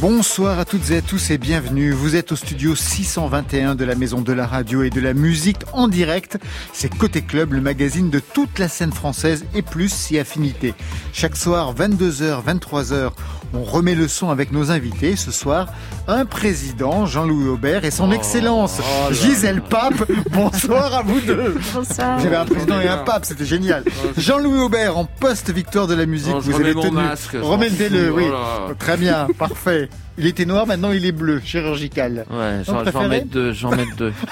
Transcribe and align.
Bonsoir 0.00 0.58
à 0.58 0.66
toutes 0.66 0.90
et 0.90 0.98
à 0.98 1.00
tous 1.00 1.30
et 1.30 1.38
bienvenue. 1.38 1.90
Vous 1.90 2.16
êtes 2.16 2.30
au 2.30 2.36
studio 2.36 2.74
621 2.74 3.76
de 3.76 3.84
la 3.86 3.94
Maison 3.94 4.20
de 4.20 4.32
la 4.34 4.46
Radio 4.46 4.82
et 4.82 4.90
de 4.90 5.00
la 5.00 5.14
Musique 5.14 5.62
en 5.72 5.88
direct. 5.88 6.38
C'est 6.74 6.94
Côté 6.94 7.22
Club, 7.22 7.54
le 7.54 7.62
magazine 7.62 8.10
de 8.10 8.20
toute 8.20 8.58
la 8.58 8.68
scène 8.68 8.92
française 8.92 9.46
et 9.54 9.62
plus 9.62 9.90
si 9.90 10.18
affinité. 10.18 10.74
Chaque 11.14 11.34
soir, 11.34 11.74
22h, 11.74 12.44
23h, 12.44 13.12
on 13.54 13.62
remet 13.62 13.94
le 13.94 14.08
son 14.08 14.30
avec 14.30 14.52
nos 14.52 14.70
invités. 14.70 15.16
Ce 15.16 15.30
soir, 15.30 15.68
un 16.08 16.24
président, 16.24 17.06
Jean-Louis 17.06 17.48
Aubert, 17.48 17.84
et 17.84 17.90
son 17.90 18.12
excellence, 18.12 18.80
Gisèle 19.10 19.62
Pape. 19.62 20.10
Bonsoir 20.30 20.94
à 20.94 21.02
vous 21.02 21.20
deux. 21.20 21.54
Bonsoir. 21.74 22.18
J'avais 22.20 22.36
un 22.36 22.44
président 22.44 22.80
et 22.80 22.88
un 22.88 22.98
pape, 22.98 23.24
c'était 23.24 23.44
génial. 23.44 23.84
Jean-Louis 24.16 24.58
Aubert 24.60 24.96
en 24.98 25.04
post-victoire 25.04 25.86
de 25.86 25.94
la 25.94 26.06
musique. 26.06 26.32
Non, 26.32 26.40
vous 26.40 26.54
avez 26.54 26.74
tenu. 26.74 26.90
masque, 26.90 27.36
Remettez-le, 27.40 28.10
oui. 28.12 28.24
voilà. 28.28 28.74
Très 28.78 28.96
bien, 28.96 29.26
parfait. 29.38 29.88
Il 30.18 30.26
était 30.26 30.46
noir, 30.46 30.66
maintenant 30.66 30.92
il 30.92 31.04
est 31.04 31.12
bleu, 31.12 31.40
chirurgical. 31.44 32.24
Ouais, 32.30 32.62
j'en 32.64 33.08
mets 33.08 33.20
deux, 33.22 33.52
j'en 33.52 33.70
mets 33.70 33.84
deux. 33.96 34.12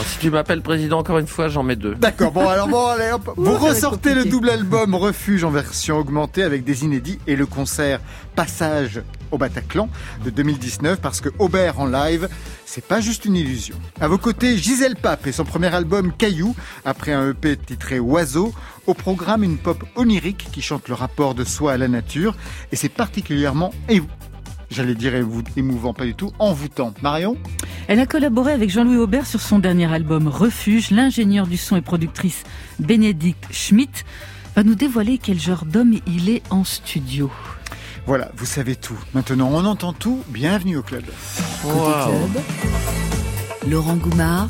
Alors, 0.00 0.12
si 0.12 0.18
tu 0.18 0.30
m'appelles 0.30 0.62
président 0.62 1.00
encore 1.00 1.18
une 1.18 1.26
fois, 1.26 1.48
j'en 1.48 1.62
mets 1.62 1.76
deux. 1.76 1.94
D'accord, 1.94 2.32
bon 2.32 2.48
alors 2.48 2.68
bon 2.68 2.86
allez 2.86 3.12
hop. 3.12 3.34
Vous 3.36 3.58
ressortez 3.58 4.14
le 4.14 4.24
double 4.24 4.48
album 4.48 4.94
Refuge 4.94 5.44
en 5.44 5.50
version 5.50 5.98
augmentée 5.98 6.42
avec 6.42 6.64
des 6.64 6.84
inédits 6.84 7.18
et 7.26 7.36
le 7.36 7.44
concert 7.44 8.00
Passage 8.34 9.02
au 9.30 9.36
Bataclan 9.36 9.90
de 10.24 10.30
2019 10.30 11.02
parce 11.02 11.20
que 11.20 11.28
Aubert 11.38 11.80
en 11.80 11.86
live, 11.86 12.30
c'est 12.64 12.82
pas 12.82 13.02
juste 13.02 13.26
une 13.26 13.36
illusion. 13.36 13.76
À 14.00 14.08
vos 14.08 14.16
côtés, 14.16 14.56
Gisèle 14.56 14.96
Pape 14.96 15.26
et 15.26 15.32
son 15.32 15.44
premier 15.44 15.74
album 15.74 16.14
Caillou, 16.16 16.56
après 16.86 17.12
un 17.12 17.32
EP 17.32 17.58
titré 17.58 18.00
Oiseau, 18.00 18.54
au 18.86 18.94
programme 18.94 19.44
une 19.44 19.58
pop 19.58 19.84
onirique 19.96 20.48
qui 20.50 20.62
chante 20.62 20.88
le 20.88 20.94
rapport 20.94 21.34
de 21.34 21.44
soi 21.44 21.72
à 21.72 21.76
la 21.76 21.88
nature 21.88 22.36
et 22.72 22.76
c'est 22.76 22.88
particulièrement 22.88 23.74
J'allais 24.70 24.94
dire 24.94 25.14
émou- 25.14 25.42
émouvant, 25.56 25.92
pas 25.92 26.04
du 26.04 26.14
tout, 26.14 26.32
envoûtant. 26.38 26.94
Marion 27.02 27.36
Elle 27.88 27.98
a 28.00 28.06
collaboré 28.06 28.52
avec 28.52 28.70
Jean-Louis 28.70 28.96
Aubert 28.98 29.26
sur 29.26 29.40
son 29.40 29.58
dernier 29.58 29.92
album 29.92 30.28
Refuge. 30.28 30.90
L'ingénieur 30.92 31.46
du 31.46 31.56
son 31.56 31.76
et 31.76 31.80
productrice 31.80 32.44
Bénédicte 32.78 33.46
Schmitt 33.50 34.04
va 34.54 34.62
nous 34.62 34.74
dévoiler 34.76 35.18
quel 35.18 35.40
genre 35.40 35.64
d'homme 35.64 35.94
il 36.06 36.28
est 36.28 36.42
en 36.50 36.62
studio. 36.64 37.30
Voilà, 38.06 38.30
vous 38.36 38.46
savez 38.46 38.76
tout. 38.76 38.98
Maintenant, 39.12 39.50
on 39.52 39.64
entend 39.64 39.92
tout. 39.92 40.22
Bienvenue 40.28 40.76
au 40.76 40.82
club. 40.82 41.04
Côté 41.62 41.74
Club, 42.04 42.42
Laurent 43.70 43.96
Goumard 43.96 44.48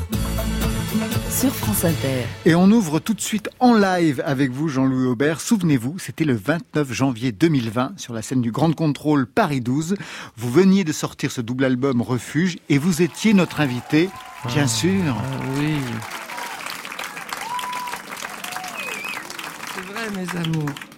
sur 1.31 1.55
France 1.55 1.85
Inter. 1.85 2.25
Et 2.45 2.55
on 2.55 2.69
ouvre 2.69 2.99
tout 2.99 3.13
de 3.13 3.21
suite 3.21 3.49
en 3.59 3.73
live 3.73 4.21
avec 4.25 4.51
vous, 4.51 4.67
Jean-Louis 4.67 5.05
Aubert. 5.05 5.39
Souvenez-vous, 5.39 5.97
c'était 5.97 6.25
le 6.25 6.35
29 6.35 6.91
janvier 6.91 7.31
2020 7.31 7.93
sur 7.97 8.13
la 8.13 8.21
scène 8.21 8.41
du 8.41 8.51
Grand 8.51 8.73
Contrôle 8.73 9.25
Paris 9.25 9.61
12. 9.61 9.95
Vous 10.35 10.51
veniez 10.51 10.83
de 10.83 10.91
sortir 10.91 11.31
ce 11.31 11.39
double 11.39 11.63
album 11.63 12.01
Refuge 12.01 12.57
et 12.69 12.77
vous 12.77 13.01
étiez 13.01 13.33
notre 13.33 13.61
invité, 13.61 14.09
bien 14.47 14.67
sûr. 14.67 15.15
Ah 15.17 15.43
oui. 15.57 15.75
C'est 19.73 19.93
vrai, 19.93 20.09
mes 20.11 20.39
amours. 20.45 20.90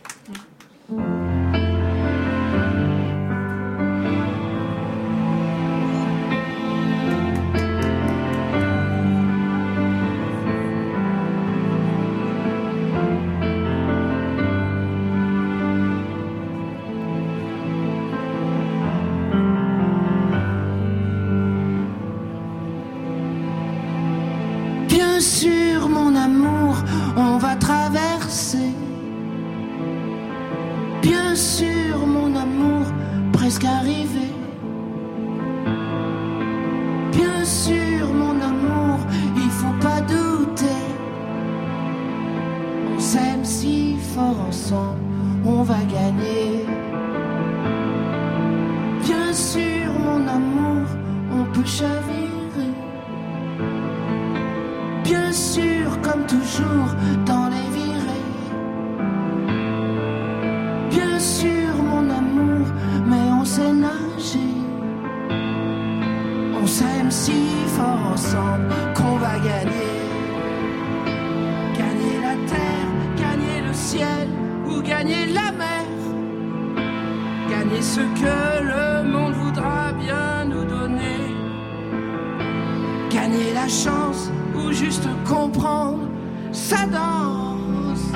Chance 83.67 84.31
ou 84.55 84.71
juste 84.71 85.07
comprendre 85.27 86.07
sa 86.51 86.85
danse. 86.85 88.11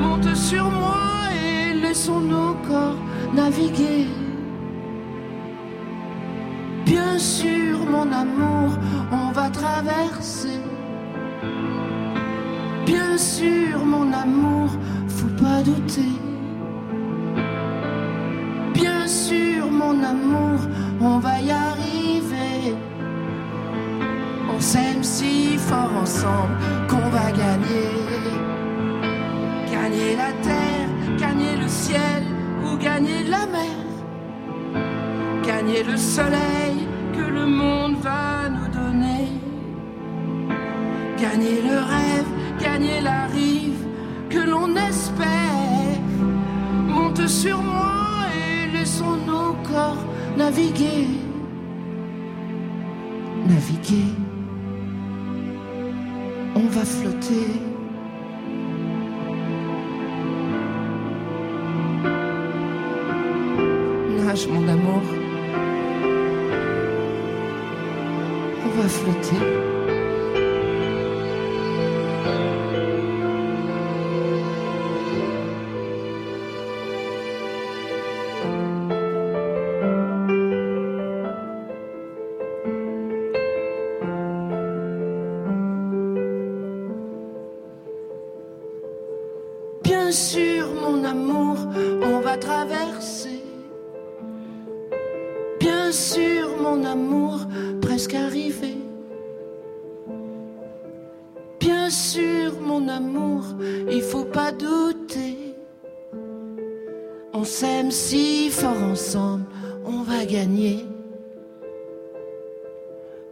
Monte 0.00 0.34
sur 0.34 0.64
moi 0.64 1.30
et 1.32 1.74
laissons 1.74 2.20
nos 2.20 2.54
corps 2.68 2.98
naviguer. 3.34 4.06
Bien 6.84 7.18
sûr, 7.18 7.78
mon 7.90 8.10
amour, 8.12 8.76
on 9.10 9.32
va 9.32 9.48
traverser. 9.50 10.60
Bien 12.84 13.16
sûr, 13.16 13.84
mon 13.84 14.12
amour, 14.12 14.68
faut 15.08 15.34
pas 15.42 15.62
douter. 15.62 16.12
Bien 18.74 19.06
sûr, 19.06 19.70
mon 19.70 20.02
amour, 20.02 20.60
on 21.00 21.18
va 21.18 21.40
y 21.40 21.50
arriver. 21.50 21.93
Fort 25.68 25.94
ensemble 26.02 26.56
qu'on 26.88 27.08
va 27.16 27.30
gagner. 27.42 27.92
Gagner 29.72 30.16
la 30.22 30.30
terre, 30.48 30.90
gagner 31.18 31.56
le 31.62 31.68
ciel 31.68 32.22
ou 32.64 32.76
gagner 32.76 33.22
la 33.34 33.46
mer. 33.56 33.78
Gagner 35.50 35.82
le 35.82 35.96
soleil 35.96 36.76
que 37.16 37.26
le 37.38 37.46
monde 37.46 37.96
va 38.02 38.48
nous 38.56 38.68
donner. 38.80 39.26
Gagner 41.24 41.58
le 41.68 41.76
rêve, 41.94 42.30
gagner 42.60 43.00
la 43.00 43.26
rive 43.38 43.82
que 44.28 44.42
l'on 44.50 44.70
espère. 44.90 45.98
Monte 46.88 47.26
sur 47.26 47.60
moi 47.62 48.26
et 48.42 48.76
laissons 48.76 49.16
nos 49.26 49.52
corps 49.68 50.04
naviguer. 50.36 51.08
Naviguer 53.46 54.23
va 56.74 56.84
flotter. 56.84 57.46
Nage 64.16 64.48
mon 64.48 64.68
amour. 64.68 65.02
On 68.64 68.70
va 68.76 68.88
flotter. 68.88 69.73
Bien 95.84 95.92
sûr, 95.92 96.56
mon 96.62 96.82
amour, 96.82 97.40
presque 97.82 98.14
arrivé. 98.14 98.74
Bien 101.60 101.90
sûr, 101.90 102.58
mon 102.58 102.88
amour, 102.88 103.44
il 103.90 104.00
faut 104.00 104.24
pas 104.24 104.50
douter. 104.50 105.54
On 107.34 107.44
s'aime 107.44 107.90
si 107.90 108.48
fort 108.48 108.82
ensemble, 108.82 109.44
on 109.84 110.00
va 110.04 110.24
gagner. 110.24 110.86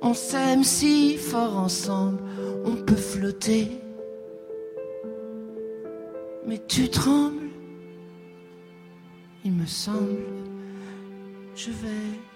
On 0.02 0.12
s'aime 0.12 0.62
si 0.62 1.16
fort 1.16 1.56
ensemble, 1.56 2.18
on 2.66 2.76
peut 2.76 3.02
flotter. 3.12 3.68
Mais 6.46 6.60
tu 6.68 6.90
trembles, 6.90 7.48
il 9.42 9.52
me 9.52 9.64
semble, 9.64 10.20
je 11.54 11.70
vais 11.70 12.31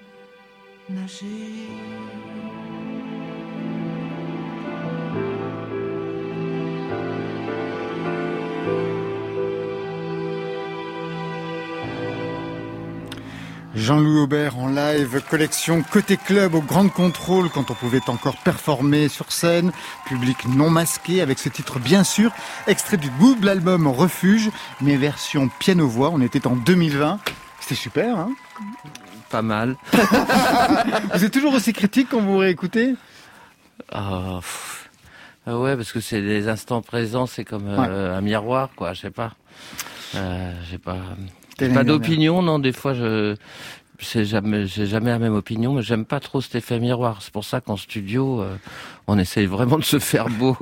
Jean-Louis 13.74 14.20
Aubert 14.20 14.56
en 14.58 14.68
live, 14.68 15.20
collection 15.28 15.82
Côté 15.82 16.16
Club 16.16 16.54
au 16.54 16.60
Grand 16.60 16.88
Contrôle 16.88 17.50
quand 17.50 17.72
on 17.72 17.74
pouvait 17.74 18.00
encore 18.06 18.36
performer 18.36 19.08
sur 19.08 19.32
scène, 19.32 19.72
public 20.06 20.46
non 20.46 20.70
masqué 20.70 21.20
avec 21.20 21.40
ce 21.40 21.48
titre 21.48 21.80
bien 21.80 22.04
sûr, 22.04 22.30
extrait 22.68 22.96
du 22.96 23.10
double 23.18 23.48
album 23.48 23.88
Refuge, 23.88 24.52
mais 24.80 24.96
version 24.96 25.48
piano-voix, 25.58 26.10
on 26.12 26.20
était 26.20 26.46
en 26.46 26.54
2020. 26.54 27.18
C'était 27.58 27.74
super, 27.74 28.20
hein? 28.20 28.30
Pas 29.30 29.42
mal. 29.42 29.76
Vous 31.14 31.24
êtes 31.24 31.32
toujours 31.32 31.54
aussi 31.54 31.72
critique 31.72 32.08
quand 32.10 32.20
vous 32.20 32.38
réécoutez 32.38 32.94
pff. 33.90 34.90
Ah 35.46 35.58
ouais, 35.58 35.76
parce 35.76 35.92
que 35.92 36.00
c'est 36.00 36.20
les 36.20 36.48
instants 36.48 36.82
présents, 36.82 37.26
c'est 37.26 37.44
comme 37.44 37.68
euh, 37.68 38.16
un 38.16 38.20
miroir, 38.20 38.70
quoi, 38.74 38.94
je 38.94 39.02
sais 39.02 39.10
pas. 39.10 39.34
Euh, 40.16 40.52
j'ai 40.68 40.78
pas... 40.78 40.98
Pas 41.72 41.84
d'opinion, 41.84 42.42
non. 42.42 42.58
Des 42.58 42.72
fois, 42.72 42.94
je 42.94 43.36
c'est 44.00 44.24
jamais, 44.24 44.66
j'ai 44.66 44.86
jamais 44.86 45.10
la 45.10 45.18
même 45.18 45.34
opinion, 45.34 45.74
mais 45.74 45.82
j'aime 45.82 46.04
pas 46.04 46.20
trop 46.20 46.40
cet 46.40 46.54
effet 46.54 46.78
miroir. 46.80 47.22
C'est 47.22 47.32
pour 47.32 47.44
ça 47.44 47.60
qu'en 47.60 47.76
studio, 47.76 48.40
euh, 48.40 48.56
on 49.06 49.18
essaye 49.18 49.46
vraiment 49.46 49.78
de 49.78 49.84
se 49.84 49.98
faire 49.98 50.28
beau. 50.28 50.56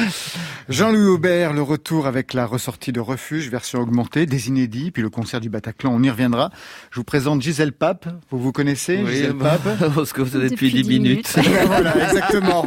Jean-Louis 0.68 1.06
Aubert, 1.08 1.52
le 1.52 1.62
retour 1.62 2.06
avec 2.06 2.32
la 2.32 2.46
ressortie 2.46 2.92
de 2.92 3.00
Refuge, 3.00 3.50
version 3.50 3.80
augmentée, 3.80 4.26
des 4.26 4.48
inédits, 4.48 4.90
puis 4.90 5.02
le 5.02 5.10
concert 5.10 5.40
du 5.40 5.50
Bataclan, 5.50 5.92
on 5.92 6.02
y 6.02 6.08
reviendra. 6.08 6.50
Je 6.90 6.96
vous 6.96 7.04
présente 7.04 7.42
Gisèle 7.42 7.72
Pape, 7.72 8.08
vous 8.30 8.38
vous 8.38 8.52
connaissez 8.52 9.04
Gisèle 9.06 9.34
bah, 9.34 9.58
Pape 9.62 9.92
parce 9.94 10.12
que 10.12 10.22
vous 10.22 10.36
êtes 10.36 10.50
depuis 10.50 10.70
Depuis 10.70 10.82
10 10.82 10.82
dix 10.82 11.00
minutes. 11.00 11.38
voilà, 11.66 12.08
exactement. 12.08 12.64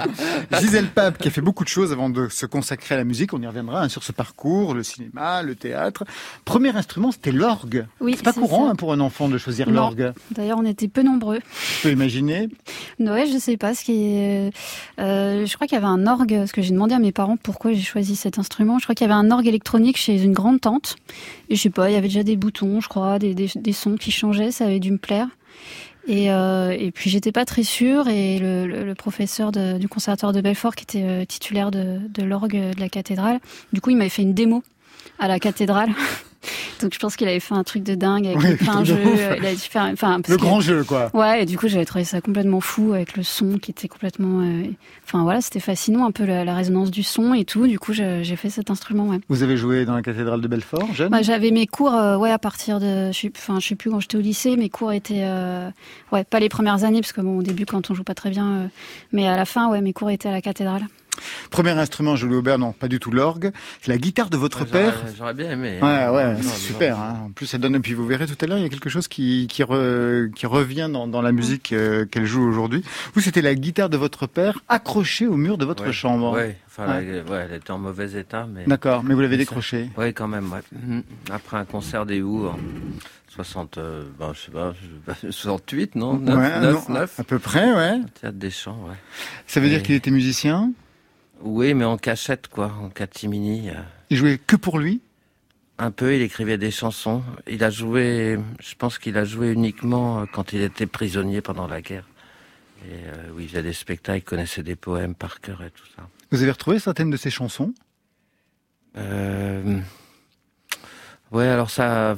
Gisèle 0.60 0.88
Pape 0.88 1.18
qui 1.18 1.28
a 1.28 1.32
fait 1.32 1.42
beaucoup 1.42 1.64
de 1.64 1.70
choses 1.70 1.92
avant 1.92 2.10
de 2.10 2.30
se 2.30 2.46
consacrer 2.46 2.96
à 2.96 2.98
la 3.00 3.04
musique, 3.04 3.34
on 3.34 3.42
y 3.42 3.48
reviendra 3.48 3.84
hein, 3.84 3.90
sur 3.90 4.04
ce 4.04 4.12
parcours, 4.12 4.74
le 4.74 4.84
cinéma, 4.84 5.42
le 5.42 5.56
théâtre. 5.56 6.04
Premier 6.46 6.76
instrument, 6.76 7.12
c'était 7.12 7.32
l'orgue. 7.32 7.88
Oui, 8.00 8.14
C'est 8.18 8.24
pas 8.24 8.34
courant 8.34 8.70
hein, 8.70 8.76
pour 8.76 8.94
un 8.94 9.00
enfant 9.00 9.30
de 9.30 9.38
choisir 9.38 9.70
Non. 9.70 9.92
D'ailleurs, 10.32 10.58
on 10.60 10.66
était 10.66 10.88
peu 10.88 11.02
nombreux. 11.04 11.40
Tu 11.40 11.84
peux 11.84 11.92
imaginer. 11.92 12.50
Ouais, 13.00 13.26
je 13.32 13.38
sais 13.38 13.58
pas 13.58 13.74
ce 13.76 13.84
qui 13.84 14.04
est. 14.16 14.52
euh, 15.00 15.46
je 15.46 15.54
crois 15.56 15.68
qu'il 15.68 15.76
y 15.76 15.78
avait 15.78 15.88
un 15.88 16.06
orgue, 16.08 16.36
parce 16.38 16.52
que 16.52 16.62
j'ai 16.62 16.72
demandé 16.72 16.94
à 16.96 17.00
mes 17.00 17.12
parents 17.12 17.38
pourquoi 17.38 17.74
j'ai 17.74 17.82
choisi 17.82 18.16
cet 18.16 18.40
instrument. 18.40 18.80
Je 18.80 18.84
crois 18.86 18.96
qu'il 18.96 19.08
y 19.08 19.10
avait 19.12 19.20
un 19.20 19.32
orgue 19.32 19.48
électronique 19.48 19.98
chez 19.98 20.22
une 20.24 20.34
grande 20.34 20.62
tante. 20.62 20.96
Et 21.50 21.56
je 21.56 21.62
sais 21.62 21.70
pas, 21.70 21.90
il 21.90 21.94
y 21.94 21.98
avait 21.98 22.08
déjà 22.08 22.24
des 22.24 22.36
boutons, 22.36 22.82
je 22.82 22.88
crois, 22.90 23.20
des, 23.20 23.34
des, 23.34 23.50
des 23.56 23.74
sons 23.74 23.96
qui 23.96 24.12
changeaient, 24.12 24.52
ça 24.52 24.66
avait 24.66 24.80
dû 24.80 24.92
me 24.92 24.98
plaire. 24.98 25.28
Et, 26.10 26.32
euh, 26.32 26.72
et 26.72 26.92
puis 26.92 27.10
j'étais 27.10 27.34
pas 27.34 27.44
très 27.44 27.64
sûre 27.64 28.08
et 28.08 28.40
le, 28.40 28.66
le, 28.66 28.86
le 28.86 28.96
professeur 28.96 29.52
de- 29.52 29.78
du 29.78 29.90
conservatoire 29.90 30.32
de 30.32 30.40
Belfort 30.40 30.74
qui 30.76 30.84
était 30.84 31.04
euh, 31.04 31.26
titulaire 31.26 31.70
de, 31.70 31.98
de 32.08 32.24
l'orgue 32.24 32.56
de 32.76 32.80
la 32.80 32.88
cathédrale, 32.88 33.42
du 33.74 33.82
coup 33.82 33.90
il 33.90 33.98
m'avait 33.98 34.10
fait 34.10 34.22
une 34.22 34.34
démo 34.34 34.64
à 35.20 35.28
la 35.28 35.38
cathédrale. 35.38 35.90
Donc 36.82 36.94
je 36.94 37.00
pense 37.00 37.16
qu'il 37.16 37.28
avait 37.28 37.40
fait 37.40 37.54
un 37.56 37.64
truc 37.64 37.84
de 37.84 37.96
dingue 37.96 38.28
avec 38.28 38.40
jeux. 38.84 38.94
ouf. 38.96 39.20
euh, 39.20 39.36
Il 39.40 39.46
a 39.46 39.52
dû 39.54 39.60
faire, 39.60 39.90
enfin, 39.92 40.20
Le 40.28 40.38
grand 40.38 40.62
jeu, 40.62 40.84
quoi. 40.84 41.10
Ouais, 41.14 41.44
et 41.44 41.46
du 41.46 41.58
coup, 41.58 41.68
j'avais 41.68 41.86
trouvé 41.86 42.04
ça 42.04 42.22
complètement 42.22 42.62
fou 42.62 42.94
avec 42.94 43.18
le 43.18 43.24
son 43.24 43.58
qui 43.58 43.72
était 43.72 43.88
complètement. 43.88 44.42
euh, 44.42 44.64
Enfin 45.06 45.24
voilà, 45.24 45.42
c'était 45.42 45.60
fascinant 45.60 46.06
un 46.06 46.12
peu 46.12 46.26
la, 46.26 46.44
la 46.46 46.54
résonance 46.54 46.92
du 46.92 47.02
son 47.04 47.34
et 47.34 47.46
tout. 47.46 47.66
Du 47.68 47.80
coup, 47.80 47.94
j'ai 47.94 48.36
fait 48.36 48.50
cet 48.50 48.70
instrument. 48.70 49.08
Ouais. 49.08 49.20
Vous 49.30 49.42
avez 49.44 49.58
joué 49.58 49.86
dans 49.86 49.96
la 49.96 50.02
cathédrale 50.02 50.42
de 50.42 50.48
Belfort, 50.48 50.94
jeune 50.94 51.10
Bah, 51.10 51.22
j'avais 51.22 51.52
mes 51.52 51.66
cours, 51.68 51.94
euh, 51.96 52.18
ouais, 52.18 52.32
à 52.32 52.38
partir 52.40 52.80
de, 52.80 53.12
je 53.12 53.18
sais, 53.18 53.32
enfin, 53.36 53.60
je 53.60 53.68
sais 53.70 53.76
plus 53.76 53.90
quand 53.90 54.00
j'étais 54.00 54.18
au 54.18 54.22
lycée, 54.22 54.56
mes 54.58 54.70
cours 54.70 54.92
étaient, 54.92 55.22
euh, 55.24 55.70
ouais, 56.12 56.24
pas 56.24 56.40
les 56.40 56.50
premières 56.50 56.84
années 56.84 57.00
parce 57.02 57.14
que 57.14 57.22
bon, 57.22 57.38
au 57.40 57.42
début 57.44 57.66
quand 57.66 57.90
on 57.90 57.94
joue 57.94 58.04
pas 58.04 58.14
très 58.16 58.30
bien, 58.30 58.70
mais 59.14 59.28
à 59.28 59.36
la 59.38 59.46
fin, 59.46 59.70
ouais, 59.70 59.82
mes 59.82 59.94
cours 59.94 60.10
étaient 60.12 60.30
à 60.30 60.34
la 60.34 60.42
cathédrale. 60.42 60.86
Premier 61.52 61.72
instrument, 61.72 62.16
Jean-Louis 62.16 62.38
Aubert, 62.38 62.58
non, 62.60 62.72
pas 62.74 62.88
du 62.88 63.00
tout 63.00 63.12
l'orgue. 63.12 63.52
C'est 63.82 63.92
la 63.92 63.98
guitare 63.98 64.30
de 64.30 64.38
votre 64.38 64.66
père. 64.66 64.96
J'aurais 65.18 65.34
bien 65.34 65.52
aimé. 65.52 65.80
Ouais, 65.82 65.88
hein. 65.88 66.12
ouais, 66.14 66.34
Non, 66.34 66.40
c'est 66.44 66.60
super. 66.68 67.00
Hein. 67.00 67.18
En 67.26 67.32
plus, 67.32 67.46
ça 67.48 67.58
donne. 67.58 67.76
Et 67.76 67.80
puis 67.80 67.94
vous 67.94 68.06
verrez 68.06 68.26
tout 68.28 68.36
à 68.42 68.46
l'heure, 68.48 68.58
il 68.58 68.64
y 68.64 68.66
a 68.66 68.70
quelque 68.70 68.90
chose 68.90 69.08
qui 69.08 69.48
qui, 69.50 69.64
re- 69.64 70.32
qui 70.32 70.46
revient 70.46 70.90
dans, 70.92 71.08
dans 71.08 71.22
la 71.22 71.32
musique 71.32 71.74
euh, 71.74 72.06
qu'elle 72.06 72.26
joue 72.26 72.44
aujourd'hui. 72.48 72.84
Vous, 73.14 73.22
c'était 73.22 73.42
la 73.42 73.56
guitare 73.56 73.90
de 73.90 73.98
votre 73.98 74.28
père 74.28 74.60
accrochée 74.68 75.28
au 75.28 75.38
mur 75.38 75.58
de 75.58 75.66
votre 75.66 75.86
Ouais. 75.86 75.92
chambre. 75.94 76.34
Ouais, 76.34 76.58
enfin, 76.68 76.98
Ouais. 77.00 77.24
ouais, 77.30 77.48
elle 77.50 77.56
était 77.58 77.72
en 77.72 77.78
mauvais 77.80 78.12
état, 78.20 78.48
mais. 78.52 78.66
D'accord, 78.66 79.04
mais 79.04 79.14
vous 79.14 79.22
l'avez 79.22 79.36
Ça. 79.36 79.40
décroché. 79.40 79.90
Oui, 79.98 80.14
quand 80.14 80.28
même, 80.28 80.52
ouais. 80.52 80.60
Mhm. 80.72 81.04
Après 81.32 81.58
un 81.58 81.66
concert 81.66 82.06
des 82.06 82.22
Who 82.22 82.48
en 82.48 82.58
60, 83.30 83.78
euh, 83.78 84.04
ben, 84.20 84.32
je 84.34 84.40
sais 84.40 84.52
pas, 84.52 84.74
je- 85.24 85.30
68, 85.32 85.96
non? 85.96 86.16
9, 86.18 86.36
Ouais, 86.38 86.60
9, 86.62 86.88
non, 86.90 86.94
9. 86.96 87.20
À 87.20 87.24
peu 87.24 87.40
près, 87.40 87.72
ouais. 87.74 88.00
Théâtre 88.20 88.38
des 88.38 88.50
Champs, 88.52 88.80
ouais. 88.88 88.96
Ça 89.46 89.60
veut 89.60 89.70
dire 89.70 89.84
qu'il 89.84 89.96
était 89.96 90.12
musicien? 90.12 90.72
Oui, 91.42 91.74
mais 91.74 91.86
en 91.86 91.98
cachette, 91.98 92.48
quoi, 92.48 92.74
en 92.82 92.90
catimini. 92.90 93.70
euh. 93.70 93.74
Il 94.10 94.18
jouait 94.18 94.38
que 94.38 94.56
pour 94.56 94.80
lui? 94.80 95.02
Un 95.78 95.92
peu, 95.92 96.16
il 96.16 96.22
écrivait 96.22 96.58
des 96.58 96.72
chansons. 96.72 97.24
Il 97.48 97.64
a 97.64 97.70
joué, 97.70 98.40
je 98.60 98.76
pense 98.76 98.98
qu'il 98.98 99.18
a 99.18 99.26
joué 99.26 99.52
uniquement 99.52 100.22
euh, 100.22 100.26
quand 100.32 100.54
il 100.54 100.62
était 100.62 100.88
prisonnier 100.88 101.42
pendant 101.42 101.68
la 101.68 101.82
guerre. 101.82 102.08
Et 102.86 102.94
euh, 102.94 103.30
oui, 103.34 103.44
il 103.44 103.50
faisait 103.50 103.64
des 103.64 103.74
spectacles, 103.74 104.20
il 104.20 104.24
connaissait 104.24 104.64
des 104.64 104.76
poèmes 104.76 105.14
par 105.14 105.40
cœur 105.40 105.62
et 105.62 105.70
tout 105.72 105.86
ça. 105.96 106.08
Vous 106.32 106.42
avez 106.42 106.52
retrouvé 106.52 106.80
certaines 106.80 107.12
de 107.12 107.18
ses 107.18 107.30
chansons? 107.30 107.74
Euh... 108.98 109.80
Ouais, 111.32 111.48
alors 111.48 111.70
ça, 111.70 112.16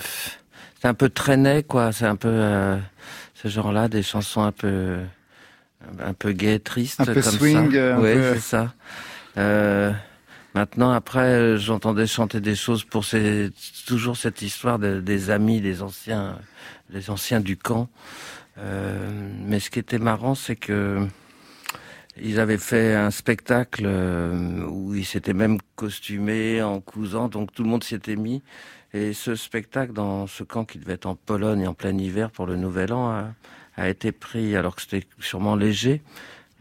c'est 0.79 0.87
un 0.87 0.93
peu 0.93 1.09
traîné, 1.09 1.63
quoi. 1.63 1.91
C'est 1.91 2.05
un 2.05 2.15
peu 2.15 2.29
euh, 2.29 2.77
ce 3.33 3.47
genre-là, 3.47 3.89
des 3.89 4.03
chansons 4.03 4.43
un 4.43 4.51
peu, 4.51 4.99
un 5.99 6.13
peu 6.13 6.31
gay, 6.31 6.61
Un 6.99 7.05
peu 7.05 7.13
comme 7.13 7.23
swing, 7.23 7.71
ça. 7.71 7.77
euh, 7.77 7.95
un 7.95 8.01
ouais, 8.01 8.13
peu- 8.15 8.33
c'est 8.33 8.39
ça. 8.39 8.73
Euh, 9.37 9.91
maintenant, 10.53 10.91
après, 10.91 11.57
j'entendais 11.57 12.07
chanter 12.07 12.41
des 12.41 12.55
choses 12.55 12.83
pour 12.83 13.05
ces, 13.05 13.49
toujours 13.87 14.17
cette 14.17 14.41
histoire 14.41 14.79
de- 14.79 14.99
des 14.99 15.29
amis, 15.29 15.61
des 15.61 15.81
anciens, 15.81 16.37
les 16.89 17.09
anciens 17.09 17.39
du 17.39 17.57
camp. 17.57 17.89
Euh, 18.57 19.09
mais 19.45 19.59
ce 19.59 19.69
qui 19.69 19.79
était 19.79 19.99
marrant, 19.99 20.35
c'est 20.35 20.57
que 20.57 21.07
ils 22.21 22.39
avaient 22.41 22.57
fait 22.57 22.95
un 22.95 23.11
spectacle 23.11 23.83
euh, 23.85 24.65
où 24.67 24.93
ils 24.93 25.05
s'étaient 25.05 25.33
même 25.33 25.59
costumés 25.77 26.61
en 26.61 26.81
cousant, 26.81 27.29
donc 27.29 27.53
tout 27.53 27.63
le 27.63 27.69
monde 27.69 27.83
s'y 27.83 27.95
était 27.95 28.17
mis. 28.17 28.41
Et 28.93 29.13
ce 29.13 29.35
spectacle 29.35 29.93
dans 29.93 30.27
ce 30.27 30.43
camp 30.43 30.65
qui 30.65 30.79
devait 30.79 30.93
être 30.93 31.05
en 31.05 31.15
Pologne 31.15 31.65
en 31.67 31.73
plein 31.73 31.95
hiver 31.97 32.31
pour 32.31 32.47
le 32.47 32.57
Nouvel 32.57 32.91
An 32.91 33.09
a, 33.11 33.27
a 33.79 33.89
été 33.89 34.11
pris, 34.11 34.55
alors 34.55 34.75
que 34.75 34.81
c'était 34.81 35.05
sûrement 35.19 35.55
léger 35.55 36.01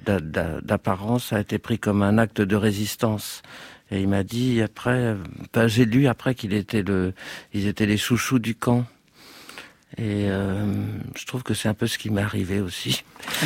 d'a- 0.04 0.20
d'a- 0.20 0.60
d'apparence, 0.62 1.32
a 1.32 1.40
été 1.40 1.58
pris 1.58 1.78
comme 1.78 2.02
un 2.02 2.16
acte 2.18 2.40
de 2.40 2.56
résistance. 2.56 3.42
Et 3.90 4.00
il 4.02 4.08
m'a 4.08 4.22
dit 4.22 4.60
après, 4.62 5.16
ben, 5.52 5.66
j'ai 5.66 5.84
lu 5.86 6.06
après 6.06 6.34
qu'il 6.34 6.52
était 6.52 6.82
le, 6.82 7.14
ils 7.54 7.66
étaient 7.66 7.86
les 7.86 7.96
chouchous 7.96 8.38
du 8.38 8.54
camp. 8.54 8.84
Et 9.96 10.28
euh, 10.28 10.66
je 11.16 11.24
trouve 11.24 11.42
que 11.42 11.54
c'est 11.54 11.68
un 11.68 11.74
peu 11.74 11.86
ce 11.86 11.96
qui 11.96 12.10
m'est 12.10 12.20
arrivé 12.20 12.60
aussi. 12.60 13.02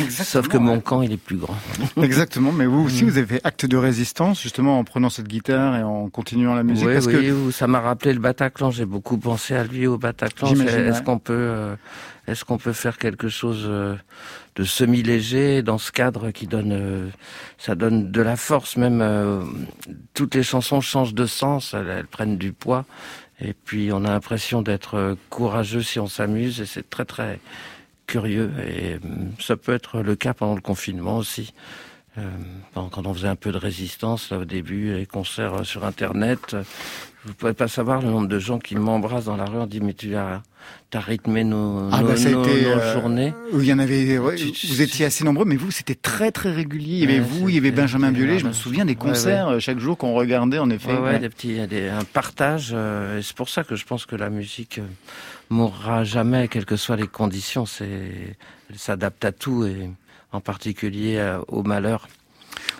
Sauf 0.09 0.49
que 0.49 0.57
mon 0.57 0.81
camp, 0.81 1.01
il 1.01 1.13
est 1.13 1.17
plus 1.17 1.37
grand. 1.37 1.55
Exactement, 2.01 2.51
mais 2.51 2.65
vous 2.65 2.81
aussi, 2.83 3.05
Mm. 3.05 3.07
vous 3.09 3.17
avez 3.17 3.27
fait 3.35 3.41
acte 3.45 3.65
de 3.65 3.77
résistance, 3.77 4.41
justement, 4.41 4.77
en 4.77 4.83
prenant 4.83 5.09
cette 5.09 5.29
guitare 5.29 5.77
et 5.77 5.83
en 5.83 6.09
continuant 6.09 6.53
la 6.53 6.63
musique. 6.63 6.85
oui, 6.85 6.93
parce 6.95 7.05
oui, 7.07 7.13
que 7.13 7.51
ça 7.51 7.67
m'a 7.67 7.79
rappelé 7.79 8.13
le 8.13 8.19
Bataclan. 8.19 8.71
J'ai 8.71 8.85
beaucoup 8.85 9.17
pensé 9.17 9.55
à 9.55 9.63
lui 9.63 9.87
au 9.87 9.97
Bataclan. 9.97 10.51
Est-ce 10.53 10.97
ouais. 10.99 11.03
qu'on 11.05 11.17
peut, 11.17 11.33
euh, 11.33 11.75
est-ce 12.27 12.45
qu'on 12.45 12.57
peut 12.57 12.73
faire 12.73 12.97
quelque 12.97 13.27
chose 13.27 13.65
euh, 13.67 13.95
de 14.55 14.63
semi-léger 14.63 15.61
dans 15.61 15.77
ce 15.77 15.91
cadre 15.91 16.31
qui 16.31 16.47
donne, 16.47 16.71
euh, 16.71 17.09
ça 17.57 17.75
donne 17.75 18.11
de 18.11 18.21
la 18.21 18.37
force 18.37 18.77
même. 18.77 19.01
euh, 19.01 19.43
toutes 20.13 20.35
les 20.35 20.43
chansons 20.43 20.79
changent 20.79 21.13
de 21.13 21.25
sens, 21.25 21.73
elles, 21.73 21.89
elles 21.89 22.07
prennent 22.07 22.37
du 22.37 22.53
poids. 22.53 22.85
Et 23.41 23.53
puis 23.53 23.91
on 23.91 24.05
a 24.05 24.09
l'impression 24.09 24.61
d'être 24.61 25.17
courageux 25.29 25.81
si 25.81 25.99
on 25.99 26.07
s'amuse. 26.07 26.61
Et 26.61 26.65
c'est 26.65 26.89
très 26.89 27.05
très 27.05 27.39
curieux. 28.07 28.51
Et 28.65 28.99
ça 29.39 29.57
peut 29.57 29.73
être 29.73 30.01
le 30.01 30.15
cas 30.15 30.33
pendant 30.33 30.55
le 30.55 30.61
confinement 30.61 31.17
aussi. 31.17 31.53
Quand 32.73 33.05
on 33.05 33.13
faisait 33.13 33.27
un 33.27 33.35
peu 33.35 33.51
de 33.51 33.57
résistance 33.57 34.29
là 34.29 34.39
au 34.39 34.45
début, 34.45 34.95
les 34.95 35.05
concerts 35.05 35.65
sur 35.65 35.85
Internet, 35.85 36.55
vous 37.25 37.33
pouvez 37.33 37.53
pas 37.53 37.67
savoir 37.67 38.01
le 38.01 38.09
nombre 38.09 38.27
de 38.27 38.39
gens 38.39 38.59
qui 38.59 38.75
m'embrassent 38.75 39.25
dans 39.25 39.37
la 39.37 39.45
rue 39.45 39.59
en 39.59 39.67
disant 39.67 39.85
mais 39.85 39.93
tu 39.93 40.15
as 40.15 40.41
t'as 40.89 40.99
rythmé 40.99 41.43
nos, 41.43 41.89
ah 41.91 42.01
bah, 42.03 42.13
euh, 42.17 42.93
journées. 42.93 43.33
Il 43.53 43.65
y 43.65 43.73
en 43.73 43.79
avait, 43.79 44.17
vous 44.17 44.81
étiez 44.81 45.05
assez 45.05 45.23
nombreux, 45.23 45.45
mais 45.45 45.55
vous 45.55 45.71
c'était 45.71 45.95
très 45.95 46.31
très 46.31 46.51
régulier. 46.51 46.97
Il 46.97 46.99
y 46.99 47.03
avait 47.03 47.19
vous, 47.19 47.49
il 47.49 47.55
y 47.55 47.57
avait 47.57 47.71
Benjamin 47.71 48.11
Biolay. 48.11 48.39
Je 48.39 48.45
me 48.45 48.53
souviens 48.53 48.85
des 48.85 48.95
concerts 48.95 49.47
euh, 49.47 49.59
chaque 49.59 49.79
jour 49.79 49.97
qu'on 49.97 50.13
regardait 50.13 50.59
en 50.59 50.69
effet. 50.69 50.93
Ouais, 50.93 51.19
des 51.19 51.29
petits, 51.29 51.65
des, 51.67 51.89
un 51.89 52.03
partage. 52.03 52.71
Euh, 52.73 53.19
et 53.19 53.21
c'est 53.21 53.35
pour 53.35 53.49
ça 53.49 53.63
que 53.63 53.75
je 53.75 53.85
pense 53.85 54.05
que 54.05 54.15
la 54.15 54.29
musique 54.29 54.79
mourra 55.49 56.03
jamais, 56.03 56.47
quelles 56.47 56.65
que 56.65 56.75
soient 56.75 56.97
les 56.97 57.07
conditions. 57.07 57.65
C'est, 57.65 58.37
elle 58.69 58.77
s'adapte 58.77 59.25
à 59.25 59.31
tout 59.31 59.65
et 59.65 59.89
en 60.33 60.41
particulier 60.41 61.37
au 61.47 61.63
malheur. 61.63 62.07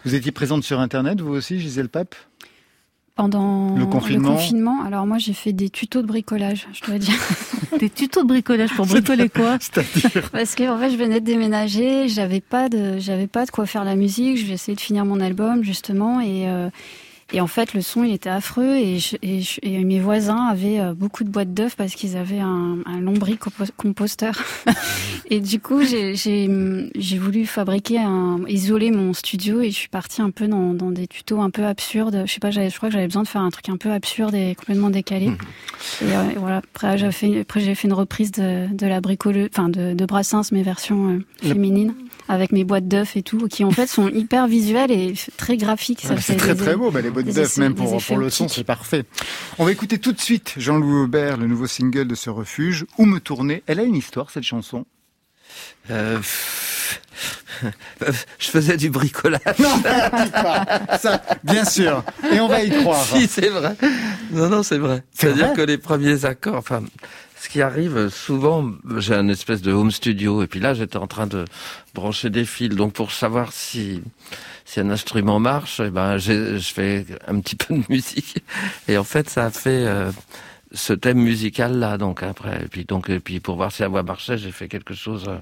Vous 0.06 0.16
étiez 0.16 0.32
présente 0.32 0.64
sur 0.64 0.80
Internet, 0.80 1.22
vous 1.22 1.34
aussi, 1.34 1.60
Gisèle 1.60 1.90
Pape? 1.90 2.16
Pendant 3.16 3.76
le 3.76 3.86
confinement. 3.86 4.82
alors 4.84 5.06
moi 5.06 5.20
j'ai 5.20 5.34
fait 5.34 5.54
des 5.54 5.70
tutos 5.70 6.02
de 6.02 6.08
bricolage, 6.08 6.68
je 6.74 6.84
dois 6.84 6.98
dire. 6.98 7.14
des 7.80 7.92
tutos 7.92 8.24
de 8.24 8.28
bricolage 8.28 8.74
pour 8.74 8.88
bricoler 8.88 9.30
quoi? 9.30 9.60
Parce 10.32 10.56
que 10.56 10.68
en 10.68 10.80
fait 10.80 10.90
je 10.90 10.98
venais 10.98 11.20
de 11.20 11.26
déménager, 11.26 12.08
j'avais 12.08 12.42
pas 12.42 12.70
de 12.70 12.98
j'avais 12.98 13.28
pas 13.28 13.46
de 13.46 13.52
quoi 13.52 13.68
faire 13.68 13.84
la 13.84 13.96
musique, 13.96 14.38
je 14.38 14.48
vais 14.48 14.54
essayer 14.54 14.76
de 14.76 14.82
finir 14.82 15.06
mon 15.06 15.20
album 15.20 15.64
justement 15.64 16.22
et 16.22 16.50
euh, 16.50 16.72
et 17.32 17.42
en 17.42 17.48
fait, 17.48 17.74
le 17.74 17.82
son, 17.82 18.04
il 18.04 18.14
était 18.14 18.30
affreux 18.30 18.76
et, 18.78 19.00
et, 19.22 19.84
mes 19.84 20.00
voisins 20.00 20.48
avaient 20.52 20.80
euh, 20.80 20.94
beaucoup 20.94 21.24
de 21.24 21.30
boîtes 21.30 21.54
d'œufs 21.54 21.76
parce 21.76 21.94
qu'ils 21.96 22.18
avaient 22.18 22.40
un, 22.40 22.80
un 22.86 23.00
lombric-composteur. 23.00 24.36
et 25.30 25.40
du 25.40 25.60
coup, 25.60 25.82
j'ai 25.84 27.18
voulu 27.18 27.46
fabriquer 27.46 28.00
un, 28.00 28.42
isoler 28.48 28.92
mon 28.92 29.14
studio 29.14 29.62
et 29.62 29.72
je 29.72 29.76
suis 29.76 29.90
partie 29.90 30.22
un 30.22 30.32
peu 30.32 30.48
dans, 30.48 30.74
dans 30.74 30.92
des 30.92 31.08
tutos 31.08 31.42
un 31.42 31.50
peu 31.50 31.66
absurdes. 31.66 32.24
Je 32.26 32.32
sais 32.32 32.40
pas, 32.40 32.52
je 32.52 32.76
crois 32.76 32.90
que 32.90 32.94
j'avais 32.94 33.08
besoin 33.08 33.24
de 33.24 33.28
faire 33.28 33.42
un 33.42 33.52
truc 33.52 33.70
un 33.70 33.78
peu 33.78 33.92
absurde 33.92 34.36
et 34.36 34.56
complètement 34.56 34.90
décalé. 34.90 35.28
Mhm. 35.28 35.38
et, 36.02 36.16
euh, 36.16 36.24
voilà. 36.38 36.58
Après, 36.58 36.98
j'ai 36.98 37.12
fait, 37.12 37.84
une 37.84 37.94
reprise 37.94 38.32
de, 38.32 38.68
de 38.74 38.86
la 38.86 39.02
bricoleuse, 39.02 39.50
enfin, 39.52 39.70
de, 39.70 39.94
de 39.94 40.06
Brassens, 40.06 40.52
mes 40.52 40.64
versions 40.64 41.08
euh, 41.10 41.48
féminines 41.48 41.94
avec 42.30 42.52
mes 42.52 42.64
boîtes 42.64 42.88
d'œufs 42.88 43.16
et 43.16 43.24
tout, 43.24 43.48
qui 43.48 43.64
en 43.64 43.72
fait 43.72 43.88
sont 43.88 44.08
hyper 44.08 44.48
visuelles 44.48 44.92
et 44.92 45.14
très 45.38 45.58
graphiques. 45.58 46.06
c'est 46.20 46.36
très 46.36 46.56
très 46.56 46.76
beau, 46.76 46.92
les 46.92 47.10
d'œufs 47.22 47.58
même 47.58 47.76
pour, 47.76 48.04
pour 48.04 48.18
le 48.18 48.30
son, 48.30 48.48
c'est 48.48 48.64
parfait. 48.64 49.06
On 49.60 49.66
va 49.66 49.72
écouter 49.72 50.00
tout 50.00 50.12
de 50.12 50.20
suite 50.20 50.54
Jean-Louis 50.58 51.04
Aubert, 51.04 51.38
le 51.38 51.48
nouveau 51.48 51.68
single 51.68 52.08
de 52.08 52.16
ce 52.16 52.30
refuge, 52.30 52.86
Où 52.98 53.06
me 53.06 53.20
tourner. 53.20 53.64
Elle 53.68 53.80
a 53.80 53.84
une 53.84 53.96
histoire 53.96 54.32
cette 54.32 54.44
chanson. 54.44 54.86
Euh... 55.92 56.20
Je 58.40 58.50
faisais 58.50 58.78
du 58.78 58.90
bricolage. 58.90 59.42
Non, 59.60 59.80
pas. 59.80 60.98
Ça, 61.00 61.22
bien 61.44 61.66
sûr. 61.66 62.04
Et 62.32 62.40
on 62.40 62.48
va 62.48 62.64
y 62.64 62.70
croire. 62.70 63.06
Si, 63.14 63.28
c'est 63.28 63.50
vrai. 63.50 63.76
Non, 64.32 64.50
non, 64.50 64.64
c'est 64.64 64.78
vrai. 64.78 65.04
C'est-à-dire 65.14 65.54
que 65.54 65.62
les 65.62 65.78
premiers 65.78 66.26
accords, 66.26 66.56
enfin, 66.56 66.84
ce 67.44 67.50
qui 67.50 67.62
arrive 67.62 68.08
souvent, 68.08 68.72
j'ai 69.00 69.16
un 69.16 69.28
espèce 69.28 69.62
de 69.62 69.74
home 69.74 69.92
studio 69.92 70.44
et 70.44 70.48
puis 70.48 70.62
là 70.62 70.74
j'étais 70.74 70.96
en 70.96 71.08
train 71.08 71.28
de 71.28 71.44
brancher 71.94 72.30
des 72.30 72.46
fils. 72.46 72.70
Donc 72.70 72.94
pour 72.94 73.12
savoir 73.12 73.52
si 73.52 74.02
si 74.64 74.80
un 74.80 74.90
instrument 74.90 75.42
marche, 75.42 75.82
eh 75.86 75.90
ben 75.90 76.18
je 76.18 76.58
fais 76.74 77.06
un 77.28 77.42
petit 77.42 77.58
peu 77.58 77.76
de 77.76 77.84
musique 77.90 78.42
et 78.88 78.98
en 78.98 79.04
fait 79.04 79.30
ça 79.30 79.48
a 79.48 79.50
fait 79.50 79.86
euh, 79.86 80.10
ce 80.72 80.94
thème 80.94 81.18
musical 81.18 81.78
là. 81.80 81.98
Donc 81.98 82.24
après 82.24 82.64
et 82.64 82.68
puis 82.70 82.86
donc 82.86 83.10
et 83.10 83.20
puis 83.20 83.42
pour 83.42 83.58
voir 83.58 83.74
si 83.74 83.82
la 83.82 83.90
voix 83.90 84.04
marchait, 84.04 84.38
j'ai 84.38 84.52
fait 84.52 84.70
quelque 84.70 84.94
chose. 84.94 85.26
Euh, 85.28 85.36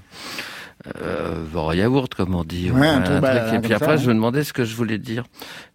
euh 1.02 1.74
yaourt, 1.74 2.12
comme 2.12 2.34
on 2.34 2.42
dit. 2.42 2.72
Ouais, 2.72 2.88
un 2.88 3.52
et 3.54 3.60
puis 3.60 3.72
après, 3.72 3.98
je 3.98 4.08
me 4.08 4.14
demandais 4.14 4.42
ce 4.42 4.52
que 4.52 4.64
je 4.64 4.74
voulais 4.74 4.98
dire. 4.98 5.22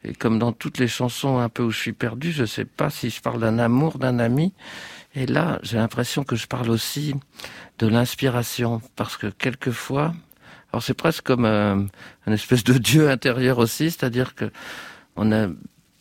Et 0.03 0.11
comme 0.11 0.39
dans 0.39 0.51
toutes 0.51 0.77
les 0.77 0.89
chansons 0.89 1.39
un 1.39 1.47
peu 1.47 1.63
où 1.63 1.71
je 1.71 1.79
suis 1.79 1.93
perdu, 1.93 2.33
je 2.33 2.43
sais 2.43 2.65
pas 2.65 2.89
si 2.89 3.09
je 3.09 3.21
parle 3.21 3.39
d'un 3.39 3.57
amour, 3.59 3.97
d'un 3.99 4.19
ami. 4.19 4.51
Et 5.17 5.25
là, 5.25 5.57
j'ai 5.63 5.77
l'impression 5.77 6.23
que 6.23 6.35
je 6.35 6.45
parle 6.45 6.69
aussi 6.69 7.15
de 7.79 7.87
l'inspiration, 7.87 8.83
parce 8.95 9.17
que 9.17 9.25
quelquefois, 9.25 10.13
alors 10.71 10.83
c'est 10.83 10.93
presque 10.93 11.23
comme 11.23 11.43
un, 11.45 11.87
espèce 12.27 12.63
de 12.63 12.77
dieu 12.77 13.09
intérieur 13.09 13.57
aussi, 13.57 13.89
c'est-à-dire 13.89 14.35
que 14.35 14.51
on 15.15 15.31
a 15.31 15.47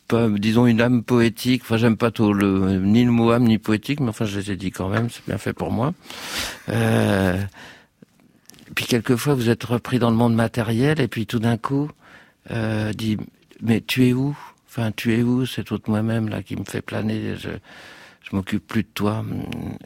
pas, 0.07 0.29
disons, 0.29 0.67
une 0.67 0.83
âme 0.83 1.03
poétique. 1.03 1.63
Enfin, 1.65 1.79
j'aime 1.79 1.97
pas 1.97 2.11
tout 2.11 2.35
ni 2.35 3.05
le 3.07 3.11
mot 3.11 3.31
âme 3.31 3.45
ni 3.45 3.57
poétique, 3.57 4.01
mais 4.01 4.11
enfin, 4.11 4.27
je 4.27 4.39
les 4.39 4.51
ai 4.51 4.57
dit 4.57 4.71
quand 4.71 4.91
même, 4.91 5.09
c'est 5.09 5.25
bien 5.27 5.39
fait 5.39 5.55
pour 5.55 5.73
moi. 5.73 5.95
Euh, 6.69 7.43
puis 8.75 8.85
quelquefois, 8.85 9.33
vous 9.33 9.49
êtes 9.49 9.65
repris 9.65 9.99
dans 9.99 10.11
le 10.11 10.17
monde 10.17 10.35
matériel, 10.35 11.01
et 11.01 11.09
puis 11.09 11.25
tout 11.25 11.39
d'un 11.39 11.57
coup, 11.57 11.91
euh, 12.51 12.93
dit, 12.93 13.17
mais 13.63 13.81
tu 13.81 14.07
es 14.09 14.13
où? 14.13 14.37
Enfin, 14.69 14.93
tu 14.95 15.15
es 15.15 15.23
où 15.23 15.47
cet 15.47 15.73
autre 15.73 15.89
moi-même 15.89 16.29
là 16.29 16.43
qui 16.43 16.55
me 16.55 16.65
fait 16.65 16.83
planer? 16.83 17.37
Je 18.29 18.35
m'occupe 18.35 18.67
plus 18.67 18.83
de 18.83 18.89
toi. 18.93 19.25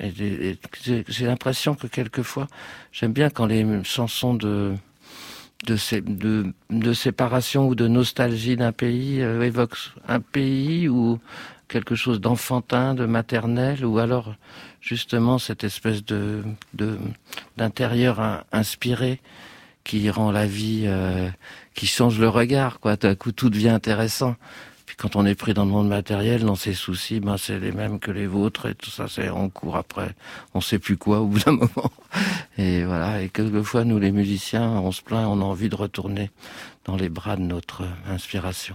Et, 0.00 0.56
j'ai 0.82 1.26
l'impression 1.26 1.74
que 1.74 1.86
quelquefois, 1.86 2.46
j'aime 2.92 3.12
bien 3.12 3.30
quand 3.30 3.46
les 3.46 3.84
chansons 3.84 4.34
de 4.34 4.74
de, 5.66 6.92
séparation 6.94 7.68
ou 7.68 7.74
de 7.74 7.86
nostalgie 7.86 8.56
d'un 8.56 8.72
pays 8.72 9.20
euh, 9.20 9.42
évoquent 9.42 9.92
un 10.08 10.20
pays 10.20 10.88
ou 10.88 11.18
quelque 11.68 11.94
chose 11.94 12.18
d'enfantin, 12.18 12.94
de 12.94 13.04
maternel, 13.04 13.84
ou 13.84 13.98
alors 13.98 14.34
justement 14.80 15.38
cette 15.38 15.62
espèce 15.62 16.02
de 16.02 16.42
d'intérieur 17.58 18.42
inspiré 18.52 19.20
qui 19.84 20.08
rend 20.10 20.30
la 20.30 20.46
vie, 20.46 20.84
euh, 20.86 21.28
qui 21.74 21.86
change 21.86 22.18
le 22.18 22.28
regard, 22.28 22.80
quoi. 22.80 22.96
D'un 22.96 23.14
coup, 23.14 23.32
tout 23.32 23.50
devient 23.50 23.70
intéressant 23.70 24.36
quand 25.00 25.16
on 25.16 25.24
est 25.24 25.34
pris 25.34 25.54
dans 25.54 25.64
le 25.64 25.70
monde 25.70 25.88
matériel, 25.88 26.44
dans 26.44 26.56
ses 26.56 26.74
soucis, 26.74 27.20
ben 27.20 27.38
c'est 27.38 27.58
les 27.58 27.72
mêmes 27.72 27.98
que 27.98 28.10
les 28.10 28.26
vôtres 28.26 28.66
et 28.66 28.74
tout 28.74 28.90
ça, 28.90 29.06
c'est 29.08 29.30
on 29.30 29.48
court 29.48 29.76
après, 29.76 30.14
on 30.52 30.60
sait 30.60 30.78
plus 30.78 30.98
quoi 30.98 31.20
au 31.20 31.26
bout 31.26 31.38
d'un 31.38 31.52
moment. 31.56 31.90
Et 32.58 32.84
voilà. 32.84 33.22
Et 33.22 33.30
quelquefois, 33.30 33.84
nous 33.84 33.98
les 33.98 34.12
musiciens, 34.12 34.68
on 34.68 34.92
se 34.92 35.00
plaint, 35.00 35.26
on 35.26 35.40
a 35.40 35.44
envie 35.44 35.70
de 35.70 35.74
retourner 35.74 36.30
dans 36.84 36.96
les 36.96 37.08
bras 37.08 37.36
de 37.36 37.42
notre 37.42 37.84
inspiration. 38.06 38.74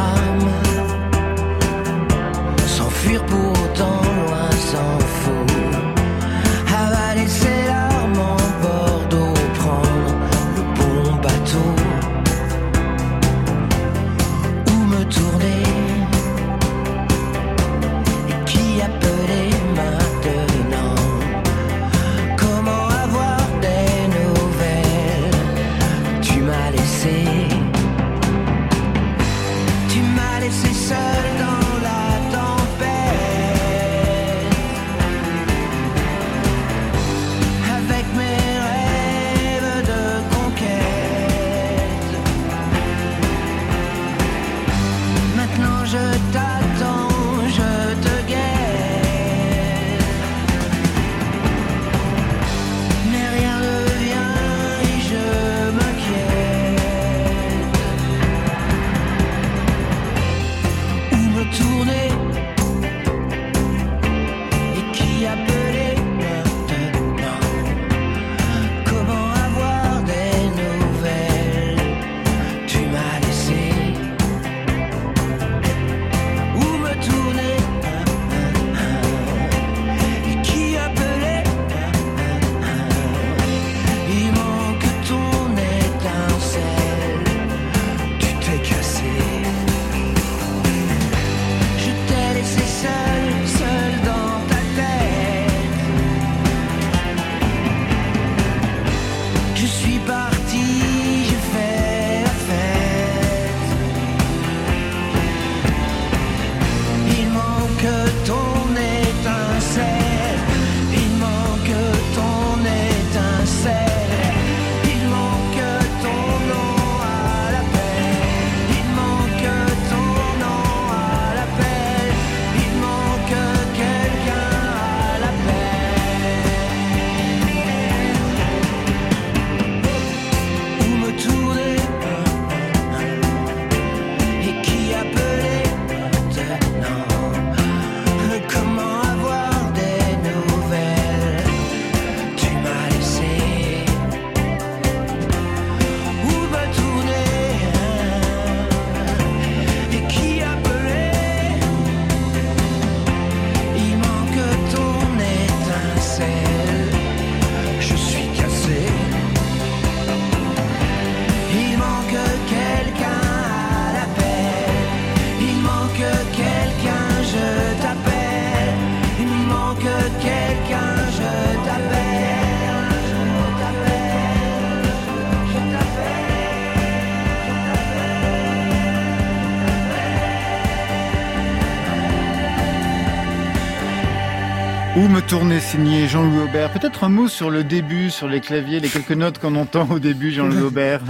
signé 185.61 186.07
Jean-Louis 186.07 186.43
Aubert 186.43 186.71
Peut-être 186.71 187.03
un 187.03 187.09
mot 187.09 187.27
sur 187.27 187.49
le 187.49 187.63
début, 187.63 188.09
sur 188.09 188.27
les 188.27 188.41
claviers, 188.41 188.79
les 188.79 188.89
quelques 188.89 189.11
notes 189.11 189.37
qu'on 189.39 189.55
entend 189.55 189.87
au 189.89 189.99
début, 189.99 190.31
Jean-Louis 190.31 190.61
Aubert. 190.61 191.01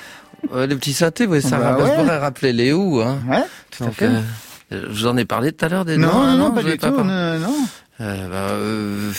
les 0.54 0.76
petits 0.76 0.92
synthés, 0.92 1.26
oui, 1.26 1.42
ça, 1.42 1.58
bah 1.58 1.74
pourrait 1.74 2.18
rappeler 2.18 2.52
les 2.52 2.72
Hein. 2.72 3.18
Ouais, 3.28 3.44
tout 3.70 3.84
à 3.84 3.90
fait. 3.90 4.06
Euh, 4.06 4.22
je 4.70 4.86
vous 4.86 5.06
en 5.06 5.16
ai 5.16 5.24
parlé 5.24 5.52
tout 5.52 5.64
à 5.64 5.68
l'heure 5.68 5.84
des 5.84 5.96
non, 5.96 6.22
non, 6.22 6.36
non, 6.36 6.52
pas 6.52 6.62
du 6.62 6.76
tout, 6.78 6.86
non, 6.86 7.38
non. 7.38 7.54
Euh, 8.00 8.28
bah, 8.28 8.54
euh, 8.54 9.12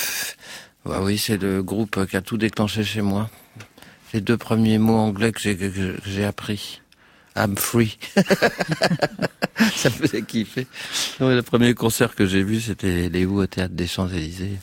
bah, 0.86 1.00
oui, 1.02 1.18
c'est 1.18 1.42
le 1.42 1.64
groupe 1.64 2.06
qui 2.06 2.18
a 2.18 2.22
tout 2.22 2.38
déclenché 2.38 2.84
chez 2.84 3.02
moi. 3.02 3.30
Les 4.14 4.22
deux 4.22 4.38
premiers 4.38 4.78
mots 4.78 4.98
anglais 4.98 5.32
que 5.32 5.40
j'ai 6.06 6.26
appris. 6.26 6.82
I'm 7.36 7.56
free. 7.56 7.98
ça 9.76 9.90
me 9.90 9.94
faisait 9.94 10.24
kiffer. 10.24 10.66
le 11.20 11.42
premier 11.42 11.76
concert 11.76 12.16
que 12.16 12.26
j'ai 12.26 12.42
vu, 12.42 12.60
c'était 12.60 13.10
les 13.10 13.26
Who 13.26 13.44
au 13.44 13.48
théâtre 13.48 13.76
des 13.76 13.86
Champs-Élysées. 13.86 14.58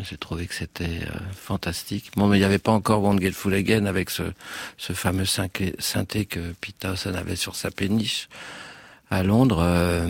J'ai 0.00 0.16
trouvé 0.16 0.46
que 0.46 0.54
c'était 0.54 0.84
euh, 0.84 1.18
fantastique. 1.34 2.12
Bon, 2.16 2.26
mais 2.26 2.36
il 2.36 2.40
n'y 2.40 2.46
avait 2.46 2.58
pas 2.58 2.72
encore 2.72 3.02
Won't 3.02 3.20
Get 3.20 3.32
Full 3.32 3.54
Again 3.54 3.86
avec 3.86 4.10
ce, 4.10 4.22
ce 4.78 4.92
fameux 4.92 5.26
synthé 5.26 6.24
que 6.24 6.40
Pete 6.60 6.78
Townsend 6.80 7.14
avait 7.14 7.36
sur 7.36 7.56
sa 7.56 7.70
péniche 7.70 8.28
à 9.10 9.22
Londres. 9.22 9.60
Euh, 9.60 10.08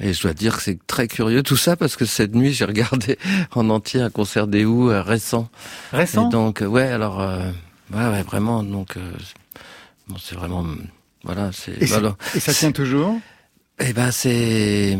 et 0.00 0.12
je 0.12 0.22
dois 0.22 0.34
dire 0.34 0.56
que 0.56 0.62
c'est 0.62 0.86
très 0.86 1.08
curieux 1.08 1.42
tout 1.42 1.56
ça 1.56 1.76
parce 1.76 1.96
que 1.96 2.04
cette 2.04 2.34
nuit 2.34 2.52
j'ai 2.52 2.64
regardé 2.64 3.18
en 3.52 3.70
entier 3.70 4.00
un 4.00 4.10
concert 4.10 4.46
des 4.46 4.64
Who 4.64 4.90
euh, 4.90 5.02
récent. 5.02 5.48
Récent. 5.92 6.28
donc 6.28 6.62
ouais, 6.66 6.88
alors 6.88 7.18
ouais, 7.18 8.06
ouais, 8.08 8.22
vraiment 8.22 8.62
donc 8.62 8.96
Bon, 10.08 10.16
c'est 10.18 10.34
vraiment, 10.34 10.66
voilà, 11.24 11.50
c'est. 11.52 11.72
Et, 11.80 11.84
et, 11.84 12.40
ça 12.40 12.52
tient 12.52 12.72
toujours? 12.72 13.18
Eh 13.78 13.92
ben, 13.92 14.10
c'est. 14.10 14.98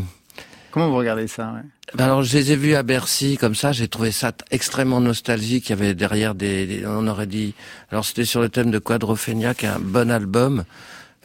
Comment 0.72 0.88
vous 0.88 0.96
regardez 0.96 1.28
ça 1.28 1.52
ouais? 1.52 1.60
Ben 1.94 2.04
alors, 2.04 2.22
je 2.22 2.38
les 2.38 2.52
ai 2.52 2.56
vus 2.56 2.74
à 2.74 2.82
Bercy, 2.82 3.36
comme 3.36 3.54
ça, 3.54 3.72
j'ai 3.72 3.86
trouvé 3.86 4.10
ça 4.10 4.32
extrêmement 4.50 5.00
nostalgique. 5.00 5.68
Il 5.68 5.70
y 5.70 5.72
avait 5.74 5.94
derrière 5.94 6.34
des, 6.34 6.84
on 6.86 7.06
aurait 7.06 7.26
dit, 7.26 7.54
alors 7.90 8.06
c'était 8.06 8.24
sur 8.24 8.40
le 8.40 8.48
thème 8.48 8.70
de 8.70 8.78
Quadrophenia, 8.78 9.52
qui 9.52 9.66
est 9.66 9.68
un 9.68 9.78
bon 9.78 10.10
album, 10.10 10.64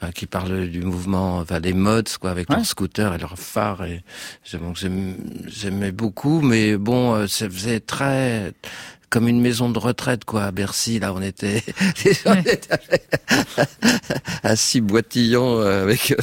enfin, 0.02 0.12
qui 0.12 0.26
parle 0.26 0.68
du 0.68 0.82
mouvement, 0.82 1.38
enfin, 1.38 1.62
des 1.62 1.72
mods, 1.72 2.18
quoi, 2.20 2.32
avec 2.32 2.50
leurs 2.50 2.66
scooters 2.66 3.14
et 3.14 3.18
leurs 3.18 3.40
phares. 3.40 3.86
Et 3.86 4.04
j'aimais 5.48 5.94
beaucoup, 5.94 6.42
mais 6.42 6.76
bon, 6.76 7.16
euh, 7.16 7.28
ça 7.28 7.50
faisait 7.50 7.80
très, 7.80 8.52
comme 9.10 9.28
une 9.28 9.40
maison 9.40 9.70
de 9.70 9.80
retraite 9.80 10.26
quoi 10.26 10.46
à 10.46 10.52
Bercy 10.52 11.00
là 11.00 11.14
on 11.14 11.22
était, 11.22 11.64
assis 14.44 14.82
boitillants 14.82 15.60
euh, 15.60 15.84
avec 15.84 16.14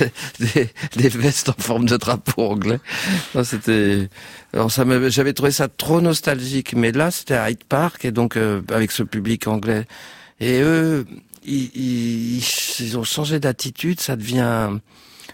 euh, 0.00 0.08
des, 0.96 1.08
vestes 1.08 1.50
en 1.50 1.54
forme 1.58 1.86
de 1.86 1.96
drapeau 1.96 2.50
anglais. 2.50 2.80
C'était 3.44 4.08
alors 4.52 4.72
ça 4.72 4.84
j'avais 5.08 5.32
trouvé 5.32 5.52
ça 5.52 5.68
trop 5.68 6.00
nostalgique 6.00 6.74
mais 6.74 6.90
là 6.90 7.10
c'était 7.10 7.34
à 7.34 7.50
Hyde 7.50 7.64
Park 7.64 8.04
et 8.04 8.10
donc 8.10 8.36
euh, 8.36 8.62
avec 8.72 8.90
ce 8.90 9.02
public 9.02 9.46
anglais. 9.46 9.86
Et 10.40 10.60
eux 10.60 11.06
ils, 11.44 12.42
ils 12.80 12.98
ont 12.98 13.04
changé 13.04 13.38
d'attitude 13.38 14.00
ça 14.00 14.16
devient 14.16 14.78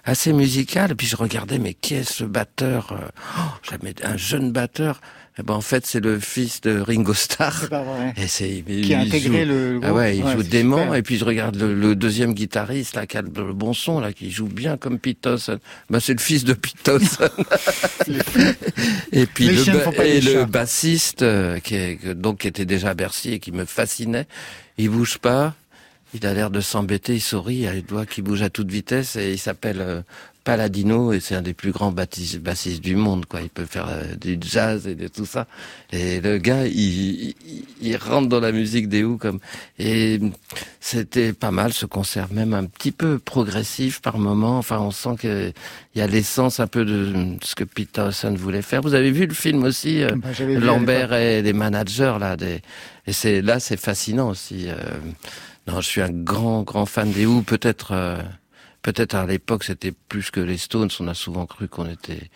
assez 0.04 0.34
musical. 0.34 0.92
Et 0.92 0.94
puis 0.94 1.06
je 1.06 1.16
regardais 1.16 1.58
mais 1.58 1.72
qui 1.72 1.94
est 1.94 2.10
ce 2.10 2.24
batteur 2.24 2.94
oh, 3.38 3.40
j'avais 3.62 3.94
un 4.04 4.18
jeune 4.18 4.52
batteur 4.52 5.00
eh 5.38 5.42
ben, 5.44 5.54
en 5.54 5.60
fait, 5.60 5.86
c'est 5.86 6.00
le 6.00 6.18
fils 6.18 6.60
de 6.62 6.80
Ringo 6.80 7.14
Starr. 7.14 7.66
Et 8.16 8.26
c'est 8.26 8.64
qui 8.66 8.92
a 8.92 9.00
intégré 9.00 9.44
le. 9.44 9.80
Ah 9.84 9.92
ouais, 9.92 10.18
il 10.18 10.28
joue 10.28 10.42
dément. 10.42 10.94
Et 10.94 11.02
puis 11.02 11.16
je 11.16 11.24
regarde 11.24 11.56
le, 11.56 11.94
deuxième 11.94 12.34
guitariste 12.34 12.96
là, 12.96 13.06
qui 13.06 13.16
a 13.16 13.22
le 13.22 13.28
bon 13.28 13.72
son 13.72 14.00
là, 14.00 14.12
qui 14.12 14.32
joue 14.32 14.48
bien 14.48 14.76
comme 14.76 14.98
Pete 14.98 15.20
Townsend. 15.20 15.58
Ben, 15.90 16.00
c'est 16.00 16.14
le 16.14 16.20
fils 16.20 16.42
de 16.42 16.54
Pete 16.54 16.82
Townsend. 16.82 17.30
et 19.12 19.26
puis 19.26 19.48
le, 19.48 20.02
et 20.04 20.20
le 20.20 20.44
bassiste 20.44 21.22
euh, 21.22 21.60
qui 21.60 21.76
est, 21.76 22.14
donc 22.14 22.38
qui 22.38 22.48
était 22.48 22.66
déjà 22.66 22.90
à 22.90 22.94
Bercy 22.94 23.34
et 23.34 23.38
qui 23.38 23.52
me 23.52 23.64
fascinait. 23.64 24.26
Il 24.76 24.90
bouge 24.90 25.18
pas. 25.18 25.54
Il 26.14 26.26
a 26.26 26.32
l'air 26.32 26.50
de 26.50 26.60
s'embêter, 26.60 27.16
il 27.16 27.20
sourit, 27.20 27.56
il 27.56 27.66
a 27.68 27.72
les 27.72 27.82
doigts 27.82 28.06
qui 28.06 28.22
bougent 28.22 28.42
à 28.42 28.50
toute 28.50 28.70
vitesse 28.70 29.16
et 29.16 29.32
il 29.32 29.38
s'appelle 29.38 29.80
euh, 29.80 30.00
Paladino 30.48 31.12
et 31.12 31.20
c'est 31.20 31.34
un 31.34 31.42
des 31.42 31.52
plus 31.52 31.72
grands 31.72 31.92
bassistes 31.92 32.80
du 32.80 32.96
monde 32.96 33.26
quoi. 33.26 33.42
Il 33.42 33.50
peut 33.50 33.66
faire 33.66 33.86
euh, 33.90 34.14
du 34.16 34.38
jazz 34.40 34.86
et 34.86 34.94
de 34.94 35.06
tout 35.06 35.26
ça. 35.26 35.46
Et 35.92 36.22
le 36.22 36.38
gars, 36.38 36.66
il, 36.66 37.34
il, 37.82 37.96
rentre 37.98 38.30
dans 38.30 38.40
la 38.40 38.50
musique 38.50 38.88
des 38.88 39.04
Who 39.04 39.18
comme 39.18 39.40
et 39.78 40.18
c'était 40.80 41.34
pas 41.34 41.50
mal 41.50 41.74
ce 41.74 41.84
concert, 41.84 42.28
même 42.32 42.54
un 42.54 42.64
petit 42.64 42.92
peu 42.92 43.18
progressif 43.18 44.00
par 44.00 44.16
moment. 44.16 44.56
Enfin, 44.56 44.78
on 44.78 44.90
sent 44.90 45.16
que 45.18 45.52
il 45.94 45.98
y 45.98 46.00
a 46.00 46.06
l'essence 46.06 46.60
un 46.60 46.66
peu 46.66 46.86
de 46.86 47.36
ce 47.42 47.54
que 47.54 47.64
Pete 47.64 47.92
Townsend 47.92 48.36
voulait 48.38 48.62
faire. 48.62 48.80
Vous 48.80 48.94
avez 48.94 49.10
vu 49.10 49.26
le 49.26 49.34
film 49.34 49.64
aussi, 49.64 50.02
euh, 50.02 50.12
bah, 50.16 50.30
Lambert 50.40 51.12
et 51.12 51.42
les 51.42 51.52
managers 51.52 52.16
là, 52.18 52.38
des... 52.38 52.62
et 53.06 53.12
c'est 53.12 53.42
là 53.42 53.60
c'est 53.60 53.78
fascinant 53.78 54.30
aussi. 54.30 54.68
Non, 55.68 55.80
je 55.80 55.86
suis 55.88 56.00
un 56.00 56.10
grand 56.10 56.62
grand 56.62 56.86
fan 56.86 57.12
des 57.12 57.26
Who, 57.26 57.42
peut-être. 57.42 57.92
Euh, 57.92 58.22
Peut-être 58.80 59.14
à 59.16 59.26
l'époque 59.26 59.64
c'était 59.64 59.92
plus 60.08 60.30
que 60.30 60.38
les 60.40 60.56
Stones. 60.56 60.88
On 61.00 61.08
a 61.08 61.14
souvent 61.14 61.46
cru 61.46 61.66
qu'on 61.68 61.90
était. 61.90 62.30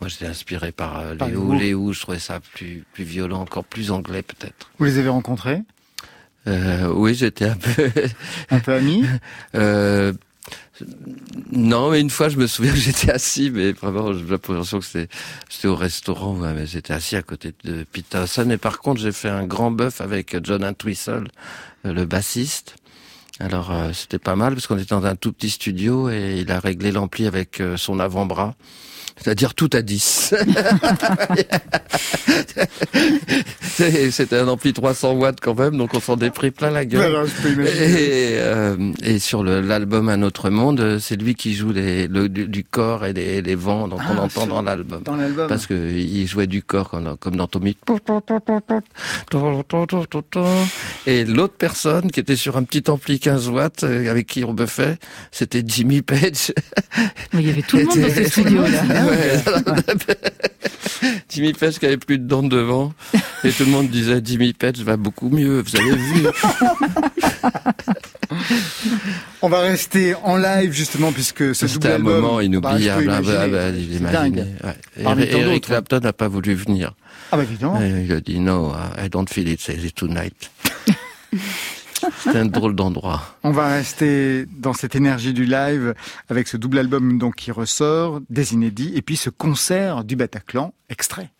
Moi, 0.00 0.08
j'étais 0.08 0.26
inspiré 0.26 0.70
par 0.70 1.00
euh, 1.00 1.14
les 1.14 1.34
Who. 1.34 1.52
Les 1.58 1.74
Who, 1.74 1.92
je 1.92 2.00
trouvais 2.00 2.20
ça 2.20 2.38
plus 2.40 2.84
plus 2.92 3.02
violent, 3.04 3.40
encore 3.40 3.64
plus 3.64 3.90
anglais 3.90 4.22
peut-être. 4.22 4.70
Vous 4.78 4.84
les 4.84 4.98
avez 4.98 5.08
rencontrés? 5.08 5.60
Euh, 6.46 6.86
Oui, 6.94 7.14
j'étais 7.16 7.46
un 7.46 7.56
peu 7.56 7.90
un 8.50 8.60
peu 8.60 8.72
ami. 8.74 9.04
euh, 9.56 10.12
non, 11.50 11.90
mais 11.90 12.00
une 12.00 12.10
fois, 12.10 12.28
je 12.28 12.36
me 12.36 12.46
souviens 12.46 12.72
que 12.72 12.78
j'étais 12.78 13.10
assis, 13.10 13.50
mais 13.52 13.72
vraiment, 13.72 14.12
j'ai 14.12 14.24
l'impression 14.24 14.78
que 14.78 14.84
c'était, 14.86 15.08
c'était 15.50 15.68
au 15.68 15.74
restaurant, 15.74 16.34
mais 16.34 16.64
j'étais 16.66 16.92
assis 16.94 17.16
à 17.16 17.22
côté 17.22 17.52
de 17.64 17.84
Peter 17.92 18.18
Hassan. 18.18 18.50
Et 18.52 18.56
par 18.58 18.78
contre, 18.78 19.00
j'ai 19.00 19.12
fait 19.12 19.28
un 19.28 19.44
grand 19.46 19.72
bœuf 19.72 20.00
avec 20.00 20.36
John 20.44 20.64
Entwistle, 20.64 21.28
euh, 21.84 21.92
le 21.92 22.04
bassiste. 22.06 22.76
Alors 23.40 23.70
euh, 23.70 23.92
c'était 23.92 24.18
pas 24.18 24.34
mal 24.34 24.54
parce 24.54 24.66
qu'on 24.66 24.78
était 24.78 24.94
dans 24.94 25.06
un 25.06 25.14
tout 25.14 25.32
petit 25.32 25.50
studio 25.50 26.10
et 26.10 26.40
il 26.40 26.50
a 26.50 26.58
réglé 26.58 26.90
l'ampli 26.90 27.26
avec 27.26 27.60
euh, 27.60 27.76
son 27.76 28.00
avant-bras. 28.00 28.54
C'est-à-dire 29.22 29.54
tout 29.54 29.70
à 29.72 29.82
10. 29.82 30.34
C'était 34.10 34.36
un 34.36 34.48
ampli 34.48 34.72
300 34.72 35.12
watts 35.12 35.38
quand 35.40 35.58
même, 35.58 35.76
donc 35.76 35.94
on 35.94 36.00
s'en 36.00 36.18
est 36.18 36.30
pris 36.30 36.50
plein 36.50 36.70
la 36.70 36.84
gueule. 36.84 37.26
et, 37.46 38.36
euh, 38.38 38.76
et, 39.02 39.18
sur 39.18 39.44
l'album 39.44 40.08
Un 40.08 40.22
autre 40.22 40.50
monde, 40.50 40.98
c'est 41.00 41.20
lui 41.20 41.34
qui 41.34 41.54
joue 41.54 41.72
les, 41.72 42.08
le, 42.08 42.28
du, 42.28 42.64
corps 42.64 43.04
et 43.06 43.12
les, 43.12 43.42
les 43.42 43.54
vents, 43.54 43.88
donc 43.88 44.00
on 44.00 44.18
ah, 44.18 44.22
entend 44.22 44.46
dans 44.46 44.62
l'album. 44.62 45.02
Parce 45.48 45.66
que 45.66 45.74
il 45.74 46.26
jouait 46.26 46.46
du 46.46 46.62
corps 46.62 46.90
comme, 46.90 47.16
comme 47.18 47.36
dans 47.36 47.46
Tommy. 47.46 47.76
Et 51.06 51.24
l'autre 51.24 51.54
personne 51.56 52.10
qui 52.10 52.20
était 52.20 52.36
sur 52.36 52.56
un 52.56 52.62
petit 52.64 52.90
ampli 52.90 53.18
15 53.20 53.48
watts 53.48 53.84
euh, 53.84 54.10
avec 54.10 54.26
qui 54.26 54.44
on 54.44 54.52
buffait, 54.54 54.98
c'était 55.30 55.62
Jimmy 55.64 56.02
Page. 56.02 56.52
il 57.34 57.46
y 57.46 57.50
avait 57.50 57.62
tout 57.62 57.76
le 57.76 57.84
monde 57.84 57.98
dans 57.98 58.08
ce 58.08 58.30
Jimmy 61.28 61.52
Page 61.52 61.78
qui 61.78 61.86
avait 61.86 61.96
plus 61.96 62.18
de 62.18 62.26
dents 62.26 62.42
devant. 62.42 62.92
Et 63.44 63.50
tout 63.50 63.64
le 63.64 63.70
monde 63.70 63.88
disait 63.88 64.20
Jimmy 64.24 64.52
Page 64.52 64.78
va 64.78 64.96
beaucoup 64.96 65.28
mieux, 65.28 65.62
vous 65.62 65.76
avez 65.76 65.94
vu. 65.94 66.26
On 69.42 69.48
va 69.48 69.60
rester 69.60 70.14
en 70.24 70.36
live 70.36 70.72
justement 70.72 71.12
puisque 71.12 71.54
ce 71.54 71.68
C'était 71.68 71.92
un 71.92 71.98
moment 71.98 72.40
inoubliable. 72.40 73.06
Bah, 73.06 73.20
bah, 73.22 73.48
bah, 73.48 73.70
Eric 75.18 75.66
Clapton 75.66 76.00
n'a 76.00 76.12
pas 76.12 76.28
voulu 76.28 76.54
venir. 76.54 76.94
Ah 77.30 77.36
bah 77.36 77.42
évidemment. 77.42 77.78
il 77.80 78.10
a 78.12 78.20
dit 78.20 78.40
no, 78.40 78.72
I 78.96 79.08
don't 79.08 79.28
feel 79.28 79.48
it, 79.48 79.68
it's 79.68 79.94
tonight. 79.94 80.50
C'est 82.22 82.36
un 82.36 82.46
drôle 82.46 82.74
d'endroit. 82.74 83.22
On 83.44 83.50
va 83.50 83.68
rester 83.68 84.46
dans 84.46 84.72
cette 84.72 84.96
énergie 84.96 85.32
du 85.32 85.44
live 85.44 85.94
avec 86.28 86.48
ce 86.48 86.56
double 86.56 86.78
album 86.78 87.18
donc 87.18 87.36
qui 87.36 87.52
ressort, 87.52 88.20
des 88.28 88.54
inédits, 88.54 88.92
et 88.94 89.02
puis 89.02 89.16
ce 89.16 89.30
concert 89.30 90.04
du 90.04 90.16
Bataclan, 90.16 90.72
extrait. 90.88 91.30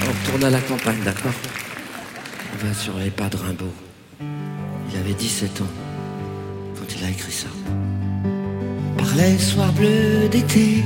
On 0.00 0.10
retourne 0.10 0.44
à 0.44 0.50
la 0.50 0.60
campagne, 0.60 1.00
d'accord? 1.04 1.32
On 2.54 2.66
va 2.66 2.74
sur 2.74 2.96
les 2.98 3.10
pas 3.10 3.28
de 3.28 3.36
Rimbaud. 3.36 3.72
Il 4.20 4.98
avait 4.98 5.14
17 5.14 5.62
ans 5.62 5.72
quand 6.76 6.96
il 6.96 7.04
a 7.04 7.10
écrit 7.10 7.32
ça. 7.32 7.48
Par 8.98 9.14
les 9.16 9.38
soirs 9.38 9.72
bleus 9.72 10.28
d'été, 10.30 10.84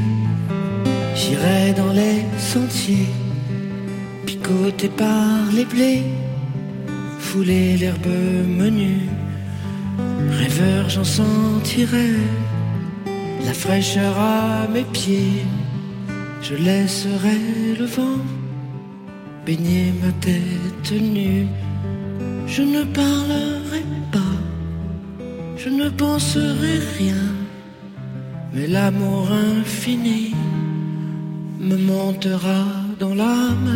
j'irai 1.15 1.73
dans 1.75 1.93
les 1.93 2.25
sentiers, 2.39 3.09
picoté 4.25 4.89
par 4.89 5.53
les 5.53 5.65
blés 5.65 6.05
fouler 7.27 7.77
l'herbe 7.81 8.19
menue. 8.63 9.09
Rêveur, 10.41 10.83
j'en 10.95 11.09
sentirai 11.21 12.13
la 13.47 13.55
fraîcheur 13.63 14.15
à 14.19 14.67
mes 14.75 14.87
pieds. 14.97 15.43
Je 16.47 16.55
laisserai 16.55 17.41
le 17.81 17.87
vent 17.97 18.23
baigner 19.45 19.87
ma 20.03 20.13
tête 20.29 20.93
nue. 21.17 21.47
Je 22.55 22.63
ne 22.75 22.83
parlerai 23.01 23.85
pas, 24.17 24.37
je 25.63 25.69
ne 25.81 25.89
penserai 26.03 26.77
rien, 26.99 27.25
mais 28.53 28.67
l'amour 28.75 29.25
infini 29.53 30.33
me 31.69 31.77
montera 31.93 32.63
dans 33.01 33.15
l'âme 33.23 33.73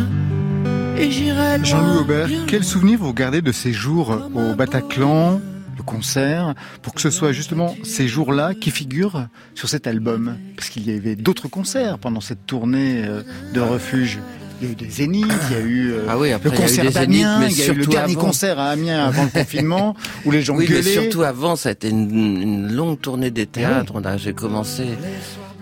Jean-Louis 1.63 1.97
Aubert, 1.99 2.29
quel 2.47 2.63
souvenir 2.63 2.99
vous 2.99 3.13
gardez 3.13 3.41
de 3.41 3.51
ces 3.51 3.73
jours 3.73 4.17
au 4.33 4.55
Bataclan, 4.55 5.39
le 5.77 5.83
concert, 5.83 6.53
pour 6.81 6.93
que 6.93 7.01
ce 7.01 7.09
soit 7.09 7.31
justement 7.31 7.75
ces 7.83 8.07
jours-là 8.07 8.53
qui 8.53 8.71
figurent 8.71 9.27
sur 9.55 9.69
cet 9.69 9.87
album? 9.87 10.37
Parce 10.55 10.69
qu'il 10.69 10.89
y 10.89 10.95
avait 10.95 11.15
d'autres 11.15 11.47
concerts 11.47 11.97
pendant 11.97 12.21
cette 12.21 12.45
tournée 12.45 13.03
euh, 13.05 13.23
de 13.53 13.59
refuge. 13.59 14.19
Il 14.61 14.67
y 14.67 14.69
a 14.69 14.73
eu 14.73 14.75
des 14.75 14.89
zéniths, 14.89 15.33
il 15.49 15.57
y 15.57 15.59
a 15.59 15.63
eu 15.63 15.93
ah 16.07 16.19
oui, 16.19 16.31
le 16.43 16.51
concert 16.51 16.91
d'Amiens, 16.91 17.47
il 17.47 17.57
y 17.57 17.61
a 17.63 17.67
eu 17.67 17.73
le 17.73 17.85
dernier 17.87 18.15
concert 18.15 18.59
à 18.59 18.69
Amiens 18.69 19.05
avant 19.05 19.23
le 19.23 19.29
confinement, 19.29 19.95
où 20.25 20.31
les 20.31 20.43
gens 20.43 20.55
oui, 20.55 20.67
gueulaient. 20.67 20.83
Mais 20.83 20.91
surtout 20.91 21.23
avant, 21.23 21.55
ça 21.55 21.69
a 21.69 21.71
été 21.71 21.89
une, 21.89 22.71
longue 22.71 22.99
tournée 22.99 23.31
des 23.31 23.47
théâtres. 23.47 23.93
J'ai 24.17 24.33
commencé 24.33 24.85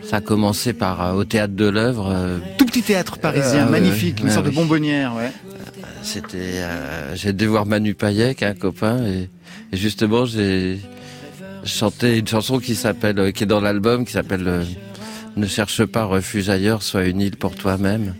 ça 0.10 0.18
a 0.18 0.22
commencé 0.22 0.74
par 0.74 1.06
euh, 1.06 1.14
au 1.14 1.24
théâtre 1.24 1.54
de 1.54 1.70
l'œuvre. 1.70 2.12
Euh, 2.12 2.40
Tout 2.58 2.66
petit 2.66 2.82
théâtre 2.82 3.20
parisien, 3.20 3.68
euh, 3.68 3.70
magnifique, 3.70 4.22
une 4.22 4.32
sorte 4.32 4.48
de 4.48 4.52
bonbonnière, 4.52 5.16
ouais. 5.16 5.32
C'était, 6.02 6.64
j'ai 7.14 7.34
dû 7.34 7.46
voir 7.46 7.66
Manu 7.66 7.94
Payek, 7.94 8.42
un 8.42 8.56
copain, 8.56 9.06
et, 9.06 9.30
justement 9.74 10.26
j'ai 10.26 10.80
chanté 11.64 12.18
une 12.18 12.28
chanson 12.28 12.58
qui 12.58 12.74
s'appelle, 12.74 13.34
qui 13.34 13.44
est 13.44 13.48
dans 13.48 13.60
l'album, 13.60 14.06
qui 14.06 14.14
s'appelle 14.14 14.66
Ne 15.36 15.46
cherche 15.46 15.86
pas 15.86 16.06
refuge 16.06 16.50
ailleurs, 16.50 16.82
sois 16.82 17.06
une 17.06 17.22
île 17.22 17.36
pour 17.36 17.56
toi-même. 17.56 18.16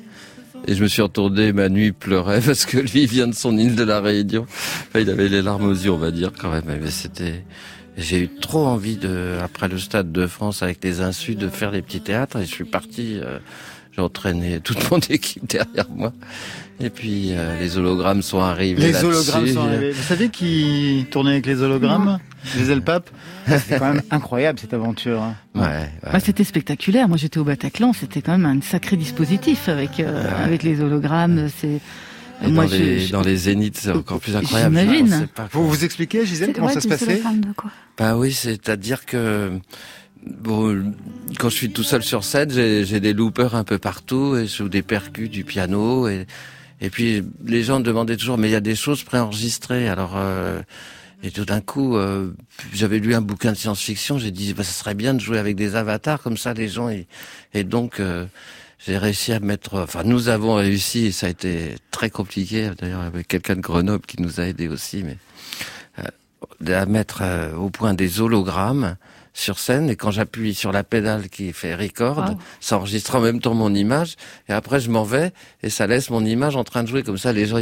Et 0.68 0.76
je 0.76 0.84
me 0.84 0.88
suis 0.88 1.02
retourné, 1.02 1.54
Manu 1.54 1.94
pleurait 1.94 2.42
parce 2.46 2.66
que 2.66 2.78
lui 2.78 3.08
vient 3.08 3.28
de 3.28 3.34
son 3.34 3.58
île 3.58 3.76
de 3.76 3.84
la 3.84 4.02
Réunion. 4.02 4.46
il 4.94 5.10
avait 5.10 5.30
les 5.30 5.42
larmes 5.42 5.66
aux 5.66 5.74
yeux, 5.74 5.92
on 5.92 5.98
va 5.98 6.12
dire 6.12 6.34
quand 6.38 6.52
même. 6.52 6.66
Mais 6.68 6.92
c'était, 6.92 7.46
j'ai 8.00 8.24
eu 8.24 8.30
trop 8.30 8.66
envie 8.66 8.96
de, 8.96 9.38
après 9.44 9.68
le 9.68 9.78
Stade 9.78 10.12
de 10.12 10.26
France 10.28 10.64
avec 10.64 10.84
les 10.84 11.02
insus, 11.02 11.36
de 11.36 11.50
faire 11.50 11.72
des 11.72 11.82
petits 11.82 12.02
théâtres 12.02 12.38
et 12.38 12.46
je 12.46 12.52
suis 12.52 12.66
parti. 12.66 13.20
Euh, 13.22 13.40
j'ai 13.92 14.02
entraîné 14.02 14.60
toute 14.64 14.90
mon 14.92 15.00
équipe 15.00 15.48
derrière 15.48 15.90
moi. 15.90 16.14
Et 16.80 16.90
puis 16.90 17.32
euh, 17.32 17.60
les 17.60 17.78
hologrammes 17.78 18.22
sont 18.22 18.40
arrivés. 18.40 18.82
Les 18.82 19.04
hologrammes 19.04 19.48
sont 19.48 19.68
arrivés. 19.68 19.92
Vous 19.92 20.04
savez 20.04 20.30
qui 20.30 21.06
tournait 21.12 21.32
avec 21.32 21.46
les 21.46 21.62
hologrammes 21.62 22.20
Les 22.58 22.72
Elpap 22.72 23.10
C'était 23.48 23.80
quand 23.80 23.94
même 23.94 24.04
incroyable 24.12 24.60
cette 24.60 24.74
aventure. 24.74 25.22
Hein. 25.22 25.36
Ouais. 25.56 25.62
ouais. 25.64 25.90
Bah, 26.14 26.20
c'était 26.20 26.46
spectaculaire. 26.46 27.10
Moi 27.10 27.18
j'étais 27.18 27.40
au 27.40 27.44
Bataclan, 27.44 27.92
c'était 27.94 28.22
quand 28.22 28.38
même 28.38 28.46
un 28.46 28.62
sacré 28.62 28.96
dispositif 28.96 29.68
avec 29.68 30.00
euh, 30.00 30.24
avec 30.46 30.64
les 30.64 30.80
hologrammes. 30.80 31.50
C'est 31.58 31.82
moi, 32.42 32.66
dans, 32.66 32.72
les, 32.72 33.08
dans 33.08 33.22
les 33.22 33.36
zéniths, 33.36 33.78
c'est 33.78 33.92
encore 33.92 34.20
plus 34.20 34.36
incroyable. 34.36 34.78
J'imagine. 34.78 35.28
Vous 35.52 35.70
vous 35.70 35.84
expliquez, 35.84 36.26
Gisèle, 36.26 36.54
comment 36.54 36.70
ça 36.70 36.82
se 36.82 36.88
passait 36.88 37.22
Bah 37.98 38.18
oui, 38.18 38.32
c'est-à-dire 38.32 39.06
que 39.06 39.52
bon, 40.26 40.94
quand 41.38 41.50
je 41.50 41.56
suis 41.56 41.72
tout 41.72 41.84
seul 41.84 42.04
sur 42.04 42.24
scène, 42.24 42.52
j'ai 42.52 43.00
des 43.00 43.14
loopers 43.14 43.56
un 43.56 43.64
peu 43.64 43.78
partout 43.78 44.36
et 44.36 44.48
sous 44.48 44.70
des 44.70 44.82
percus 44.82 45.30
du 45.30 45.44
piano 45.44 46.08
et 46.08 46.26
et 46.82 46.90
puis 46.90 47.24
les 47.46 47.62
gens 47.62 47.80
me 47.80 47.84
demandaient 47.84 48.16
toujours, 48.16 48.38
mais 48.38 48.48
il 48.48 48.52
y 48.52 48.56
a 48.56 48.62
des 48.62 48.76
choses 48.76 49.04
préenregistrées. 49.04 49.90
Alors 49.90 50.14
euh, 50.16 50.62
et 51.22 51.32
tout 51.32 51.44
d'un 51.44 51.60
coup, 51.60 51.98
euh, 51.98 52.32
j'avais 52.74 53.00
lu 53.00 53.14
un 53.14 53.22
bouquin 53.22 53.52
de 53.52 53.58
science-fiction. 53.58 54.18
J'ai 54.18 54.32
dit, 54.32 54.54
bah, 54.54 54.64
ça 54.64 54.72
serait 54.72 54.94
bien 54.94 55.14
de 55.14 55.20
jouer 55.20 55.38
avec 55.38 55.58
des 55.58 55.76
avatars 55.76 56.22
comme 56.22 56.38
ça, 56.38 56.54
les 56.54 56.70
gens. 56.70 56.90
Et, 56.90 57.08
et 57.54 57.66
donc 57.66 58.00
euh, 58.00 58.26
j'ai 58.80 58.98
réussi 58.98 59.34
à 59.34 59.40
mettre, 59.40 59.76
enfin 59.80 60.04
nous 60.04 60.30
avons 60.30 60.56
réussi, 60.56 61.08
et 61.08 61.12
ça 61.12 61.28
a 61.28 61.30
été 61.30 61.76
très 61.92 62.10
compliqué, 62.10 62.72
d'ailleurs 62.78 63.02
avec 63.02 63.28
quelqu'un 63.28 63.56
de 63.56 63.62
Grenoble 63.62 64.06
qui 64.06 64.22
nous 64.22 64.40
a 64.40 64.46
aidé 64.46 64.68
aussi, 64.68 65.04
mais 65.04 65.18
euh, 66.00 66.76
à 66.82 66.86
mettre 66.86 67.20
euh, 67.22 67.54
au 67.56 67.70
point 67.70 67.94
des 67.94 68.22
hologrammes 68.22 68.96
sur 69.34 69.60
scène 69.60 69.90
et 69.90 69.96
quand 69.96 70.12
j'appuie 70.12 70.54
sur 70.54 70.72
la 70.72 70.84
pédale 70.84 71.30
qui 71.30 71.54
fait 71.54 71.76
record, 71.76 72.36
ça 72.60 72.78
enregistre 72.78 73.16
en 73.16 73.22
même 73.22 73.40
temps 73.40 73.54
mon 73.54 73.74
image 73.74 74.16
et 74.50 74.54
après 74.54 74.80
je 74.80 74.90
m'en 74.90 75.04
vais 75.04 75.32
et 75.64 75.70
ça 75.70 75.88
laisse 75.88 76.10
mon 76.10 76.26
image 76.26 76.56
en 76.56 76.64
train 76.64 76.84
de 76.84 76.88
jouer 76.90 77.04
comme 77.04 77.18
ça 77.18 77.32
les 77.32 77.46
gens. 77.46 77.60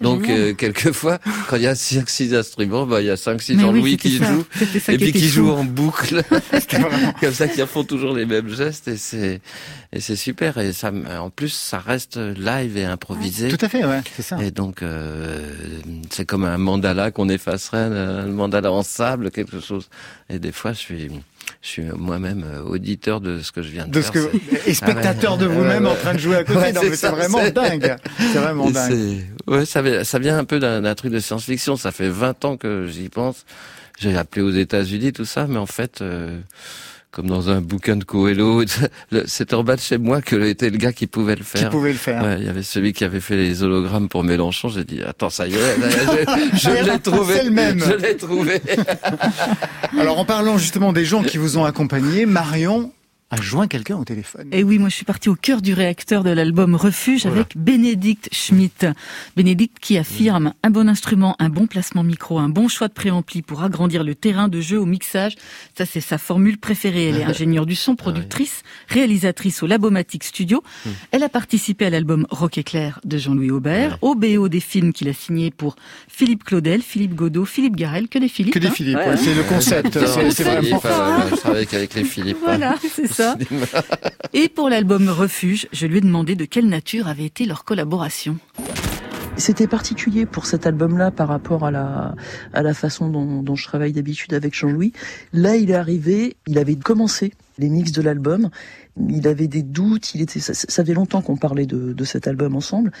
Donc 0.00 0.28
euh, 0.28 0.54
quelquefois 0.54 1.18
quand 1.48 1.56
il 1.56 1.62
y 1.62 1.66
a 1.66 1.74
5 1.74 2.08
six 2.08 2.34
instruments, 2.34 2.86
bah 2.86 3.00
il 3.00 3.06
y 3.06 3.10
a 3.10 3.16
5 3.16 3.40
six 3.40 3.58
Jean-Louis 3.58 3.96
qui 3.96 4.16
jouent. 4.16 4.44
Et 4.88 4.98
puis 4.98 5.12
qui 5.12 5.28
jouent 5.28 5.50
en 5.50 5.64
boucle. 5.64 6.22
Comme 7.20 7.32
ça 7.32 7.48
qui 7.48 7.64
font 7.66 7.84
toujours 7.84 8.14
les 8.14 8.26
mêmes 8.26 8.48
gestes 8.48 8.88
et 8.88 8.96
c'est 8.96 9.40
et 9.92 10.00
c'est 10.00 10.16
super. 10.16 10.58
Et 10.58 10.72
ça 10.72 10.92
en 11.18 11.30
plus 11.30 11.50
ça 11.50 11.78
reste 11.78 12.16
live 12.16 12.76
et 12.76 12.84
improvisé. 12.84 13.48
Tout 13.48 13.64
à 13.64 13.68
fait 13.68 13.84
ouais, 13.84 14.02
c'est 14.16 14.22
ça. 14.22 14.42
Et 14.42 14.50
donc 14.50 14.82
euh, 14.82 15.50
c'est 16.10 16.26
comme 16.26 16.44
un 16.44 16.58
mandala 16.58 17.10
qu'on 17.10 17.28
effacerait 17.28 17.78
un 17.78 18.26
mandala 18.26 18.72
en 18.72 18.82
sable 18.82 19.30
quelque 19.30 19.60
chose. 19.60 19.88
Et 20.28 20.38
des 20.38 20.52
fois 20.52 20.72
je 20.72 20.78
suis 20.78 21.10
je 21.64 21.70
suis 21.70 21.82
moi-même 21.82 22.44
euh, 22.44 22.60
auditeur 22.62 23.22
de 23.22 23.40
ce 23.40 23.50
que 23.50 23.62
je 23.62 23.70
viens 23.70 23.86
de, 23.86 24.02
faire. 24.02 24.12
Que, 24.12 24.68
et 24.68 24.74
spectateur 24.74 25.38
de 25.38 25.46
vous-même 25.46 25.86
en 25.86 25.94
train 25.94 26.12
de 26.12 26.18
jouer 26.18 26.36
à 26.36 26.44
côté. 26.44 26.74
c'est 26.94 27.08
vraiment 27.08 27.38
dingue. 27.48 27.96
C'est 28.18 28.38
vraiment 28.38 28.70
dingue. 28.70 29.24
Ouais, 29.46 29.64
ça, 29.64 30.04
ça 30.04 30.18
vient 30.18 30.36
un 30.36 30.44
peu 30.44 30.60
d'un 30.60 30.94
truc 30.94 31.10
de 31.10 31.20
science-fiction. 31.20 31.76
Ça 31.76 31.90
fait 31.90 32.10
20 32.10 32.44
ans 32.44 32.56
que 32.58 32.86
j'y 32.86 33.08
pense. 33.08 33.46
J'ai 33.98 34.14
appelé 34.14 34.42
aux 34.42 34.50
États-Unis 34.50 35.14
tout 35.14 35.24
ça, 35.24 35.46
mais 35.48 35.56
en 35.56 35.66
fait, 35.66 36.02
euh, 36.02 36.38
comme 37.14 37.28
dans 37.28 37.48
un 37.48 37.60
bouquin 37.60 37.94
de 37.94 38.02
Coelho. 38.02 38.64
C'était 39.26 39.54
en 39.54 39.62
bas 39.62 39.76
de 39.76 39.80
chez 39.80 39.98
moi 39.98 40.20
que 40.20 40.34
était 40.34 40.68
le 40.68 40.78
gars 40.78 40.92
qui 40.92 41.06
pouvait 41.06 41.36
le 41.36 41.44
faire. 41.44 41.62
Qui 41.62 41.70
pouvait 41.70 41.92
le 41.92 41.98
faire. 41.98 42.38
il 42.38 42.44
y 42.44 42.48
avait 42.48 42.64
celui 42.64 42.92
qui 42.92 43.04
avait 43.04 43.20
fait 43.20 43.36
les 43.36 43.62
hologrammes 43.62 44.08
pour 44.08 44.24
Mélenchon. 44.24 44.68
J'ai 44.68 44.84
dit, 44.84 45.00
attends, 45.02 45.30
ça 45.30 45.46
y 45.46 45.54
est, 45.54 45.56
je, 46.54 46.90
l'ai 46.90 46.98
trouvé. 46.98 47.34
C'est 47.36 47.44
le 47.44 47.50
même. 47.50 47.78
Je 47.78 47.92
l'ai 47.92 48.16
trouvé. 48.16 48.60
Alors, 49.98 50.18
en 50.18 50.24
parlant 50.24 50.58
justement 50.58 50.92
des 50.92 51.04
gens 51.04 51.22
qui 51.22 51.38
vous 51.38 51.56
ont 51.56 51.64
accompagné, 51.64 52.26
Marion 52.26 52.90
a 53.38 53.42
joint 53.42 53.66
quelqu'un 53.68 53.96
au 53.96 54.04
téléphone. 54.04 54.48
Et 54.52 54.62
oui, 54.64 54.78
moi 54.78 54.88
je 54.88 54.94
suis 54.94 55.04
partie 55.04 55.28
au 55.28 55.34
cœur 55.36 55.62
du 55.62 55.74
réacteur 55.74 56.24
de 56.24 56.30
l'album 56.30 56.74
Refuge 56.74 57.26
avec 57.26 57.56
Bénédicte 57.56 58.28
Schmitt. 58.32 58.86
Bénédicte 59.36 59.78
qui 59.80 59.98
affirme 59.98 60.52
un 60.62 60.70
bon 60.70 60.88
instrument, 60.88 61.36
un 61.38 61.48
bon 61.48 61.66
placement 61.66 62.02
micro, 62.02 62.38
un 62.38 62.48
bon 62.48 62.68
choix 62.68 62.88
de 62.88 62.92
préampli 62.92 63.42
pour 63.42 63.62
agrandir 63.62 64.04
le 64.04 64.14
terrain 64.14 64.48
de 64.48 64.60
jeu 64.60 64.78
au 64.80 64.86
mixage. 64.86 65.36
Ça 65.76 65.86
c'est 65.86 66.00
sa 66.00 66.18
formule 66.18 66.58
préférée. 66.58 67.08
Elle 67.08 67.16
est 67.20 67.24
ingénieure 67.34 67.66
du 67.66 67.74
son, 67.74 67.96
productrice, 67.96 68.62
réalisatrice 68.88 69.62
au 69.62 69.66
Labomatic 69.66 70.24
Studio. 70.24 70.62
Hmm. 70.86 70.90
Elle 71.12 71.22
a 71.22 71.28
participé 71.28 71.86
à 71.86 71.90
l'album 71.90 72.26
Rock 72.30 72.58
éclair 72.58 73.00
de 73.04 73.18
Jean-Louis 73.18 73.50
Aubert, 73.50 73.98
au 74.02 74.14
BO 74.14 74.48
des 74.48 74.60
films 74.60 74.92
qu'il 74.92 75.08
a 75.08 75.12
signé 75.12 75.50
pour 75.50 75.76
Philippe 76.08 76.44
Claudel, 76.44 76.82
Philippe 76.82 77.14
Godot, 77.14 77.44
Philippe 77.44 77.76
Garel, 77.76 78.08
que 78.08 78.18
des 78.18 78.28
Philippe. 78.28 78.54
Que 78.54 78.58
des 78.58 78.68
hein. 78.68 78.72
Philippe, 78.72 78.96
Ouais. 78.98 79.08
ouais, 79.08 79.16
c'est 79.16 79.34
le 79.34 79.42
concept. 79.42 79.92
C'est- 79.98 80.30
c'est 80.30 80.44
Philippe, 80.44 80.74
vraiment... 80.82 81.20
euh, 81.20 81.30
je 81.30 81.36
travaille 81.36 81.66
avec 81.72 81.94
les 81.94 82.04
Philippe. 82.04 82.38
Voilà, 82.42 82.76
c'est 82.94 83.06
ça. 83.06 83.23
Et 84.32 84.48
pour 84.48 84.68
l'album 84.68 85.08
Refuge, 85.08 85.68
je 85.72 85.86
lui 85.86 85.98
ai 85.98 86.00
demandé 86.00 86.34
de 86.34 86.44
quelle 86.44 86.68
nature 86.68 87.08
avait 87.08 87.24
été 87.24 87.46
leur 87.46 87.64
collaboration. 87.64 88.38
C'était 89.36 89.66
particulier 89.66 90.26
pour 90.26 90.46
cet 90.46 90.64
album-là 90.66 91.10
par 91.10 91.28
rapport 91.28 91.64
à 91.64 91.72
la, 91.72 92.14
à 92.52 92.62
la 92.62 92.72
façon 92.72 93.08
dont, 93.08 93.42
dont 93.42 93.56
je 93.56 93.64
travaille 93.64 93.92
d'habitude 93.92 94.32
avec 94.32 94.54
Jean-Louis. 94.54 94.92
Là, 95.32 95.56
il 95.56 95.70
est 95.70 95.74
arrivé, 95.74 96.36
il 96.46 96.56
avait 96.56 96.76
commencé 96.76 97.32
les 97.58 97.68
mix 97.68 97.90
de 97.92 98.02
l'album, 98.02 98.50
il 99.08 99.26
avait 99.26 99.48
des 99.48 99.62
doutes, 99.62 100.14
il 100.14 100.22
était, 100.22 100.40
ça, 100.40 100.54
ça 100.54 100.84
fait 100.84 100.94
longtemps 100.94 101.20
qu'on 101.20 101.36
parlait 101.36 101.66
de, 101.66 101.92
de 101.92 102.04
cet 102.04 102.28
album 102.28 102.54
ensemble. 102.54 102.92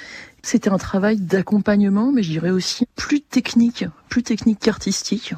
C'était 0.42 0.70
un 0.70 0.78
travail 0.78 1.18
d'accompagnement, 1.18 2.10
mais 2.12 2.22
je 2.22 2.30
dirais 2.30 2.50
aussi 2.50 2.86
plus 2.96 3.20
technique, 3.20 3.84
plus 4.08 4.22
technique 4.22 4.58
qu'artistique 4.60 5.34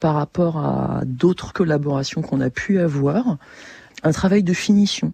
par 0.00 0.14
rapport 0.14 0.58
à 0.58 1.02
d'autres 1.06 1.52
collaborations 1.52 2.22
qu'on 2.22 2.40
a 2.40 2.50
pu 2.50 2.80
avoir. 2.80 3.38
Un 4.02 4.12
travail 4.12 4.42
de 4.42 4.52
finition. 4.52 5.12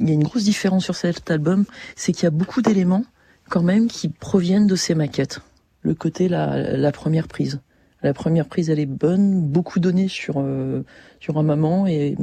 Il 0.00 0.08
y 0.08 0.10
a 0.10 0.14
une 0.14 0.24
grosse 0.24 0.44
différence 0.44 0.84
sur 0.84 0.94
cet 0.94 1.30
album, 1.30 1.64
c'est 1.94 2.12
qu'il 2.12 2.24
y 2.24 2.26
a 2.26 2.30
beaucoup 2.30 2.62
d'éléments 2.62 3.04
quand 3.48 3.62
même 3.62 3.88
qui 3.88 4.08
proviennent 4.08 4.66
de 4.66 4.76
ces 4.76 4.94
maquettes. 4.94 5.40
Le 5.82 5.94
côté 5.94 6.28
la, 6.28 6.76
la 6.76 6.92
première 6.92 7.28
prise. 7.28 7.60
La 8.02 8.12
première 8.12 8.46
prise, 8.46 8.70
elle 8.70 8.80
est 8.80 8.86
bonne, 8.86 9.40
beaucoup 9.40 9.80
donné 9.80 10.08
sur 10.08 10.34
euh, 10.38 10.84
sur 11.20 11.38
un 11.38 11.42
moment 11.42 11.86
et 11.86 12.16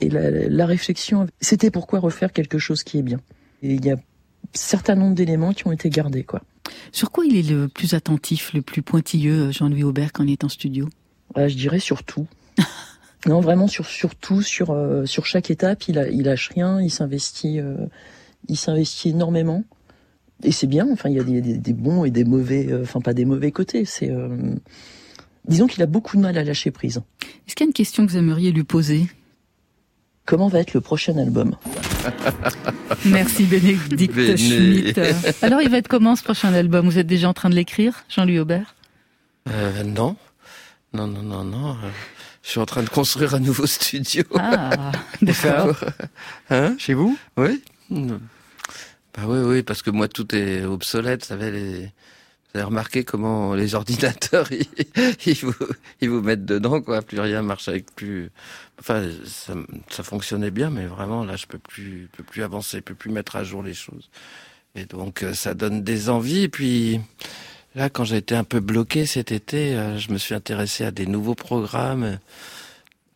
et 0.00 0.08
la, 0.08 0.30
la 0.30 0.66
réflexion, 0.66 1.26
c'était 1.40 1.70
pourquoi 1.70 2.00
refaire 2.00 2.32
quelque 2.32 2.58
chose 2.58 2.82
qui 2.82 2.98
est 2.98 3.02
bien. 3.02 3.20
Et 3.62 3.74
il 3.74 3.84
y 3.84 3.90
a 3.90 3.94
un 3.94 4.00
certain 4.52 4.96
nombre 4.96 5.14
d'éléments 5.14 5.52
qui 5.52 5.66
ont 5.66 5.72
été 5.72 5.88
gardés, 5.90 6.24
quoi. 6.24 6.42
Sur 6.90 7.10
quoi 7.10 7.24
il 7.24 7.36
est 7.36 7.48
le 7.48 7.68
plus 7.68 7.94
attentif, 7.94 8.52
le 8.52 8.62
plus 8.62 8.82
pointilleux, 8.82 9.52
Jean-Louis 9.52 9.84
Aubert, 9.84 10.12
quand 10.12 10.24
il 10.24 10.32
est 10.32 10.44
en 10.44 10.48
studio? 10.48 10.88
Ouais, 11.36 11.48
je 11.48 11.56
dirais 11.56 11.78
surtout. 11.78 12.26
non, 13.26 13.40
vraiment 13.40 13.68
sur 13.68 13.86
surtout 13.86 14.42
sur 14.42 14.70
euh, 14.70 15.06
sur 15.06 15.26
chaque 15.26 15.50
étape, 15.50 15.86
il 15.88 15.98
a 15.98 16.08
il 16.08 16.22
lâche 16.24 16.48
rien, 16.54 16.80
il 16.80 16.90
s'investit 16.90 17.60
euh, 17.60 17.76
il 18.48 18.56
s'investit 18.56 19.10
énormément. 19.10 19.64
Et 20.44 20.50
c'est 20.50 20.66
bien. 20.66 20.88
Enfin, 20.92 21.08
il 21.08 21.14
y 21.16 21.20
a 21.20 21.22
des, 21.24 21.40
des, 21.40 21.56
des 21.56 21.72
bons 21.72 22.04
et 22.04 22.10
des 22.10 22.24
mauvais. 22.24 22.66
euh, 22.68 22.82
Enfin, 22.82 23.00
pas 23.00 23.14
des 23.14 23.24
mauvais 23.24 23.52
côtés. 23.52 23.84
C'est 23.84 24.10
euh, 24.10 24.54
disons 25.46 25.68
qu'il 25.68 25.82
a 25.82 25.86
beaucoup 25.86 26.16
de 26.16 26.22
mal 26.22 26.36
à 26.36 26.42
lâcher 26.42 26.72
prise. 26.72 27.00
Est-ce 27.46 27.54
qu'il 27.54 27.64
y 27.64 27.68
a 27.68 27.70
une 27.70 27.72
question 27.72 28.04
que 28.04 28.10
vous 28.10 28.18
aimeriez 28.18 28.50
lui 28.50 28.64
poser? 28.64 29.06
Comment 30.24 30.48
va 30.48 30.58
être 30.60 30.74
le 30.74 30.80
prochain 30.80 31.16
album? 31.18 31.54
Merci 33.06 33.44
Bénédicte 33.44 34.14
Béné. 34.14 34.36
Schmitt. 34.36 35.00
Alors 35.42 35.60
il 35.62 35.68
va 35.68 35.78
être 35.78 35.88
comment 35.88 36.16
ce 36.16 36.22
prochain 36.24 36.52
album? 36.54 36.86
Vous 36.86 36.98
êtes 36.98 37.06
déjà 37.06 37.28
en 37.28 37.34
train 37.34 37.50
de 37.50 37.54
l'écrire, 37.54 38.04
Jean-Louis 38.08 38.38
Aubert? 38.40 38.74
Euh, 39.48 39.82
non, 39.84 40.16
non, 40.92 41.06
non, 41.06 41.22
non, 41.22 41.44
non. 41.44 41.76
Je 42.42 42.50
suis 42.50 42.60
en 42.60 42.66
train 42.66 42.82
de 42.82 42.88
construire 42.88 43.34
un 43.34 43.40
nouveau 43.40 43.66
studio. 43.78 44.24
Ah, 44.38 44.92
d'accord. 45.22 45.76
Hein? 46.50 46.76
Chez 46.78 46.94
vous? 46.94 47.16
Oui. 47.36 47.62
Bah 47.90 49.22
oui, 49.26 49.38
oui, 49.40 49.62
parce 49.62 49.82
que 49.82 49.90
moi 49.90 50.08
tout 50.08 50.34
est 50.34 50.64
obsolète. 50.64 51.22
Vous 51.22 51.28
savez, 51.28 51.50
les... 51.50 51.80
vous 51.82 52.54
avez 52.54 52.64
remarqué 52.64 53.04
comment 53.04 53.54
les 53.54 53.74
ordinateurs 53.76 54.50
ils, 54.50 54.66
ils 55.26 55.34
vous 55.36 55.54
ils 56.00 56.10
vous 56.10 56.20
mettent 56.22 56.44
dedans 56.44 56.80
quoi. 56.80 57.02
Plus 57.02 57.20
rien 57.20 57.42
marche 57.42 57.68
avec 57.68 57.94
plus. 57.94 58.30
Enfin, 58.80 59.08
ça, 59.26 59.54
ça 59.88 60.02
fonctionnait 60.02 60.50
bien, 60.50 60.70
mais 60.70 60.86
vraiment 60.86 61.24
là, 61.24 61.36
je 61.36 61.46
peux 61.46 61.58
plus, 61.58 62.08
peux 62.16 62.24
plus 62.24 62.42
avancer, 62.42 62.78
je 62.78 62.82
peux 62.82 62.94
plus 62.94 63.10
mettre 63.10 63.36
à 63.36 63.44
jour 63.44 63.62
les 63.62 63.74
choses. 63.74 64.10
Et 64.74 64.86
donc 64.86 65.22
euh, 65.22 65.34
ça 65.34 65.54
donne 65.54 65.82
des 65.82 66.08
envies. 66.08 66.42
Et 66.42 66.48
puis 66.48 67.00
là, 67.74 67.90
quand 67.90 68.04
j'ai 68.04 68.16
été 68.16 68.34
un 68.34 68.44
peu 68.44 68.60
bloqué 68.60 69.06
cet 69.06 69.32
été, 69.32 69.74
euh, 69.74 69.98
je 69.98 70.12
me 70.12 70.18
suis 70.18 70.34
intéressé 70.34 70.84
à 70.84 70.90
des 70.90 71.06
nouveaux 71.06 71.34
programmes. 71.34 72.18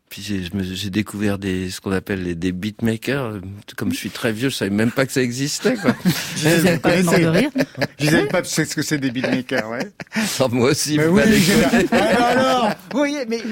Puis 0.09 0.23
j'ai 0.23 0.45
je 0.45 0.89
découvert 0.89 1.37
des 1.37 1.69
ce 1.71 1.81
qu'on 1.81 1.91
appelle 1.91 2.23
les, 2.23 2.35
des 2.37 2.53
beatmakers. 2.53 3.41
Comme 3.77 3.93
je 3.93 3.99
suis 3.99 4.11
très 4.11 4.33
vieux, 4.33 4.51
je 4.51 4.55
savais 4.55 4.71
même 4.71 4.93
pas 4.93 5.05
que 5.05 5.13
ça 5.13 5.21
existait. 5.21 5.75
Quoi. 5.75 5.93
Vous 6.05 6.49
vous 6.49 6.63
n'êtes 6.63 6.81
pas 6.81 7.03
de 7.03 7.27
rire 7.27 7.51
Gisèle 7.99 8.29
Pape 8.29 8.47
sait 8.47 8.65
ce 8.65 8.77
que 8.77 8.83
c'est 8.83 8.99
des 8.99 9.11
beatmakers, 9.11 9.69
ouais. 9.69 9.91
Alors, 10.39 10.53
moi 10.53 10.71
aussi, 10.71 10.97
Mais 10.97 11.07
vous 11.07 11.17
oui, 11.17 11.23
connu. 11.23 11.87
Ouais, 11.91 11.99
alors 11.99 12.69
Vous 12.93 12.99
voyez, 12.99 13.27
mais... 13.27 13.43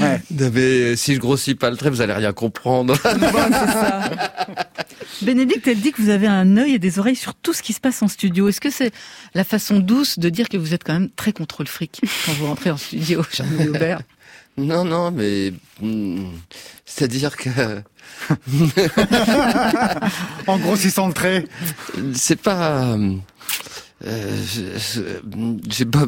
Ouais. 0.00 0.20
Mais 0.30 0.50
euh, 0.56 0.96
si 0.96 1.14
je 1.14 1.20
grossis 1.20 1.54
pas 1.54 1.70
le 1.70 1.76
trait, 1.76 1.90
vous 1.90 2.00
allez 2.00 2.12
rien 2.12 2.32
comprendre. 2.32 2.96
Bénédicte, 5.22 5.66
elle 5.66 5.80
dit 5.80 5.92
que 5.92 6.00
vous 6.00 6.10
avez 6.10 6.26
un 6.26 6.56
œil 6.56 6.74
et 6.74 6.78
des 6.78 6.98
oreilles 6.98 7.16
sur 7.16 7.34
tout 7.34 7.52
ce 7.52 7.62
qui 7.62 7.72
se 7.72 7.80
passe 7.80 8.02
en 8.02 8.08
studio. 8.08 8.48
Est-ce 8.48 8.60
que 8.60 8.70
c'est 8.70 8.92
la 9.34 9.44
façon 9.44 9.78
douce 9.78 10.18
de 10.18 10.28
dire 10.28 10.48
que 10.48 10.56
vous 10.56 10.74
êtes 10.74 10.84
quand 10.84 10.92
même 10.92 11.10
très 11.10 11.32
contre 11.32 11.62
le 11.62 11.68
fric 11.68 12.00
quand 12.26 12.32
vous 12.34 12.46
rentrez 12.46 12.70
en 12.70 12.76
studio, 12.76 13.22
Jean-Louis 13.32 13.68
Aubert? 13.68 14.02
Non, 14.56 14.84
non, 14.84 15.10
mais 15.10 15.52
hmm, 15.80 16.26
c'est-à-dire 16.84 17.36
que 17.36 17.48
En 20.46 20.58
grossissant 20.58 21.08
le 21.08 21.14
trait. 21.14 21.44
c'est 22.14 22.40
pas. 22.40 22.96
Euh, 24.04 24.30
j'ai 25.68 25.84
pas, 25.84 26.06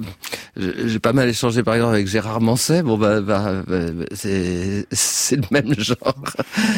j'ai 0.56 0.98
pas 1.00 1.12
mal 1.12 1.28
échangé 1.28 1.62
par 1.62 1.74
exemple 1.74 1.94
avec 1.94 2.06
Gérard 2.06 2.40
Manset. 2.40 2.82
Bon 2.82 2.96
bah, 2.96 3.20
bah, 3.20 3.62
bah, 3.66 3.78
c'est 4.12 4.86
c'est 4.92 5.36
le 5.36 5.44
même 5.50 5.74
genre. 5.78 6.14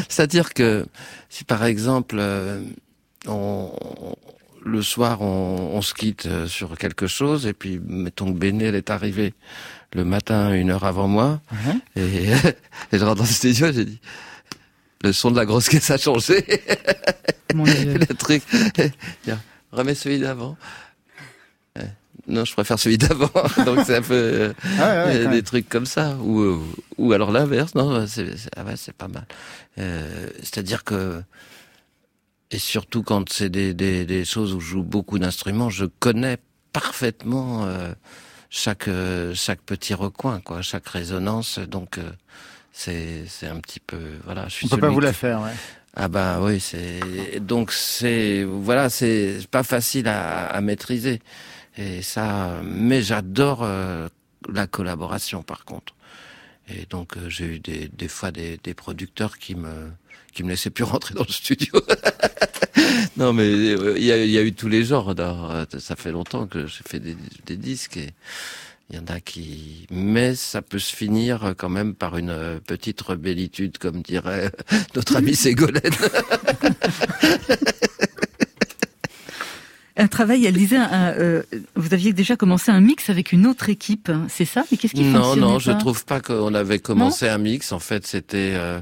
C'est-à-dire 0.09 0.55
que 0.55 0.87
si 1.29 1.45
par 1.45 1.65
exemple 1.65 2.17
euh, 2.19 2.63
on, 3.27 3.71
le 4.65 4.83
soir 4.83 5.21
on, 5.23 5.73
on 5.75 5.83
se 5.83 5.93
quitte 5.95 6.27
euh, 6.27 6.47
sur 6.47 6.79
quelque 6.79 7.07
chose 7.07 7.47
et 7.47 7.53
puis 7.53 7.81
mettons 7.87 8.33
que 8.33 8.39
Béné 8.39 8.67
elle 8.67 8.75
est 8.75 8.91
arrivée 8.91 9.35
le 9.95 10.05
matin 10.05 10.55
une 10.55 10.71
heure 10.71 10.85
avant 10.85 11.09
moi 11.09 11.41
et, 11.97 12.01
et 12.93 12.99
je 12.99 13.05
rentre 13.05 13.17
dans 13.17 13.25
le 13.25 13.29
studio 13.29 13.71
j'ai 13.73 13.85
dit 13.85 14.01
le 15.03 15.13
son 15.13 15.31
de 15.33 15.37
la 15.37 15.45
grosse 15.45 15.69
caisse 15.69 15.91
a 15.91 15.99
changé 15.99 16.45
Mon 17.55 17.65
Dieu. 17.65 17.95
le 18.09 18.15
truc. 18.15 18.43
Tiens, 19.25 19.41
remets 19.73 19.95
celui 19.95 20.19
d'avant. 20.19 20.57
Non, 22.29 22.45
je 22.45 22.53
préfère 22.53 22.79
celui 22.79 22.99
d'avant. 22.99 23.31
Donc 23.67 23.81
c'est 23.85 23.97
un 23.97 24.03
peu 24.03 24.15
euh, 24.15 24.53
Ah, 24.79 25.07
ouais, 25.07 25.17
euh, 25.17 25.23
des 25.23 25.29
même. 25.29 25.43
trucs 25.43 25.69
comme 25.69 25.87
ça. 25.87 26.17
Ou, 26.23 26.41
euh, 26.41 26.59
ou 26.99 27.13
alors 27.13 27.33
l'inverse. 27.33 27.75
Non, 27.75 28.07
c'est 28.07 28.37
c'est- 28.37 28.51
ah 28.57 28.63
ouais, 28.65 28.77
c'est 28.77 28.95
pas 28.95 29.09
mal. 29.09 29.27
Euh, 29.79 30.29
C'est-à-dire 30.39 30.85
que 30.85 31.23
et 32.51 32.59
surtout 32.59 33.03
quand 33.03 33.29
c'est 33.33 33.49
des, 33.49 33.73
des, 33.75 34.05
des 34.05 34.25
choses 34.25 34.53
où 34.55 34.61
je 34.61 34.67
joue 34.67 34.83
beaucoup 34.83 35.19
d'instruments, 35.19 35.71
je 35.71 35.87
connais 35.87 36.37
parfaitement 36.73 37.65
euh, 37.65 37.93
chaque 38.51 38.89
chaque 39.35 39.63
petit 39.63 39.95
recoin, 39.95 40.41
quoi, 40.41 40.63
chaque 40.63 40.87
résonance. 40.89 41.59
Donc 41.59 41.99
c'est 42.73 43.25
un 43.43 43.59
petit 43.61 43.81
peu 43.81 43.99
voilà. 44.25 44.45
Je 44.49 44.55
suis 44.55 44.67
On 44.67 44.77
peut 44.77 44.81
pas 44.81 44.89
vous 44.91 45.01
la 45.01 45.13
faire, 45.13 45.41
ouais. 45.41 45.51
ah 45.97 46.09
bah 46.09 46.39
oui, 46.41 46.61
c'est 46.61 47.41
donc 47.41 47.73
c'est 47.73 48.45
voilà, 48.45 48.89
c'est 48.91 49.39
pas 49.51 49.63
facile 49.63 50.07
à, 50.09 50.47
à 50.47 50.61
maîtriser 50.61 51.21
et 51.77 52.03
ça. 52.03 52.61
Mais 52.65 53.03
j'adore 53.03 53.61
euh, 53.63 54.09
la 54.53 54.67
collaboration 54.67 55.43
par 55.43 55.65
contre. 55.65 55.95
Et 56.69 56.87
donc 56.89 57.17
euh, 57.17 57.29
j'ai 57.29 57.47
eu 57.47 57.59
des, 57.59 57.89
des 57.89 58.09
fois 58.09 58.31
des, 58.31 58.59
des 58.63 58.75
producteurs 58.75 59.39
qui 59.39 59.55
me 59.55 59.91
qui 60.33 60.43
me 60.45 60.51
laissaient 60.51 60.71
plus 60.71 60.85
rentrer 60.95 61.15
dans 61.15 61.25
le 61.27 61.33
studio. 61.33 61.73
non 63.17 63.33
mais 63.33 63.43
euh, 63.45 63.95
il 63.97 64.05
y, 64.05 64.13
a, 64.13 64.25
y 64.25 64.39
a 64.39 64.43
eu 64.43 64.53
tous 64.53 64.69
les 64.69 64.85
genres. 64.85 65.11
alors, 65.11 65.51
euh, 65.51 65.65
Ça 65.79 65.97
fait 65.97 66.13
longtemps 66.13 66.47
que 66.47 66.67
j'ai 66.67 66.83
fait 66.87 67.01
des, 67.01 67.17
des 67.47 67.57
disques 67.57 67.97
et 67.97 68.11
il 68.91 68.97
y 68.97 68.99
en 68.99 69.07
a 69.07 69.21
qui, 69.21 69.87
mais 69.91 70.35
ça 70.35 70.61
peut 70.61 70.79
se 70.79 70.95
finir 70.95 71.55
quand 71.57 71.71
même 71.71 71.95
par 71.95 72.19
une 72.19 72.61
petite 72.67 73.01
rebellitude, 73.01 73.79
comme 73.79 74.03
dirait 74.03 74.53
notre 74.95 75.17
ami 75.17 75.35
Ségolène. 75.35 75.81
Un 80.03 80.09
travail, 80.09 80.45
elle 80.47 80.55
disait, 80.55 80.79
un, 80.79 81.13
euh, 81.17 81.43
vous 81.77 81.95
aviez 81.95 82.13
déjà 82.13 82.35
commencé 82.35 82.73
un 82.73 82.81
mix 82.81 83.09
avec 83.09 83.31
une 83.31 83.47
autre 83.47 83.69
équipe, 83.69 84.09
hein, 84.09 84.27
c'est 84.29 84.45
ça? 84.45 84.65
Mais 84.71 84.77
qu'est-ce 84.77 84.95
qui 84.95 85.05
Non, 85.05 85.37
non, 85.37 85.61
je 85.61 85.71
trouve 85.71 86.05
pas 86.05 86.21
qu'on 86.21 86.55
avait 86.55 86.81
commencé 86.81 87.29
un 87.29 87.39
mix. 87.39 87.71
En 87.71 87.79
fait, 87.79 88.05
c'était 88.05 88.51
euh, 88.55 88.81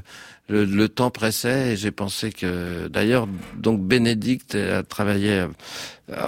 le, 0.49 0.65
le 0.65 0.89
temps 0.89 1.11
pressait 1.11 1.73
et 1.73 1.77
j'ai 1.77 1.91
pensé 1.91 2.31
que, 2.31 2.87
d'ailleurs, 2.87 3.27
donc 3.55 3.81
Bénédicte 3.81 4.55
a 4.55 4.81
travaillé 4.81 5.31
euh, 5.31 5.47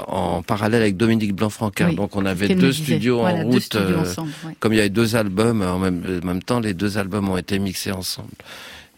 en 0.08 0.44
parallèle 0.44 0.82
avec 0.84 0.96
Dominique 0.96 1.34
Blanc-Franquin. 1.36 1.90
Oui, 1.90 1.96
donc 1.96 2.16
on 2.16 2.26
avait 2.28 2.54
deux 2.54 2.72
studios 2.72 3.22
Voilà, 3.22 3.40
en 3.40 3.44
route. 3.50 3.64
studios 3.64 3.98
euh, 3.98 4.02
ensemble, 4.02 4.32
ouais. 4.46 4.54
comme 4.60 4.74
il 4.74 4.78
y 4.78 4.80
avait 4.80 4.90
deux 5.02 5.16
albums 5.16 5.64
en 5.64 5.80
même, 5.80 6.04
en 6.22 6.26
même 6.28 6.44
temps, 6.44 6.60
les 6.60 6.76
deux 6.76 7.00
albums 7.00 7.30
ont 7.30 7.38
été 7.38 7.58
mixés 7.58 7.92
ensemble. 7.92 8.30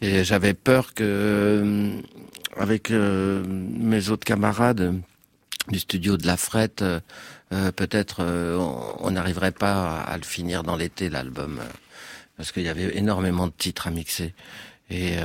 Et 0.02 0.26
j'avais 0.26 0.54
peur 0.54 0.94
que, 0.94 1.04
euh, 1.06 1.90
avec 2.58 2.92
euh, 2.92 3.44
mes 3.48 4.10
autres 4.10 4.26
camarades 4.26 4.94
du 5.70 5.80
studio 5.80 6.18
de 6.18 6.28
la 6.28 6.38
Frette, 6.38 6.84
euh, 6.84 7.72
peut-être 7.72 8.24
on 8.24 9.12
n'arriverait 9.12 9.52
pas 9.52 10.02
à, 10.02 10.18
le 10.18 10.24
finir 10.24 10.64
dans 10.64 10.76
l'été 10.76 11.10
l'album, 11.10 11.62
parce 12.38 12.52
qu'il 12.52 12.64
y 12.64 12.70
avait 12.70 12.98
énormément 12.98 13.48
de 13.48 13.54
titres 13.58 13.88
à 13.88 13.92
mixer. 13.92 14.34
Et 14.90 15.18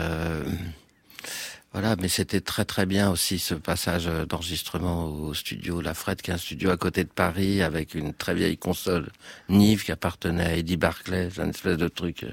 voilà, 1.73 1.95
mais 2.01 2.09
c'était 2.09 2.41
très 2.41 2.65
très 2.65 2.85
bien 2.85 3.11
aussi 3.11 3.39
ce 3.39 3.55
passage 3.55 4.07
d'enregistrement 4.29 5.07
au 5.07 5.35
studio 5.35 5.81
La 5.81 5.95
Frette, 5.95 6.21
qui 6.21 6.33
est 6.33 6.35
un 6.35 6.39
studio 6.39 6.71
à 6.71 6.77
côté 6.77 7.05
de 7.05 7.09
Paris 7.09 7.63
avec 7.63 7.95
une 7.95 8.13
très 8.13 8.35
vieille 8.35 8.59
console 8.59 9.09
Nive 9.49 9.85
qui 9.85 9.93
appartenait 9.93 10.45
à 10.45 10.57
Eddie 10.57 10.77
Barclay, 10.77 11.29
c'est 11.33 11.41
un 11.41 11.51
espèce 11.51 11.77
de 11.77 11.87
truc 11.87 12.25
euh, 12.25 12.33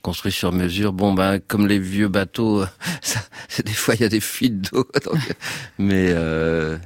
construit 0.00 0.30
sur 0.30 0.52
mesure. 0.52 0.92
Bon 0.92 1.12
ben 1.12 1.40
comme 1.40 1.66
les 1.66 1.80
vieux 1.80 2.06
bateaux, 2.06 2.64
ça, 3.02 3.20
des 3.64 3.72
fois 3.72 3.96
il 3.96 4.02
y 4.02 4.04
a 4.04 4.08
des 4.08 4.20
fuites 4.20 4.70
d'eau, 4.70 4.88
mais 5.78 6.10
euh, 6.10 6.78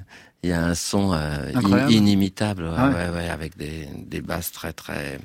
il 0.42 0.50
y 0.50 0.52
a 0.52 0.64
un 0.64 0.74
son 0.74 1.12
euh, 1.12 1.50
inimitable, 1.88 2.64
ouais, 2.64 3.08
ouais. 3.10 3.28
Avec 3.28 3.56
des, 3.56 3.88
des 3.96 4.20
basses 4.20 4.52
très 4.52 4.72
très, 4.72 5.20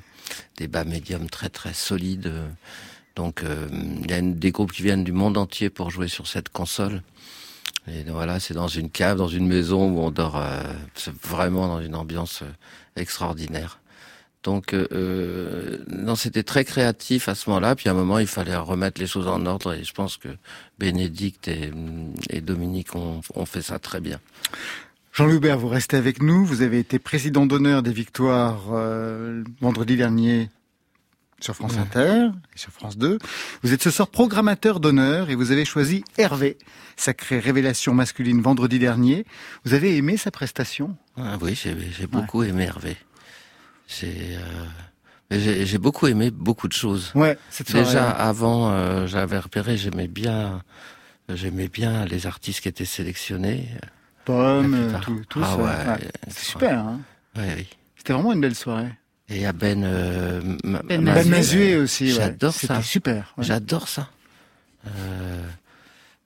des 0.56 0.68
bas 0.68 0.84
médiums 0.84 1.28
très 1.28 1.48
très 1.48 1.74
solides. 1.74 2.32
Donc 3.18 3.42
euh, 3.42 3.66
il 4.04 4.08
y 4.08 4.14
a 4.14 4.20
des 4.20 4.52
groupes 4.52 4.70
qui 4.70 4.82
viennent 4.82 5.02
du 5.02 5.10
monde 5.10 5.36
entier 5.36 5.70
pour 5.70 5.90
jouer 5.90 6.06
sur 6.06 6.28
cette 6.28 6.50
console. 6.50 7.02
Et 7.88 8.04
voilà, 8.04 8.38
c'est 8.38 8.54
dans 8.54 8.68
une 8.68 8.90
cave, 8.90 9.18
dans 9.18 9.26
une 9.26 9.48
maison 9.48 9.90
où 9.90 9.98
on 9.98 10.12
dort. 10.12 10.36
Euh, 10.36 10.62
c'est 10.94 11.12
vraiment 11.22 11.66
dans 11.66 11.80
une 11.80 11.96
ambiance 11.96 12.42
euh, 12.42 12.52
extraordinaire. 12.94 13.80
Donc, 14.44 14.72
non, 14.72 16.14
c'était 16.14 16.44
très 16.44 16.64
créatif 16.64 17.28
à 17.28 17.34
ce 17.34 17.50
moment-là. 17.50 17.74
Puis 17.74 17.88
à 17.88 17.92
un 17.92 17.94
moment, 17.94 18.18
il 18.18 18.28
fallait 18.28 18.56
remettre 18.56 18.98
les 18.98 19.06
choses 19.06 19.26
en 19.26 19.44
ordre. 19.44 19.74
Et 19.74 19.84
je 19.84 19.92
pense 19.92 20.16
que 20.16 20.28
Bénédicte 20.78 21.48
et, 21.48 22.40
Dominique 22.40 22.94
ont, 22.94 23.20
ont, 23.34 23.44
fait 23.44 23.60
ça 23.60 23.78
très 23.78 24.00
bien. 24.00 24.20
Jean-Louis 25.18 25.38
Hubert, 25.38 25.58
vous 25.58 25.66
restez 25.66 25.96
avec 25.96 26.22
nous. 26.22 26.44
Vous 26.44 26.62
avez 26.62 26.78
été 26.78 27.00
président 27.00 27.44
d'honneur 27.44 27.82
des 27.82 27.90
Victoires 27.90 28.66
vendredi 29.60 29.96
dernier 29.96 30.48
sur 31.40 31.56
France 31.56 31.76
Inter 31.76 32.28
et 32.54 32.58
sur 32.58 32.70
France 32.70 32.96
2. 32.96 33.18
Vous 33.64 33.72
êtes 33.72 33.82
ce 33.82 33.90
soir 33.90 34.06
programmateur 34.06 34.78
d'honneur 34.78 35.28
et 35.28 35.34
vous 35.34 35.50
avez 35.50 35.64
choisi 35.64 36.04
Hervé, 36.18 36.56
sacrée 36.96 37.40
révélation 37.40 37.94
masculine 37.94 38.40
vendredi 38.40 38.78
dernier. 38.78 39.26
Vous 39.64 39.74
avez 39.74 39.96
aimé 39.96 40.16
sa 40.16 40.30
prestation? 40.30 40.96
Ah 41.16 41.36
Oui, 41.40 41.60
j'ai 41.60 42.06
beaucoup 42.06 42.44
aimé 42.44 42.66
Hervé. 42.66 42.96
Euh, 44.04 44.38
j'ai 45.32 45.78
beaucoup 45.78 46.06
aimé 46.06 46.30
beaucoup 46.30 46.68
de 46.68 46.74
choses. 46.74 47.10
Ouais, 47.16 47.36
Déjà 47.72 48.08
avant, 48.08 48.70
euh, 48.70 49.08
j'avais 49.08 49.40
repéré, 49.40 49.76
j'aimais 49.76 50.06
bien, 50.06 50.62
j'aimais 51.28 51.66
bien 51.66 52.04
les 52.04 52.28
artistes 52.28 52.60
qui 52.60 52.68
étaient 52.68 52.84
sélectionnés. 52.84 53.68
Pomme, 54.28 54.92
tout, 55.00 55.22
tout 55.26 55.40
ah, 55.42 55.56
Ouais, 55.56 55.98
C'est 56.28 56.44
super. 56.44 56.80
Hein 56.80 57.00
oui. 57.36 57.66
C'était 57.96 58.12
vraiment 58.12 58.34
une 58.34 58.42
belle 58.42 58.54
soirée. 58.54 58.92
Et 59.30 59.46
à 59.46 59.54
Ben, 59.54 59.82
euh, 59.84 60.42
ben, 60.64 60.82
ben 60.86 61.80
aussi. 61.80 62.10
J'adore 62.10 62.52
ça. 62.52 62.60
C'était 62.60 62.82
super. 62.82 63.34
J'adore 63.38 63.88
ça. 63.88 64.10
Euh, 64.86 65.42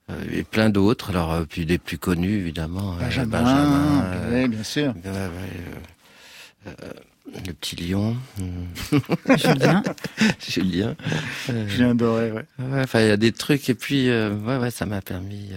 euh, 0.09 0.21
et 0.33 0.43
plein 0.43 0.69
d'autres. 0.69 1.11
Alors 1.11 1.31
euh, 1.31 1.45
puis 1.47 1.65
des 1.65 1.77
plus 1.77 1.97
connus 1.97 2.39
évidemment. 2.39 2.95
Benjamin. 2.95 3.41
Benjamin 3.41 4.05
oui, 4.33 4.47
bien 4.49 4.63
sûr. 4.63 4.93
le 6.65 7.53
petit 7.53 7.77
lion. 7.77 8.17
Julien. 9.37 9.81
Julien. 10.45 10.95
Julien 11.67 11.95
Doré, 11.95 12.33
ouais. 12.33 12.45
Enfin, 12.81 12.99
il 12.99 13.07
y 13.07 13.11
a 13.11 13.17
des 13.17 13.31
trucs 13.31 13.69
et 13.69 13.75
puis 13.75 14.09
ouais, 14.09 14.57
ouais, 14.57 14.71
ça 14.71 14.85
m'a 14.85 15.01
permis 15.01 15.51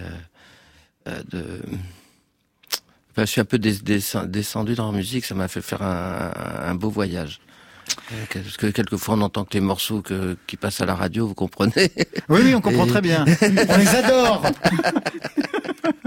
de 1.05 1.61
je 3.25 3.31
suis 3.31 3.41
un 3.41 3.45
peu 3.45 3.57
descendu 3.57 4.75
dans 4.75 4.91
la 4.91 4.97
musique, 4.97 5.25
ça 5.25 5.35
m'a 5.35 5.47
fait 5.47 5.61
faire 5.61 5.81
un, 5.81 6.75
beau 6.75 6.89
voyage. 6.89 7.39
Parce 8.33 8.57
que 8.57 8.67
quelquefois 8.67 9.15
on 9.15 9.21
entend 9.21 9.45
que 9.45 9.53
les 9.53 9.61
morceaux 9.61 10.03
qui 10.47 10.57
passent 10.57 10.81
à 10.81 10.85
la 10.85 10.95
radio, 10.95 11.27
vous 11.27 11.35
comprenez 11.35 11.91
Oui, 12.29 12.41
oui, 12.43 12.55
on 12.55 12.61
comprend 12.61 12.87
très 12.87 13.01
bien. 13.01 13.25
on 13.41 13.77
les 13.77 13.87
adore 13.87 14.43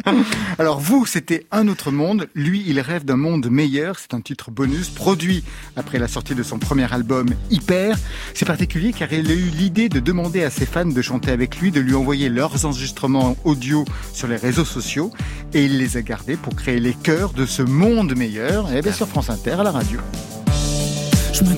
Alors 0.58 0.80
vous, 0.80 1.06
c'était 1.06 1.46
Un 1.50 1.68
autre 1.68 1.90
monde. 1.90 2.28
Lui, 2.34 2.64
il 2.66 2.80
rêve 2.80 3.04
d'un 3.04 3.16
monde 3.16 3.48
meilleur. 3.50 3.98
C'est 3.98 4.14
un 4.14 4.20
titre 4.20 4.50
bonus 4.50 4.88
produit 4.88 5.44
après 5.76 5.98
la 5.98 6.08
sortie 6.08 6.34
de 6.34 6.42
son 6.42 6.58
premier 6.58 6.92
album 6.92 7.28
Hyper. 7.50 7.96
C'est 8.34 8.46
particulier 8.46 8.92
car 8.92 9.12
il 9.12 9.30
a 9.30 9.34
eu 9.34 9.50
l'idée 9.50 9.88
de 9.88 10.00
demander 10.00 10.42
à 10.44 10.50
ses 10.50 10.66
fans 10.66 10.84
de 10.86 11.02
chanter 11.02 11.30
avec 11.30 11.58
lui, 11.58 11.70
de 11.70 11.80
lui 11.80 11.94
envoyer 11.94 12.28
leurs 12.28 12.64
enregistrements 12.64 13.36
audio 13.44 13.84
sur 14.12 14.28
les 14.28 14.36
réseaux 14.36 14.64
sociaux 14.64 15.12
et 15.54 15.64
il 15.64 15.78
les 15.78 15.96
a 15.96 16.02
gardés 16.02 16.36
pour 16.36 16.54
créer 16.54 16.80
les 16.80 16.94
chœurs 16.94 17.32
de 17.32 17.46
ce 17.46 17.62
monde 17.62 18.16
meilleur. 18.16 18.72
Et 18.72 18.82
bien 18.82 18.92
sur 18.92 19.08
France 19.08 19.30
Inter 19.30 19.52
à 19.52 19.62
la 19.62 19.70
radio. 19.70 20.00
Je 21.32 21.44
me 21.44 21.54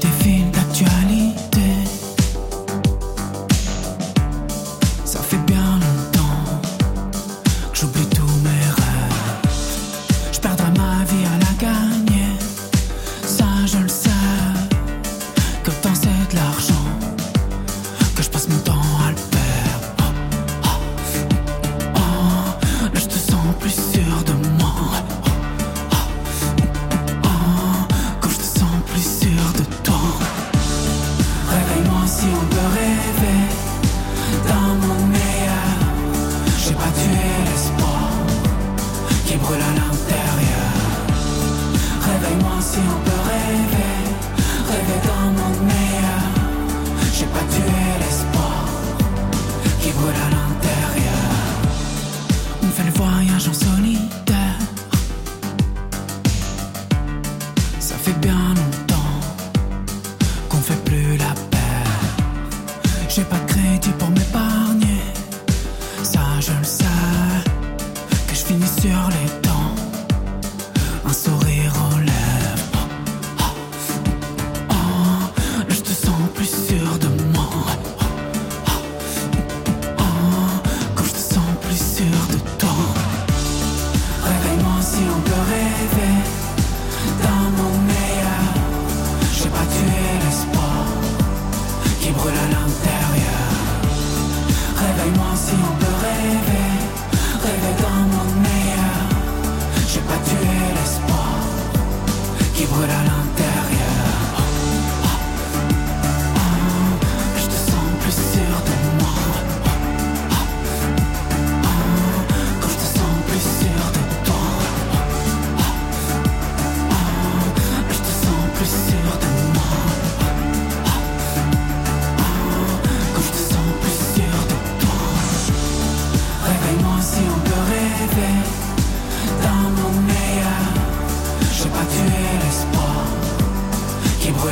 si 32.22 32.28
on 32.28 32.46
peut 32.54 32.68
rêver 32.78 33.48
d'un 34.46 34.74
monde 34.86 35.08
meilleur. 35.10 35.31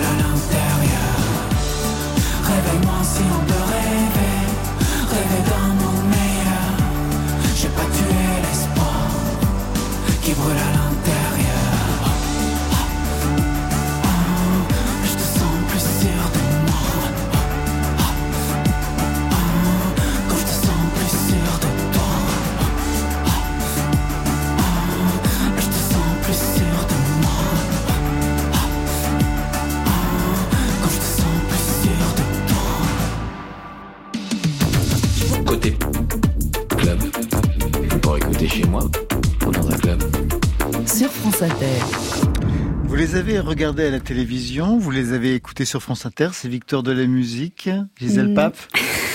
I'm 0.03 0.19
not 0.19 0.60
les 43.61 43.65
avez 43.67 43.73
regardés 43.75 43.89
à 43.89 43.91
la 43.91 44.01
télévision, 44.01 44.79
vous 44.79 44.91
les 44.91 45.13
avez 45.13 45.35
écoutés 45.35 45.67
sur 45.67 45.83
France 45.83 46.07
Inter, 46.07 46.29
c'est 46.33 46.49
Victor 46.49 46.83
de 46.83 46.93
la 46.93 47.07
musique, 47.07 47.69
Gisèle 48.01 48.29
Mm. 48.29 48.35
Pape. 48.35 48.57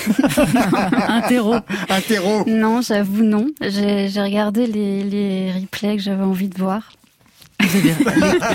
Interro. 1.08 1.56
Interro. 1.88 2.44
Non, 2.46 2.80
j'avoue 2.80 3.24
non. 3.24 3.48
J'ai 3.60 4.08
j'ai 4.08 4.20
regardé 4.22 4.68
les, 4.68 5.02
les 5.02 5.52
replays 5.52 5.96
que 5.96 6.02
j'avais 6.02 6.22
envie 6.22 6.48
de 6.48 6.56
voir. 6.58 6.92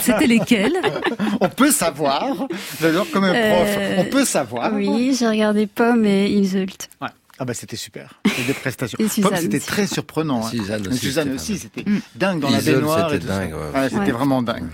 C'était 0.01 0.27
lesquels? 0.27 0.77
On 1.41 1.49
peut 1.49 1.71
savoir. 1.71 2.23
J'adore 2.79 3.07
comme 3.11 3.25
un 3.25 3.33
prof. 3.33 3.75
Euh, 3.77 3.95
On 3.97 4.05
peut 4.05 4.23
savoir. 4.25 4.71
Oui, 4.73 5.13
j'ai 5.19 5.27
regardé 5.27 5.67
Pomme 5.67 6.05
et 6.05 6.37
Insult. 6.39 6.87
Ouais. 7.01 7.09
Ah 7.43 7.45
bah 7.45 7.55
c'était 7.55 7.75
super. 7.75 8.21
C'était 8.27 8.43
des 8.43 8.53
prestations. 8.53 8.99
Et 8.99 9.07
Suzanne 9.07 9.31
Pomme, 9.31 9.39
c'était 9.41 9.59
très 9.59 9.87
surprenant. 9.87 10.45
hein. 10.45 10.49
Suzanne 10.51 10.87
aussi, 10.87 10.97
Suzanne 10.99 11.39
c'était 11.39 11.53
aussi, 11.53 11.53
pas 11.53 11.81
c'était 11.83 11.91
dingue 12.15 12.39
dans 12.39 12.51
la 12.51 12.61
baignoire. 12.61 13.11
et 13.15 13.19
ça. 13.19 13.25
dingue, 13.27 13.53
ouais. 13.55 13.83
C'était 13.89 13.95
Ouais. 14.01 14.11
vraiment 14.11 14.43
dingue. 14.43 14.67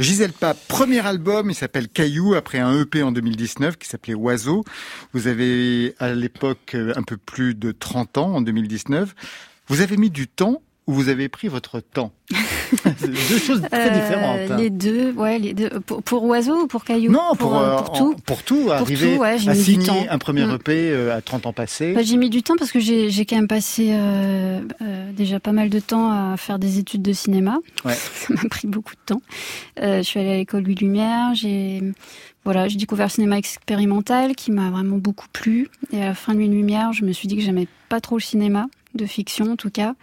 Gisèle 0.00 0.32
Pape, 0.32 0.58
premier 0.66 0.98
album, 1.06 1.48
il 1.48 1.54
s'appelle 1.54 1.88
Caillou, 1.88 2.34
après 2.34 2.58
un 2.58 2.76
EP 2.80 3.04
en 3.04 3.12
2019 3.12 3.76
qui 3.76 3.88
s'appelait 3.88 4.14
Oiseau. 4.14 4.64
Vous 5.12 5.28
avez 5.28 5.94
à 6.00 6.12
l'époque 6.12 6.74
un 6.74 7.02
peu 7.04 7.16
plus 7.18 7.54
de 7.54 7.70
30 7.70 8.18
ans, 8.18 8.34
en 8.34 8.40
2019. 8.40 9.14
Vous 9.68 9.80
avez 9.80 9.96
mis 9.96 10.10
du 10.10 10.26
temps 10.26 10.60
ou 10.88 10.94
vous 10.94 11.10
avez 11.10 11.28
pris 11.28 11.46
votre 11.46 11.78
temps? 11.78 12.12
deux 13.06 13.38
choses 13.38 13.62
très 13.62 13.90
Euh, 13.90 13.94
différentes. 13.94 14.58
Les 14.60 14.70
deux, 14.70 15.12
ouais, 15.12 15.38
les 15.38 15.54
deux. 15.54 15.68
Pour, 15.86 16.02
pour 16.02 16.24
Oiseau 16.24 16.62
ou 16.62 16.66
pour 16.66 16.84
Caillou? 16.84 17.10
Non, 17.12 17.34
pour, 17.38 17.56
euh, 17.56 17.70
euh, 17.70 17.76
pour 17.76 17.92
tout? 17.92 18.16
pour 18.26 18.42
tout, 18.42 18.70
arriver 18.70 19.14
tout, 19.14 19.20
ouais, 19.20 19.36
à 19.48 19.54
signer 19.54 20.08
un 20.08 20.18
premier 20.18 20.44
Mm. 20.46 20.54
EP 20.54 20.90
euh, 20.90 21.16
à 21.16 21.20
30 21.20 21.46
ans 21.46 21.52
passés. 21.52 21.92
Bah, 21.92 22.02
j'ai 22.02 22.16
mis 22.16 22.30
du 22.30 22.42
temps 22.42 22.56
parce 22.58 22.72
que 22.72 22.80
j'ai 22.80 23.08
quand 23.26 23.36
même 23.36 23.48
passé 23.48 23.88
euh, 23.92 24.60
déjà 25.16 25.40
pas 25.40 25.52
mal 25.52 25.68
de 25.70 25.78
temps 25.80 26.10
à 26.10 26.36
faire 26.36 26.58
des 26.58 26.78
études 26.78 27.02
de 27.02 27.12
cinéma. 27.12 27.58
Ouais. 27.84 27.94
Ça 28.14 28.34
m'a 28.34 28.48
pris 28.48 28.66
beaucoup 28.66 28.94
de 28.94 29.00
temps. 29.14 29.22
Je 29.80 30.02
suis 30.02 30.18
allée 30.20 30.30
à 30.32 30.36
l'école 30.36 30.62
Louis 30.64 30.74
Lumière. 30.76 31.34
J'ai 31.34 31.82
voilà, 32.44 32.66
j'ai 32.66 32.78
découvert 32.78 33.06
le 33.08 33.10
cinéma 33.10 33.36
expérimental 33.36 34.34
qui 34.34 34.50
m'a 34.52 34.70
vraiment 34.70 34.96
beaucoup 34.96 35.26
plu. 35.32 35.68
Et 35.92 36.00
à 36.00 36.06
la 36.06 36.14
fin 36.14 36.32
de 36.32 36.38
Louis 36.38 36.48
Lumière, 36.48 36.92
je 36.94 37.04
me 37.04 37.12
suis 37.12 37.28
dit 37.28 37.36
que 37.36 37.42
j'aimais 37.42 37.66
pas 37.90 38.00
trop 38.00 38.16
le 38.16 38.22
cinéma 38.22 38.68
de 38.98 39.06
fiction 39.06 39.52
en 39.52 39.56
tout 39.56 39.70
cas, 39.70 39.94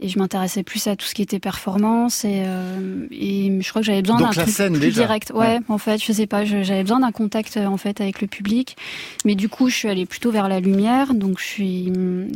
et 0.00 0.08
je 0.08 0.18
m'intéressais 0.18 0.62
plus 0.62 0.86
à 0.86 0.94
tout 0.96 1.06
ce 1.06 1.14
qui 1.14 1.22
était 1.22 1.38
performance 1.40 2.24
et, 2.24 2.42
euh, 2.46 3.06
et 3.10 3.58
je 3.60 3.68
crois 3.70 3.80
que 3.82 3.86
j'avais 3.86 4.02
besoin 4.02 4.20
d'un 4.20 4.30
truc 4.30 4.48
scène, 4.48 4.72
plus 4.74 4.80
déjà. 4.80 5.02
direct. 5.02 5.32
Ouais, 5.34 5.38
Ouais. 5.54 5.60
en 5.68 5.78
fait, 5.78 6.02
je 6.04 6.12
sais 6.12 6.26
pas, 6.26 6.44
j'avais 6.44 6.82
besoin 6.82 7.00
d'un 7.00 7.10
contact 7.12 7.56
euh, 7.56 7.66
en 7.66 7.76
fait 7.76 8.00
avec 8.00 8.20
le 8.20 8.26
public, 8.28 8.76
mais 9.24 9.34
du 9.34 9.48
coup, 9.48 9.68
je 9.68 9.74
suis 9.74 9.88
allée 9.88 10.06
plutôt 10.06 10.30
vers 10.30 10.48
la 10.48 10.60
lumière, 10.60 11.14
donc 11.14 11.38
je 11.40 11.44
suis. 11.44 11.92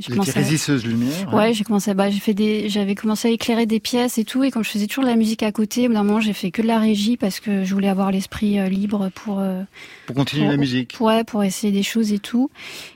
Commençais 0.09 0.37
à- 0.39 0.43
régisseuse 0.43 0.85
lumière. 0.87 1.33
Ouais, 1.35 1.53
j'ai 1.53 1.65
commencé, 1.65 1.93
bah, 1.95 2.11
j'ai 2.11 2.21
fait 2.21 2.35
des, 2.35 2.69
j'avais 2.69 2.95
commencé 2.95 3.29
à 3.29 3.31
éclairer 3.31 3.67
des 3.67 3.81
pièces 3.81 4.19
et 4.19 4.25
tout, 4.25 4.43
et 4.45 4.51
comme 4.51 4.65
je 4.65 4.71
faisais 4.71 4.87
toujours 4.87 5.05
de 5.05 5.11
la 5.11 5.17
musique 5.17 5.43
à 5.43 5.53
côté, 5.53 5.85
au 5.85 5.89
bout 5.89 5.95
d'un 5.95 6.03
moment, 6.05 6.21
j'ai 6.21 6.33
fait 6.33 6.51
que 6.51 6.63
de 6.63 6.67
la 6.67 6.79
régie 6.79 7.17
parce 7.17 7.41
que 7.41 7.65
je 7.65 7.75
voulais 7.75 7.89
avoir 7.89 8.11
l'esprit 8.11 8.59
euh, 8.59 8.69
libre 8.69 9.11
pour, 9.15 9.41
euh, 9.41 9.63
Pour 10.07 10.17
continuer 10.17 10.45
pour- 10.45 10.53
la 10.53 10.57
musique. 10.57 10.97
ouais, 11.01 11.25
pour 11.25 11.45
essayer 11.45 11.73
des 11.73 11.83
choses 11.83 12.13
et 12.13 12.19
tout. 12.19 12.51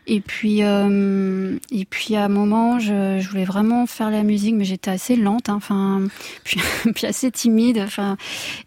Et 0.06 0.20
puis, 0.20 0.60
et 0.60 1.84
puis 1.88 2.16
à 2.16 2.24
un 2.24 2.28
moment, 2.28 2.78
je, 2.78 2.92
je 3.20 3.28
voulais 3.28 3.44
vraiment 3.44 3.86
faire 3.86 4.10
la 4.10 4.22
musique, 4.22 4.54
mais 4.54 4.64
j'étais 4.64 4.90
assez 4.90 5.16
lente, 5.16 5.48
hein, 5.48 5.54
enfin, 5.56 6.02
puis, 6.44 6.60
puis 6.94 7.06
assez 7.06 7.30
timide, 7.30 7.78
enfin, 7.84 8.16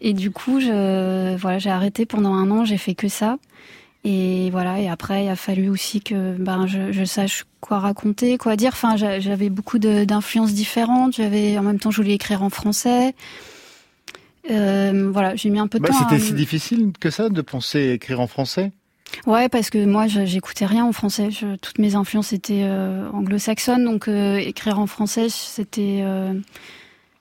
et 0.00 0.12
du 0.12 0.30
coup, 0.30 0.60
je, 0.60 1.36
voilà, 1.36 1.58
j'ai 1.58 1.70
arrêté 1.70 2.06
pendant 2.06 2.34
un 2.34 2.50
an, 2.50 2.64
j'ai 2.64 2.78
fait 2.78 2.94
que 2.94 3.08
ça. 3.08 3.36
Et 4.08 4.50
voilà, 4.50 4.78
et 4.80 4.88
après, 4.88 5.24
il 5.24 5.28
a 5.28 5.34
fallu 5.34 5.68
aussi 5.68 6.00
que 6.00 6.36
ben, 6.38 6.68
je, 6.68 6.92
je 6.92 7.04
sache 7.04 7.44
quoi 7.60 7.80
raconter, 7.80 8.38
quoi 8.38 8.54
dire. 8.54 8.70
Enfin, 8.72 8.96
j'a- 8.96 9.18
j'avais 9.18 9.50
beaucoup 9.50 9.80
d'influences 9.80 10.52
différentes. 10.54 11.16
J'avais, 11.16 11.58
en 11.58 11.62
même 11.64 11.80
temps, 11.80 11.90
je 11.90 11.96
voulais 12.02 12.14
écrire 12.14 12.44
en 12.44 12.50
français. 12.50 13.16
Euh, 14.50 15.10
voilà, 15.12 15.34
j'ai 15.34 15.50
mis 15.50 15.58
un 15.58 15.66
peu 15.66 15.78
de 15.78 15.82
Bah, 15.82 15.88
temps. 15.90 16.08
C'était 16.08 16.20
si 16.22 16.34
difficile 16.34 16.92
que 17.00 17.10
ça 17.10 17.28
de 17.28 17.40
penser 17.42 17.90
écrire 17.94 18.20
en 18.20 18.28
français? 18.28 18.70
Ouais, 19.26 19.48
parce 19.48 19.70
que 19.70 19.84
moi, 19.84 20.06
j'écoutais 20.06 20.66
rien 20.66 20.84
en 20.84 20.92
français. 20.92 21.30
Toutes 21.60 21.78
mes 21.78 21.94
influences 21.94 22.32
étaient 22.32 22.62
euh, 22.64 23.08
anglo-saxonnes, 23.10 23.84
donc 23.84 24.08
euh, 24.08 24.36
écrire 24.36 24.78
en 24.78 24.86
français, 24.86 25.28
c'était, 25.28 26.00
euh, 26.02 26.32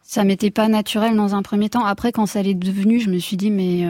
ça 0.03 0.23
m'était 0.23 0.51
pas 0.51 0.67
naturel 0.67 1.15
dans 1.15 1.33
un 1.35 1.41
premier 1.41 1.69
temps. 1.69 1.85
Après, 1.85 2.11
quand 2.11 2.25
ça 2.25 2.41
l'est 2.41 2.53
devenu, 2.53 2.99
je 2.99 3.09
me 3.09 3.17
suis 3.17 3.37
dit, 3.37 3.49
mais 3.49 3.87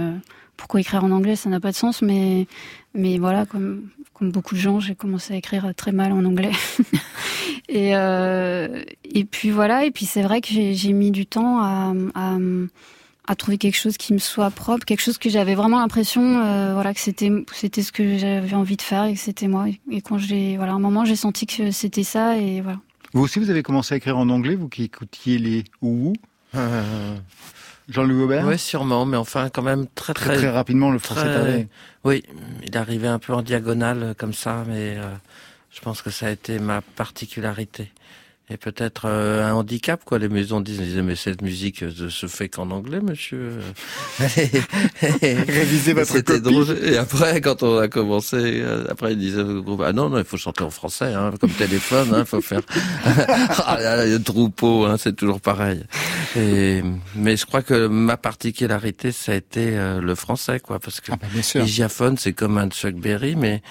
pourquoi 0.55 0.79
écrire 0.79 1.03
en 1.03 1.11
anglais? 1.11 1.35
Ça 1.35 1.49
n'a 1.49 1.59
pas 1.59 1.71
de 1.71 1.75
sens. 1.75 2.01
Mais, 2.01 2.47
mais 2.93 3.17
voilà, 3.17 3.45
comme 3.45 3.89
beaucoup 4.21 4.55
de 4.55 4.59
gens, 4.59 4.79
j'ai 4.79 4.95
commencé 4.95 5.33
à 5.33 5.37
écrire 5.37 5.73
très 5.75 5.91
mal 5.91 6.13
en 6.13 6.23
anglais. 6.23 6.51
et 7.69 9.25
puis 9.29 9.51
voilà. 9.51 9.85
Et 9.85 9.91
puis 9.91 10.05
c'est 10.05 10.21
vrai 10.21 10.39
que 10.39 10.49
j'ai 10.49 10.93
mis 10.93 11.11
du 11.11 11.25
temps 11.25 11.59
à 11.61 12.37
à 13.27 13.35
trouver 13.35 13.57
quelque 13.57 13.77
chose 13.77 13.97
qui 13.97 14.13
me 14.13 14.19
soit 14.19 14.51
propre, 14.51 14.85
quelque 14.85 15.01
chose 15.01 15.17
que 15.17 15.29
j'avais 15.29 15.55
vraiment 15.55 15.79
l'impression, 15.79 16.21
euh, 16.43 16.73
voilà, 16.73 16.93
que 16.93 16.99
c'était 16.99 17.31
c'était 17.53 17.81
ce 17.81 17.91
que 17.91 18.17
j'avais 18.17 18.53
envie 18.53 18.77
de 18.77 18.81
faire 18.81 19.05
et 19.05 19.13
que 19.13 19.19
c'était 19.19 19.47
moi. 19.47 19.65
Et 19.91 20.01
quand 20.01 20.17
j'ai, 20.17 20.57
voilà, 20.57 20.73
à 20.73 20.75
un 20.75 20.79
moment, 20.79 21.05
j'ai 21.05 21.15
senti 21.15 21.45
que 21.47 21.71
c'était 21.71 22.03
ça 22.03 22.37
et 22.37 22.61
voilà. 22.61 22.79
Vous 23.13 23.21
aussi, 23.23 23.39
vous 23.39 23.49
avez 23.49 23.63
commencé 23.63 23.93
à 23.93 23.97
écrire 23.97 24.17
en 24.17 24.29
anglais, 24.29 24.55
vous 24.55 24.67
qui 24.69 24.83
écoutiez 24.83 25.37
les 25.37 25.63
ou 25.81 26.13
Jean-Louis 27.87 28.23
Aubert? 28.23 28.45
Oui, 28.47 28.57
sûrement, 28.57 29.05
mais 29.05 29.17
enfin, 29.17 29.49
quand 29.49 29.61
même 29.61 29.85
très 29.93 30.13
très, 30.13 30.25
très, 30.25 30.37
très 30.37 30.49
rapidement, 30.49 30.91
le 30.91 30.99
français 30.99 31.21
est 31.21 31.31
très- 31.31 31.39
arrivé. 31.41 31.67
Oui, 32.03 32.23
il 32.65 32.75
arrivait 32.77 33.07
un 33.07 33.19
peu 33.19 33.33
en 33.33 33.41
diagonale 33.41 34.03
euh, 34.03 34.13
comme 34.15 34.33
ça, 34.33 34.63
mais 34.67 34.97
euh, 34.97 35.13
je 35.71 35.81
pense 35.81 36.01
que 36.01 36.09
ça 36.09 36.27
a 36.27 36.31
été 36.31 36.59
ma 36.59 36.81
particularité. 36.81 37.91
Et 38.47 38.57
peut-être 38.57 39.05
euh, 39.05 39.43
un 39.43 39.53
handicap, 39.53 40.03
quoi. 40.05 40.19
Les 40.19 40.29
maisons 40.29 40.61
disent, 40.61 40.97
mais 40.97 41.15
cette 41.15 41.41
musique 41.41 41.81
euh, 41.81 42.09
se 42.11 42.27
fait 42.27 42.47
qu'en 42.47 42.69
anglais, 42.69 42.99
monsieur. 43.01 43.53
Révisez 44.19 45.93
votre 45.93 46.19
copie. 46.19 46.41
drôle. 46.41 46.77
Et 46.83 46.95
après, 46.97 47.41
quand 47.41 47.63
on 47.63 47.79
a 47.79 47.87
commencé, 47.87 48.61
euh, 48.61 48.85
après, 48.87 49.13
ils 49.13 49.17
disaient 49.17 49.41
ah 49.83 49.93
non, 49.93 50.09
non, 50.09 50.19
il 50.19 50.25
faut 50.25 50.37
chanter 50.37 50.63
en 50.63 50.69
français, 50.69 51.11
hein, 51.11 51.33
comme 51.41 51.49
téléphone, 51.49 52.09
hein, 52.13 52.19
il 52.19 52.25
faut 52.25 52.41
faire 52.41 52.61
ah, 53.65 54.05
le 54.05 54.19
troupeau, 54.19 54.85
hein, 54.85 54.97
c'est 54.99 55.15
toujours 55.15 55.41
pareil. 55.41 55.83
Et, 56.37 56.83
mais 57.15 57.37
je 57.37 57.47
crois 57.47 57.63
que 57.63 57.87
ma 57.87 58.15
particularité, 58.15 59.11
ça 59.11 59.31
a 59.31 59.35
été 59.35 59.75
euh, 59.75 60.01
le 60.01 60.13
français, 60.13 60.59
quoi, 60.59 60.77
parce 60.77 61.01
que 61.01 61.11
Ah 61.13 61.15
bah, 61.15 61.27
c'est 62.17 62.33
comme 62.33 62.59
un 62.59 62.69
Chuck 62.69 62.93
Berry, 62.93 63.35
mais 63.35 63.63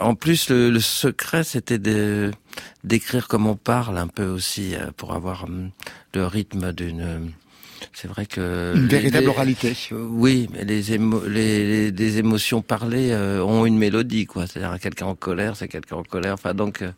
en 0.00 0.14
plus, 0.14 0.48
le, 0.50 0.70
le 0.70 0.80
secret, 0.80 1.44
c'était 1.44 1.78
de 1.78 2.30
d'écrire 2.84 3.28
comme 3.28 3.46
on 3.46 3.56
parle 3.56 3.98
un 3.98 4.06
peu 4.08 4.24
aussi, 4.26 4.74
euh, 4.74 4.90
pour 4.96 5.12
avoir 5.14 5.44
hum, 5.44 5.70
le 6.14 6.26
rythme 6.26 6.72
d'une. 6.72 7.32
C'est 7.92 8.08
vrai 8.08 8.24
que 8.26 8.72
Une 8.74 8.86
véritable 8.88 9.24
les- 9.24 9.30
oralité. 9.30 9.76
euh, 9.92 10.06
Oui, 10.08 10.48
mais 10.52 10.64
les, 10.64 10.92
émo 10.94 11.22
les, 11.26 11.90
les- 11.90 12.18
émotions 12.18 12.62
parlées 12.62 13.10
euh, 13.12 13.42
ont 13.44 13.66
une 13.66 13.76
mélodie, 13.78 14.24
quoi. 14.26 14.46
C'est-à-dire 14.46 14.78
quelqu'un 14.80 15.06
en 15.06 15.14
colère, 15.14 15.56
c'est 15.56 15.68
quelqu'un 15.68 15.96
en 15.96 16.02
colère. 16.02 16.34
Enfin, 16.34 16.54
donc 16.54 16.82
euh, 16.82 16.90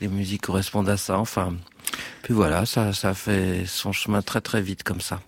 les 0.00 0.08
musiques 0.08 0.42
correspondent 0.42 0.88
à 0.88 0.96
ça. 0.96 1.18
Enfin, 1.18 1.54
puis 2.22 2.32
voilà, 2.34 2.64
ça, 2.66 2.92
ça 2.94 3.12
fait 3.14 3.64
son 3.66 3.92
chemin 3.92 4.22
très 4.22 4.40
très 4.40 4.62
vite 4.62 4.82
comme 4.84 5.00
ça. 5.02 5.20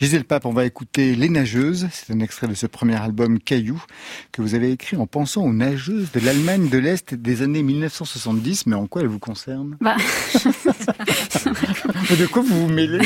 Gisèle 0.00 0.24
Pape, 0.24 0.46
on 0.46 0.52
va 0.52 0.64
écouter 0.64 1.14
Les 1.14 1.28
Nageuses. 1.28 1.88
C'est 1.92 2.12
un 2.12 2.20
extrait 2.20 2.46
de 2.46 2.54
ce 2.54 2.66
premier 2.66 2.94
album 2.94 3.38
Caillou 3.40 3.82
que 4.32 4.42
vous 4.42 4.54
avez 4.54 4.70
écrit 4.70 4.96
en 4.96 5.06
pensant 5.06 5.42
aux 5.44 5.52
nageuses 5.52 6.12
de 6.12 6.20
l'Allemagne 6.20 6.68
de 6.68 6.78
l'Est 6.78 7.14
des 7.14 7.42
années 7.42 7.62
1970. 7.62 8.66
Mais 8.66 8.76
en 8.76 8.86
quoi 8.86 9.02
elles 9.02 9.08
vous 9.08 9.18
concernent? 9.18 9.76
Bah, 9.80 9.96
De 12.18 12.26
quoi 12.26 12.42
vous 12.42 12.66
vous 12.66 12.72
mêlez? 12.72 13.00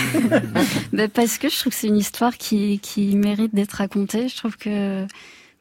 Bah, 0.93 1.09
parce 1.09 1.39
que 1.39 1.49
je 1.49 1.59
trouve 1.59 1.73
que 1.73 1.79
c'est 1.79 1.89
une 1.89 1.97
histoire 1.99 2.37
qui 2.37 2.79
qui 2.81 3.17
mérite 3.17 3.55
d'être 3.55 3.73
racontée. 3.73 4.29
Je 4.29 4.37
trouve 4.37 4.57
que 4.57 5.07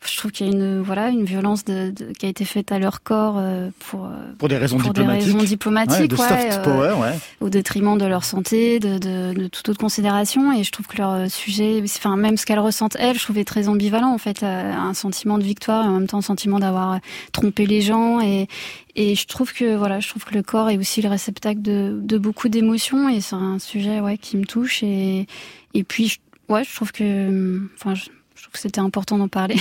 je 0.04 0.18
trouve 0.18 0.32
qu'il 0.32 0.48
y 0.48 0.50
a 0.50 0.54
une 0.54 0.82
voilà 0.82 1.10
une 1.10 1.26
violence 1.26 1.64
de, 1.64 1.92
de- 1.92 2.12
qui 2.14 2.26
a 2.26 2.30
été 2.30 2.44
faite 2.44 2.72
à 2.72 2.80
leur 2.80 3.04
corps 3.04 3.36
euh, 3.38 3.70
pour 3.80 4.06
euh, 4.06 4.10
Pour 4.40 4.50
des 4.50 4.58
raisons 4.58 4.78
pour 4.78 4.94
des 4.94 5.02
diplomatiques. 5.02 5.26
raisons 5.28 5.40
Ouais, 5.40 5.46
diplomatiques, 5.46 6.08
de 6.08 6.16
ouais, 6.16 6.28
soft 6.28 6.52
euh, 6.60 6.64
power, 6.64 6.94
ouais. 7.02 7.20
au 7.40 7.50
détriment 7.50 7.98
de 7.98 8.06
leur 8.06 8.24
santé, 8.24 8.80
de, 8.80 8.98
de, 8.98 9.34
de 9.40 9.48
toute 9.48 9.70
autre 9.70 9.80
considération. 9.80 10.52
Et 10.58 10.64
je 10.64 10.72
trouve 10.72 10.88
que 10.88 10.98
leur 10.98 11.30
sujet, 11.30 11.84
enfin 11.86 12.16
même 12.18 12.38
ce 12.38 12.46
qu'elles 12.46 12.60
ressentent 12.60 12.98
elles, 13.00 13.18
je 13.18 13.24
trouvais 13.24 13.44
très 13.44 13.68
ambivalent 13.68 14.12
en 14.12 14.18
fait, 14.18 14.44
un 14.44 14.94
sentiment 14.94 15.38
de 15.38 15.44
victoire 15.44 15.86
et 15.86 15.88
en 15.88 15.94
même 16.00 16.08
temps 16.08 16.18
un 16.20 16.22
sentiment 16.22 16.60
d'avoir 16.60 17.00
trompé 17.32 17.66
les 17.68 17.82
gens. 17.82 18.22
Et, 18.22 18.48
et 18.96 19.14
je 19.16 19.28
trouve 19.28 19.54
que 19.54 19.76
voilà, 19.76 20.00
je 20.00 20.10
trouve 20.10 20.26
que 20.26 20.34
le 20.34 20.42
corps 20.42 20.70
est 20.70 20.78
aussi 20.78 21.02
le 21.02 21.10
réceptacle 21.10 21.62
de, 21.62 22.00
de 22.02 22.18
beaucoup 22.18 22.50
d'émotions 22.50 23.08
et 23.08 23.22
c'est 23.22 23.36
un 23.36 23.60
sujet 23.60 24.00
ouais 24.00 24.18
qui 24.18 24.38
me 24.38 24.46
touche. 24.46 24.82
Et, 24.84 25.28
et 25.76 25.84
puis 25.84 26.18
ouais, 26.50 26.64
je 26.64 26.76
trouve 26.76 26.92
que, 26.92 27.62
enfin, 27.76 27.94
je, 27.96 28.06
je 28.42 28.46
trouve 28.48 28.54
que 28.54 28.60
c'était 28.60 28.80
important 28.82 29.20
d'en 29.20 29.28
parler. 29.28 29.56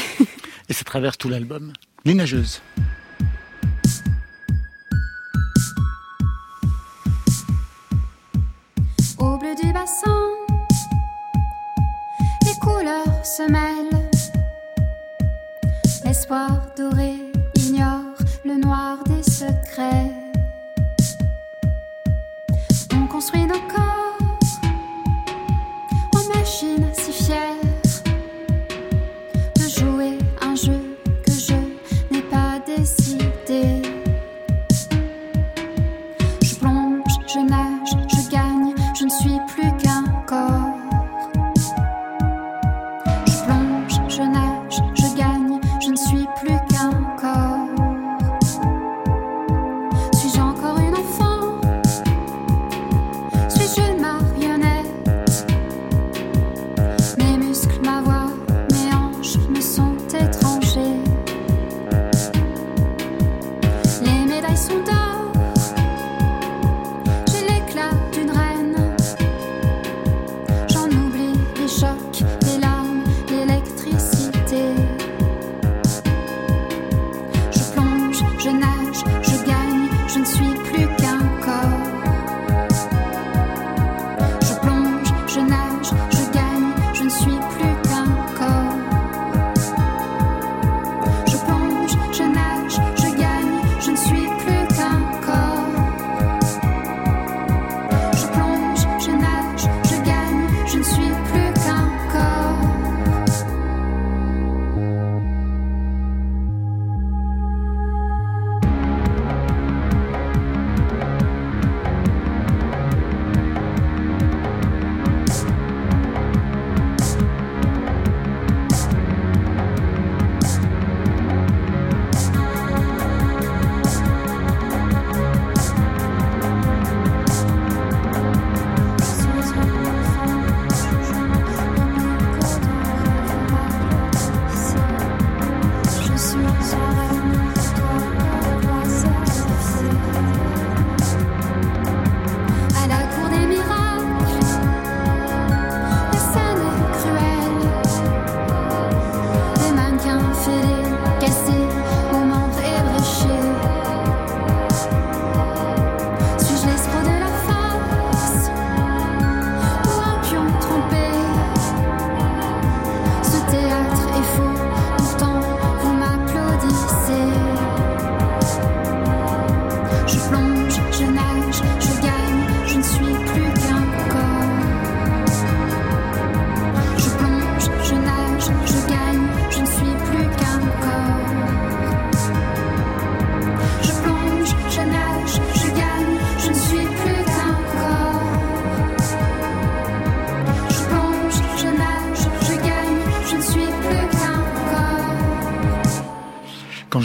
Et 0.70 0.72
ça 0.72 0.84
traverse 0.84 1.18
tout 1.18 1.28
l'album. 1.28 1.74
Les 2.06 2.14
Nageuses. 2.14 2.62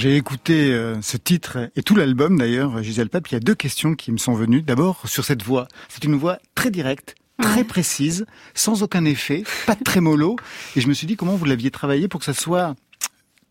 J'ai 0.05 0.17
écouté 0.17 0.71
euh, 0.71 1.01
ce 1.01 1.17
titre 1.17 1.71
et 1.75 1.81
tout 1.81 1.95
l'album 1.95 2.37
d'ailleurs, 2.37 2.83
Gisèle 2.83 3.09
Pape, 3.09 3.27
il 3.29 3.33
y 3.33 3.37
a 3.37 3.39
deux 3.39 3.55
questions 3.55 3.95
qui 3.95 4.11
me 4.11 4.17
sont 4.17 4.35
venues. 4.35 4.61
D'abord 4.61 5.01
sur 5.09 5.25
cette 5.25 5.41
voix. 5.41 5.67
C'est 5.89 6.03
une 6.03 6.13
voix 6.13 6.37
très 6.53 6.69
directe, 6.69 7.15
très 7.41 7.63
précise, 7.63 8.27
sans 8.53 8.83
aucun 8.83 9.03
effet, 9.05 9.43
pas 9.65 9.73
de 9.73 9.83
trémolo. 9.83 10.35
Et 10.75 10.81
je 10.81 10.87
me 10.87 10.93
suis 10.93 11.07
dit 11.07 11.15
comment 11.15 11.35
vous 11.35 11.45
l'aviez 11.45 11.71
travaillé 11.71 12.07
pour 12.07 12.19
que 12.19 12.25
ça 12.27 12.35
soit 12.35 12.75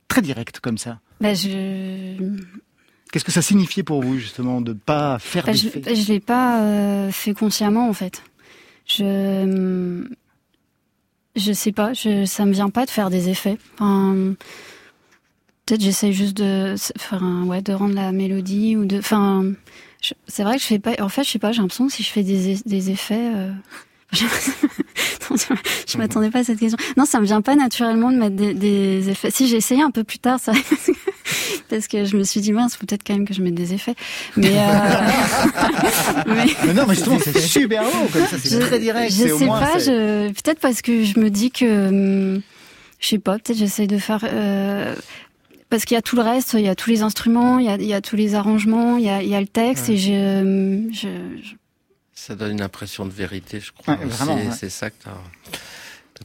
très 0.07 0.23
direct 0.23 0.61
comme 0.61 0.79
ça. 0.79 1.01
Bah, 1.21 1.35
je... 1.35 2.15
Qu'est-ce 3.11 3.25
que 3.25 3.33
ça 3.33 3.43
signifiait 3.43 3.83
pour 3.83 4.01
vous 4.01 4.21
justement 4.21 4.61
de 4.61 4.75
pas 4.75 5.19
faire 5.19 5.47
Bah, 5.47 5.55
je, 5.55 5.65
d'effet 5.65 5.97
je 5.97 6.13
l'ai 6.13 6.21
pas 6.21 6.63
euh, 6.63 7.11
fait 7.11 7.35
consciemment 7.35 7.89
en 7.89 7.95
fait. 7.95 8.23
Je 8.87 10.05
je 11.35 11.53
sais 11.53 11.73
pas, 11.73 11.95
je, 11.95 12.27
ça 12.27 12.47
me 12.47 12.53
vient 12.53 12.71
pas 12.71 12.87
de 12.87 12.91
faire 12.91 13.11
des 13.11 13.29
effets. 13.29 13.59
Enfin, 13.75 14.37
peut-être 15.67 15.81
j'essaye 15.83 16.12
juste 16.12 16.37
de 16.37 16.75
faire 16.99 17.23
un, 17.23 17.45
ouais, 17.45 17.62
de 17.62 17.73
rendre 17.73 17.95
la 17.95 18.12
mélodie 18.12 18.77
ou 18.77 18.85
de, 18.85 18.99
enfin, 18.99 19.45
c'est 20.27 20.43
vrai 20.43 20.57
que 20.57 20.62
je 20.62 20.67
fais 20.67 20.79
pas. 20.79 20.93
En 21.01 21.09
fait, 21.09 21.25
je 21.25 21.31
sais 21.31 21.39
pas, 21.39 21.53
j'ai 21.53 21.61
l'impression 21.62 21.87
que 21.87 21.93
si 21.93 22.03
je 22.03 22.11
fais 22.11 22.23
des, 22.23 22.57
des 22.67 22.91
effets. 22.91 23.31
euh, 23.35 23.51
je 25.89 25.99
m'attendais 25.99 26.31
pas 26.31 26.41
à 26.41 26.45
cette 26.45 26.59
question. 26.61 26.79
Non, 26.97 27.05
ça 27.05 27.19
me 27.21 27.25
vient 27.27 27.41
pas 27.41 27.57
naturellement 27.57 28.12
de 28.12 28.17
mettre 28.17 28.37
des, 28.37 28.55
des 28.55 29.09
effets. 29.11 29.31
Si 29.31 29.49
j'ai 29.49 29.57
essayé 29.57 29.83
un 29.83 29.91
peu 29.91 30.05
plus 30.05 30.19
tard, 30.19 30.39
ça, 30.39 30.53
parce 31.69 31.89
que 31.89 32.05
je 32.05 32.17
me 32.17 32.23
suis 32.23 32.41
dit 32.41 32.53
mince, 32.53 32.77
faut 32.77 32.87
peut-être 32.87 33.03
quand 33.05 33.15
même 33.15 33.27
que 33.27 33.35
je 33.35 33.43
mette 33.43 33.55
des 33.55 33.73
effets. 33.75 33.95
Mais, 34.37 34.53
euh... 34.57 35.01
mais... 36.27 36.47
Mais 36.67 36.75
non, 36.75 36.85
mais 36.87 36.95
justement, 36.95 37.19
c'est 37.19 37.41
super 37.41 37.83
beau 37.85 38.07
comme 38.12 38.27
ça, 38.27 38.37
c'est 38.43 38.61
très 38.61 38.79
direct. 38.79 39.11
Je 39.12 39.17
c'est 39.17 39.33
au 39.33 39.39
sais 39.39 39.47
moins, 39.47 39.61
pas, 39.61 39.79
je... 39.79 40.29
peut-être 40.29 40.61
parce 40.61 40.81
que 40.83 41.03
je 41.03 41.19
me 41.19 41.31
dis 41.31 41.51
que, 41.51 41.89
hum, 41.89 42.43
je 43.01 43.09
sais 43.09 43.19
pas, 43.19 43.39
peut-être 43.39 43.59
j'essaye 43.59 43.89
de 43.89 43.99
faire. 43.99 44.21
euh, 44.25 44.95
Parce 45.75 45.87
qu'il 45.87 45.97
y 45.97 45.99
a 45.99 46.03
tout 46.03 46.14
le 46.14 46.22
reste, 46.22 46.53
il 46.53 46.61
y 46.61 46.68
a 46.68 46.77
tous 46.77 46.89
les 46.91 47.03
instruments, 47.03 47.59
il 47.59 47.64
y 47.66 47.68
a, 47.68 47.75
il 47.75 47.83
y 47.87 47.95
a 47.95 48.01
tous 48.01 48.14
les 48.14 48.37
arrangements, 48.37 48.97
il 48.97 49.07
y 49.07 49.09
a, 49.09 49.22
il 49.25 49.29
y 49.29 49.35
a 49.35 49.41
le 49.41 49.49
texte, 49.49 49.89
Ouais. 49.89 49.95
et 49.95 49.97
je, 49.97 50.89
je, 50.93 51.09
je- 51.43 51.55
Ça 52.14 52.37
donne 52.37 52.53
une 52.53 52.62
impression 52.62 53.05
de 53.07 53.11
vérité, 53.11 53.59
je 53.59 53.72
crois. 53.72 53.95
Ouais, 53.95 54.05
et 54.05 54.47
ouais. 54.47 54.55
C'est 54.57 54.70
ça 54.70 54.91
que 54.91 54.95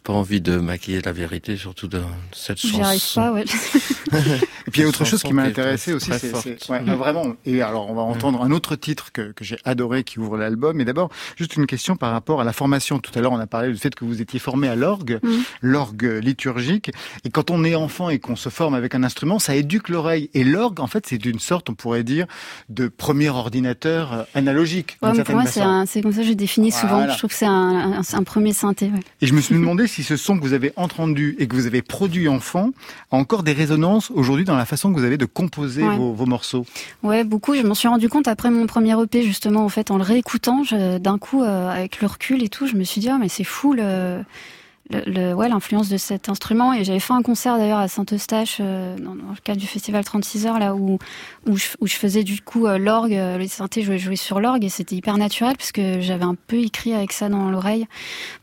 pas 0.01 0.13
envie 0.13 0.41
de 0.41 0.57
maquiller 0.57 1.01
la 1.01 1.11
vérité, 1.11 1.57
surtout 1.57 1.87
dans 1.87 1.99
cette 2.31 2.59
chanson. 2.59 2.75
j'y 2.77 2.81
arrive 2.81 3.13
pas, 3.15 3.31
ouais. 3.33 3.45
Et 4.67 4.71
puis 4.71 4.81
il 4.81 4.83
y 4.83 4.85
a 4.85 4.87
autre 4.87 5.05
chose 5.05 5.23
qui 5.23 5.33
m'a 5.33 5.43
intéressé 5.43 5.93
aussi, 5.93 6.11
c'est 6.19 6.69
ouais, 6.69 6.81
Mm. 6.81 6.91
vraiment. 6.93 7.25
Et 7.45 7.61
alors 7.61 7.89
on 7.89 7.93
va 7.95 8.01
entendre 8.01 8.41
un 8.43 8.51
autre 8.51 8.75
titre 8.75 9.11
que, 9.11 9.31
que 9.31 9.43
j'ai 9.43 9.57
adoré 9.65 10.03
qui 10.03 10.19
ouvre 10.19 10.37
l'album. 10.37 10.77
Mais 10.77 10.85
d'abord, 10.85 11.09
juste 11.37 11.55
une 11.55 11.65
question 11.65 11.95
par 11.95 12.11
rapport 12.11 12.41
à 12.41 12.43
la 12.43 12.53
formation. 12.53 12.99
Tout 12.99 13.11
à 13.15 13.21
l'heure, 13.21 13.31
on 13.31 13.39
a 13.39 13.47
parlé 13.47 13.69
du 13.71 13.77
fait 13.77 13.93
que 13.95 14.05
vous 14.05 14.21
étiez 14.21 14.39
formé 14.39 14.67
à 14.67 14.75
l'orgue, 14.75 15.19
Mm. 15.23 15.29
l'orgue 15.61 16.19
liturgique. 16.23 16.91
Et 17.25 17.29
quand 17.29 17.49
on 17.51 17.63
est 17.63 17.75
enfant 17.75 18.09
et 18.09 18.19
qu'on 18.19 18.35
se 18.35 18.49
forme 18.49 18.73
avec 18.75 18.95
un 18.95 19.03
instrument, 19.03 19.39
ça 19.39 19.55
éduque 19.55 19.89
l'oreille. 19.89 20.29
Et 20.33 20.43
l'orgue, 20.43 20.79
en 20.79 20.87
fait, 20.87 21.05
c'est 21.07 21.23
une 21.25 21.39
sorte, 21.39 21.69
on 21.69 21.73
pourrait 21.75 22.03
dire, 22.03 22.25
de 22.69 22.87
premier 22.87 23.29
ordinateur 23.29 24.13
euh, 24.13 24.23
analogique. 24.35 24.97
Ouais, 25.01 25.09
d'une 25.09 25.19
mais 25.19 25.23
pour 25.23 25.35
moi, 25.35 25.45
c'est 25.45 26.01
comme 26.01 26.13
ça 26.13 26.21
que 26.21 26.27
je 26.27 26.33
définis 26.33 26.71
souvent. 26.71 26.97
Voilà. 26.97 27.13
Je 27.13 27.17
trouve 27.17 27.29
que 27.31 27.35
c'est 27.35 27.45
un, 27.45 27.93
un, 27.99 28.01
un 28.13 28.23
premier 28.23 28.53
synthé. 28.53 28.85
Ouais. 28.85 28.99
Et 29.21 29.27
je 29.27 29.33
me 29.33 29.41
suis 29.41 29.55
demandé 29.55 29.87
si 29.89 30.03
ce 30.03 30.15
son 30.15 30.37
que 30.37 30.41
vous 30.41 30.53
avez 30.53 30.71
entendu 30.77 31.35
et 31.39 31.47
que 31.47 31.55
vous 31.55 31.67
avez 31.67 31.81
produit 31.81 32.29
enfant 32.29 32.69
a 33.11 33.17
encore 33.17 33.43
des 33.43 33.51
résonances 33.51 34.09
aujourd'hui 34.11 34.45
dans 34.45 34.55
la 34.55 34.65
façon 34.65 34.93
que 34.93 34.97
vous 34.97 35.03
avez 35.05 35.17
de 35.17 35.25
composer 35.25 35.83
Ouais. 35.83 35.97
vos, 35.97 36.13
vos 36.13 36.25
morceaux. 36.25 36.65
Ouais, 37.03 37.25
beaucoup. 37.25 37.55
Je 37.55 37.63
m'en 37.63 37.73
suis 37.75 37.87
rendu 37.89 38.07
compte 38.07 38.27
après 38.29 38.49
mon 38.49 38.65
premier 38.67 38.95
EP, 39.01 39.23
justement, 39.23 39.65
en 39.65 39.69
fait, 39.69 39.91
en 39.91 39.97
le 39.97 40.03
réécoutant, 40.03 40.63
d'un 40.99 41.17
coup, 41.17 41.43
euh, 41.43 41.69
avec 41.69 41.99
le 41.99 42.07
recul 42.07 42.41
et 42.43 42.49
tout, 42.49 42.67
je 42.67 42.75
me 42.75 42.83
suis 42.85 43.01
dit, 43.01 43.09
ah, 43.09 43.17
mais 43.19 43.27
c'est 43.29 43.43
fou 43.43 43.73
le, 43.73 44.21
le, 44.91 45.01
le- 45.05 45.33
ouais, 45.33 45.49
l'influence 45.49 45.89
de 45.89 45.97
cet 45.97 46.29
instrument. 46.29 46.73
Et 46.73 46.83
j'avais 46.83 46.99
fait 46.99 47.13
un 47.13 47.21
concert 47.21 47.57
d'ailleurs 47.57 47.79
à 47.79 47.87
Saint-Eustache, 47.87 48.57
euh, 48.59 48.95
dans, 48.97 49.15
dans 49.15 49.29
le 49.31 49.37
cadre 49.43 49.59
du 49.59 49.67
festival 49.67 50.03
36 50.03 50.47
heures, 50.47 50.59
là 50.59 50.75
où, 50.75 50.97
où, 51.47 51.57
je, 51.57 51.67
où 51.79 51.87
je 51.87 51.95
faisais 51.95 52.23
du 52.23 52.41
coup 52.41 52.65
euh, 52.65 52.77
l'orgue, 52.77 53.13
euh, 53.13 53.37
les 53.37 53.47
synthés, 53.47 53.81
je 53.83 53.97
jouais 53.97 54.15
sur 54.15 54.39
l'orgue 54.39 54.63
et 54.63 54.69
c'était 54.69 54.95
hyper 54.95 55.17
naturel 55.17 55.55
parce 55.57 55.71
que 55.71 56.01
j'avais 56.01 56.23
un 56.23 56.35
peu 56.47 56.57
écrit 56.57 56.93
avec 56.93 57.11
ça 57.11 57.29
dans 57.29 57.51
l'oreille. 57.51 57.85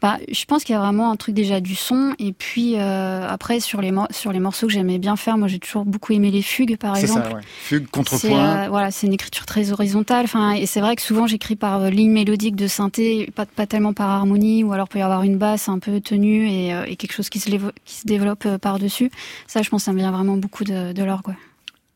Bah, 0.02 0.18
je 0.30 0.44
pense 0.44 0.62
qu'il 0.64 0.74
y 0.74 0.76
a 0.76 0.80
vraiment 0.80 1.10
un 1.10 1.16
truc 1.16 1.34
déjà 1.34 1.60
du 1.60 1.74
son. 1.74 2.14
Et 2.18 2.32
puis 2.32 2.74
euh, 2.76 3.26
après, 3.28 3.58
sur 3.60 3.80
les, 3.80 3.92
sur 4.10 4.32
les 4.32 4.40
morceaux 4.40 4.66
que 4.68 4.72
j'aimais 4.72 4.98
bien 4.98 5.16
faire, 5.16 5.38
moi 5.38 5.48
j'ai 5.48 5.58
toujours 5.58 5.84
beaucoup 5.84 6.12
aimé 6.12 6.30
les 6.30 6.42
fugues, 6.42 6.76
par 6.76 6.96
C'est 6.96 7.02
exemple. 7.02 7.28
ça, 7.30 7.34
ouais. 7.36 7.42
Fugue, 7.58 7.84
C'est 7.84 7.90
contrepoint. 7.90 8.68
voilà, 8.68 8.90
c'est 8.90 9.06
une 9.06 9.12
écriture 9.14 9.46
très 9.46 9.72
horizontale. 9.72 10.24
Enfin, 10.24 10.52
et 10.52 10.66
c'est 10.66 10.80
vrai 10.80 10.94
que 10.96 11.02
souvent 11.02 11.26
j'écris 11.26 11.56
par 11.56 11.90
ligne 11.90 12.10
mélodique 12.12 12.54
de 12.56 12.66
synthé, 12.68 13.30
pas, 13.34 13.46
pas 13.46 13.66
tellement 13.66 13.92
par 13.92 14.10
harmonie, 14.10 14.62
ou 14.64 14.72
alors 14.72 14.88
peut 14.88 14.98
y 15.00 15.02
avoir 15.02 15.22
une 15.24 15.38
basse 15.38 15.68
un 15.68 15.78
peu 15.80 16.00
tenue 16.00 16.35
et, 16.44 16.74
euh, 16.74 16.84
et 16.86 16.96
quelque 16.96 17.12
chose 17.12 17.28
qui 17.28 17.38
se, 17.40 17.48
lévo- 17.50 17.72
qui 17.84 17.94
se 17.96 18.06
développe 18.06 18.44
euh, 18.46 18.58
par 18.58 18.78
dessus. 18.78 19.10
Ça, 19.46 19.62
je 19.62 19.70
pense, 19.70 19.84
ça 19.84 19.92
me 19.92 19.98
vient 19.98 20.10
vraiment 20.12 20.36
beaucoup 20.36 20.64
de, 20.64 20.92
de 20.92 21.02
l'orgue. 21.04 21.28
ouais. 21.28 21.34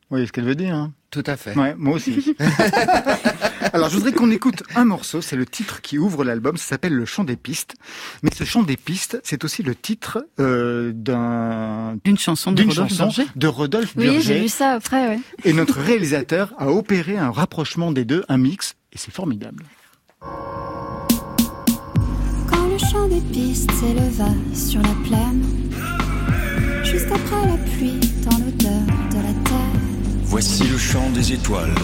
Voyez 0.09 0.27
ce 0.27 0.33
qu'elle 0.33 0.43
veut 0.43 0.55
dire 0.55 0.75
hein 0.75 0.91
Tout 1.09 1.23
à 1.25 1.37
fait. 1.37 1.55
Ouais, 1.57 1.73
moi 1.77 1.95
aussi. 1.95 2.35
Alors, 3.73 3.87
je 3.89 3.95
voudrais 3.95 4.11
qu'on 4.11 4.29
écoute 4.29 4.63
un 4.75 4.83
morceau. 4.83 5.21
C'est 5.21 5.37
le 5.37 5.45
titre 5.45 5.81
qui 5.81 5.97
ouvre 5.97 6.25
l'album. 6.25 6.57
Ça 6.57 6.65
s'appelle 6.65 6.93
Le 6.93 7.05
Chant 7.05 7.23
des 7.23 7.37
Pistes. 7.37 7.75
Mais 8.21 8.29
ce 8.35 8.43
Chant 8.43 8.63
des 8.63 8.75
Pistes, 8.75 9.21
c'est 9.23 9.45
aussi 9.45 9.63
le 9.63 9.73
titre 9.73 10.25
euh, 10.41 10.91
d'un 10.93 11.95
D'une 12.03 12.17
chanson 12.17 12.51
de 12.51 12.61
Rodolphe 12.63 12.89
chanson 12.89 13.05
Berger. 13.05 13.25
de 13.37 13.47
Rodolphe 13.47 13.93
Oui, 13.95 14.21
j'ai 14.21 14.41
vu 14.41 14.49
ça 14.49 14.71
après. 14.71 15.07
Ouais. 15.07 15.19
Et 15.45 15.53
notre 15.53 15.79
réalisateur 15.79 16.53
a 16.57 16.67
opéré 16.69 17.17
un 17.17 17.31
rapprochement 17.31 17.93
des 17.93 18.03
deux, 18.03 18.25
un 18.27 18.37
mix, 18.37 18.75
et 18.91 18.97
c'est 18.97 19.13
formidable. 19.13 19.63
Pistes 23.31 23.71
s'éleva 23.71 24.29
sur 24.53 24.81
la 24.81 24.95
plaine, 25.07 25.43
juste 26.83 27.07
après 27.11 27.47
la 27.47 27.57
pluie, 27.57 27.99
dans 28.23 28.37
l'odeur 28.37 28.85
de 29.11 29.15
la 29.17 29.33
terre, 29.43 29.81
Voici 30.25 30.63
le 30.63 30.77
chant 30.77 31.09
des 31.13 31.33
étoiles, 31.33 31.75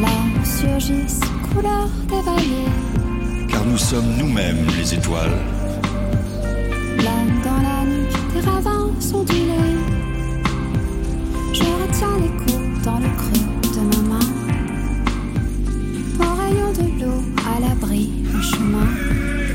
là 0.00 0.08
surgissent 0.44 1.20
couleurs 1.52 1.88
des 2.08 2.22
vallées, 2.22 3.46
car 3.48 3.64
nous 3.64 3.78
sommes 3.78 4.16
nous-mêmes 4.18 4.66
les 4.78 4.94
étoiles. 4.94 5.38
l'âme 6.98 7.40
dans 7.44 7.62
la 7.68 7.84
nuque 7.84 8.32
des 8.34 8.40
ravins 8.48 8.90
ondulés. 9.14 9.76
Je 11.52 11.62
retiens 11.62 12.16
l'écho 12.20 12.58
dans 12.84 12.98
le 12.98 13.10
creux 13.16 13.46
de 13.74 13.80
ma 13.90 14.02
main, 14.14 14.28
au 16.20 16.34
rayon 16.34 16.72
de 16.72 17.04
l'eau 17.04 17.22
à 17.46 17.60
l'abri 17.60 18.10
un 18.34 18.42
chemin. 18.42 19.45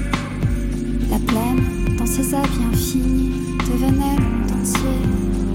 La 1.12 1.20
plaine, 1.20 1.97
dans 1.97 2.05
ses 2.05 2.34
habits 2.34 2.64
infinis, 2.72 3.57
devenait 3.70 4.16
entier. 4.57 4.97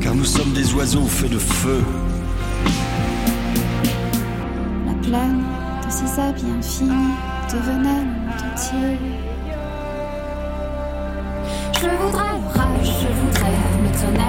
Car 0.02 0.14
nous 0.14 0.26
sommes 0.26 0.52
des 0.52 0.74
oiseaux 0.74 1.07
faits 1.07 1.30
de 1.30 1.38
feu, 1.38 1.82
La 4.86 4.92
plaine, 5.00 5.42
dans 5.82 5.90
ses 5.90 6.20
habits 6.20 6.44
infinis, 6.59 7.14
devenait 7.50 8.04
entier. 8.52 8.98
Je 11.72 11.88
voudrais 12.04 12.32
l'orage, 12.32 12.92
je 13.00 13.09
voudrais 13.18 13.57
le 13.82 13.90
tonnerre, 13.98 14.25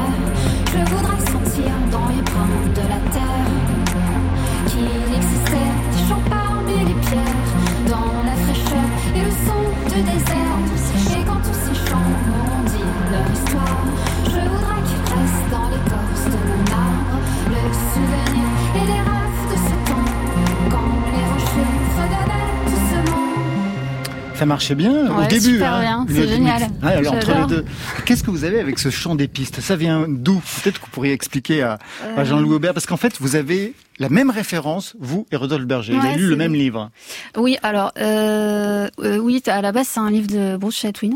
marchait 24.47 24.75
bien 24.75 25.15
au 25.15 25.27
début. 25.27 25.41
super 25.41 25.73
hein, 25.73 26.05
bien, 26.07 26.15
c'est 26.15 26.27
génial. 26.27 26.61
Ouais, 26.83 26.93
alors, 26.93 27.13
entre 27.13 27.31
les 27.41 27.45
deux. 27.47 27.65
Qu'est-ce 28.05 28.23
que 28.23 28.31
vous 28.31 28.43
avez 28.43 28.59
avec 28.59 28.79
ce 28.79 28.89
chant 28.89 29.15
des 29.15 29.27
pistes? 29.27 29.61
Ça 29.61 29.75
vient 29.75 30.05
d'où? 30.07 30.41
Peut-être 30.63 30.79
que 30.79 30.85
vous 30.85 30.91
pourriez 30.91 31.13
expliquer 31.13 31.61
à, 31.61 31.73
à 32.15 32.21
Euh. 32.21 32.25
Jean-Louis 32.25 32.55
Aubert, 32.55 32.73
parce 32.73 32.85
qu'en 32.85 32.97
fait, 32.97 33.13
vous 33.19 33.35
avez 33.35 33.73
la 33.99 34.09
même 34.09 34.29
référence, 34.29 34.95
vous 34.99 35.25
et 35.31 35.35
Rodolphe 35.35 35.65
Berger. 35.65 35.93
Vous 35.93 35.99
Ouais, 36.01 36.09
avez 36.09 36.17
lu 36.19 36.27
le 36.27 36.35
même 36.35 36.53
livre. 36.53 36.89
Oui, 37.35 37.57
alors, 37.63 37.91
euh, 37.99 38.87
euh, 38.99 39.17
oui, 39.17 39.41
à 39.47 39.61
la 39.61 39.71
base, 39.71 39.87
c'est 39.89 39.99
un 39.99 40.09
livre 40.11 40.27
de 40.27 40.57
Bruce 40.57 40.77
Chatwin 40.79 41.13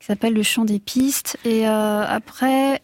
qui 0.00 0.06
s'appelle 0.06 0.34
Le 0.34 0.42
chant 0.42 0.64
des 0.64 0.78
pistes. 0.80 1.38
Et 1.44 1.64
après, 1.66 2.82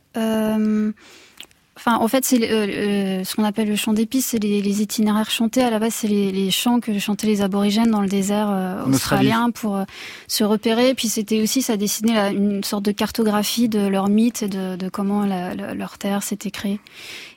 enfin, 1.80 1.96
en 1.96 2.06
fait, 2.08 2.24
c'est 2.24 2.50
euh, 2.50 2.66
euh, 2.68 3.24
ce 3.24 3.34
qu'on 3.34 3.42
appelle 3.44 3.68
le 3.68 3.74
chant 3.76 3.92
des 3.92 4.06
pistes, 4.06 4.28
c'est 4.30 4.38
les, 4.38 4.62
les 4.62 4.82
itinéraires 4.82 5.30
chantés. 5.30 5.62
À 5.62 5.70
la 5.70 5.78
base, 5.78 5.94
c'est 5.94 6.06
les, 6.08 6.30
les 6.30 6.50
chants 6.50 6.78
que 6.80 6.96
chantaient 6.98 7.26
les 7.26 7.42
aborigènes 7.42 7.90
dans 7.90 8.02
le 8.02 8.08
désert 8.08 8.48
euh, 8.50 8.84
En 8.84 8.92
Australie. 8.92 8.94
australien 9.28 9.50
pour 9.50 9.76
euh, 9.76 9.84
se 10.28 10.44
repérer. 10.44 10.94
Puis 10.94 11.08
c'était 11.08 11.40
aussi, 11.42 11.62
ça 11.62 11.76
dessinait 11.76 12.32
une 12.32 12.62
sorte 12.62 12.84
de 12.84 12.92
cartographie 12.92 13.68
de 13.68 13.86
leur 13.86 14.08
mythe 14.08 14.42
et 14.42 14.48
de, 14.48 14.76
de 14.76 14.88
comment 14.88 15.24
la- 15.24 15.54
la- 15.54 15.74
leur 15.74 15.98
terre 15.98 16.22
s'était 16.22 16.50
créée. 16.50 16.78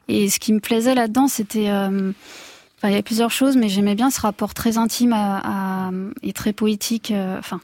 Et 0.09 0.29
ce 0.29 0.39
qui 0.39 0.51
me 0.53 0.59
plaisait 0.59 0.95
là-dedans, 0.95 1.27
c'était 1.27 1.69
euh, 1.69 2.11
Enfin, 2.77 2.89
il 2.89 2.91
y 2.91 2.95
avait 2.95 3.01
plusieurs 3.03 3.31
choses, 3.31 3.55
mais 3.55 3.69
j'aimais 3.69 3.95
bien 3.95 4.09
ce 4.09 4.19
rapport 4.19 4.53
très 4.53 4.77
intime 4.77 5.13
à, 5.13 5.37
à- 5.87 5.91
et 6.21 6.33
très 6.33 6.51
poétique. 6.51 7.11
euh, 7.11 7.39
Enfin, 7.39 7.61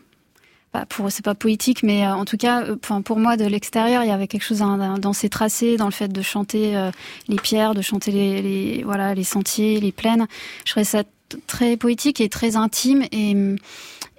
bah, 0.73 0.85
pour 0.87 1.11
c'est 1.11 1.25
pas 1.25 1.35
poétique, 1.35 1.83
mais 1.83 2.05
euh, 2.05 2.13
en 2.13 2.25
tout 2.25 2.37
cas, 2.37 2.63
euh, 2.63 2.75
enfin 2.83 3.01
pour 3.01 3.17
moi 3.17 3.37
de 3.37 3.45
l'extérieur, 3.45 4.03
il 4.03 4.09
y 4.09 4.11
avait 4.11 4.27
quelque 4.27 4.43
chose 4.43 4.59
dans, 4.59 5.13
ces 5.13 5.29
tracés, 5.29 5.77
dans 5.77 5.85
le 5.85 5.91
fait 5.91 6.09
de 6.09 6.21
chanter 6.21 6.77
euh, 6.77 6.91
les 7.27 7.37
pierres, 7.37 7.73
de 7.73 7.81
chanter 7.81 8.11
les, 8.11 8.41
les, 8.41 8.83
voilà 8.83 9.15
les 9.15 9.23
sentiers, 9.23 9.79
les 9.79 9.91
plaines. 9.91 10.27
Je 10.65 10.71
trouvais 10.71 10.83
ça 10.83 11.03
très 11.47 11.77
poétique 11.77 12.21
et 12.21 12.29
très 12.29 12.55
intime 12.55 13.03
et 13.11 13.35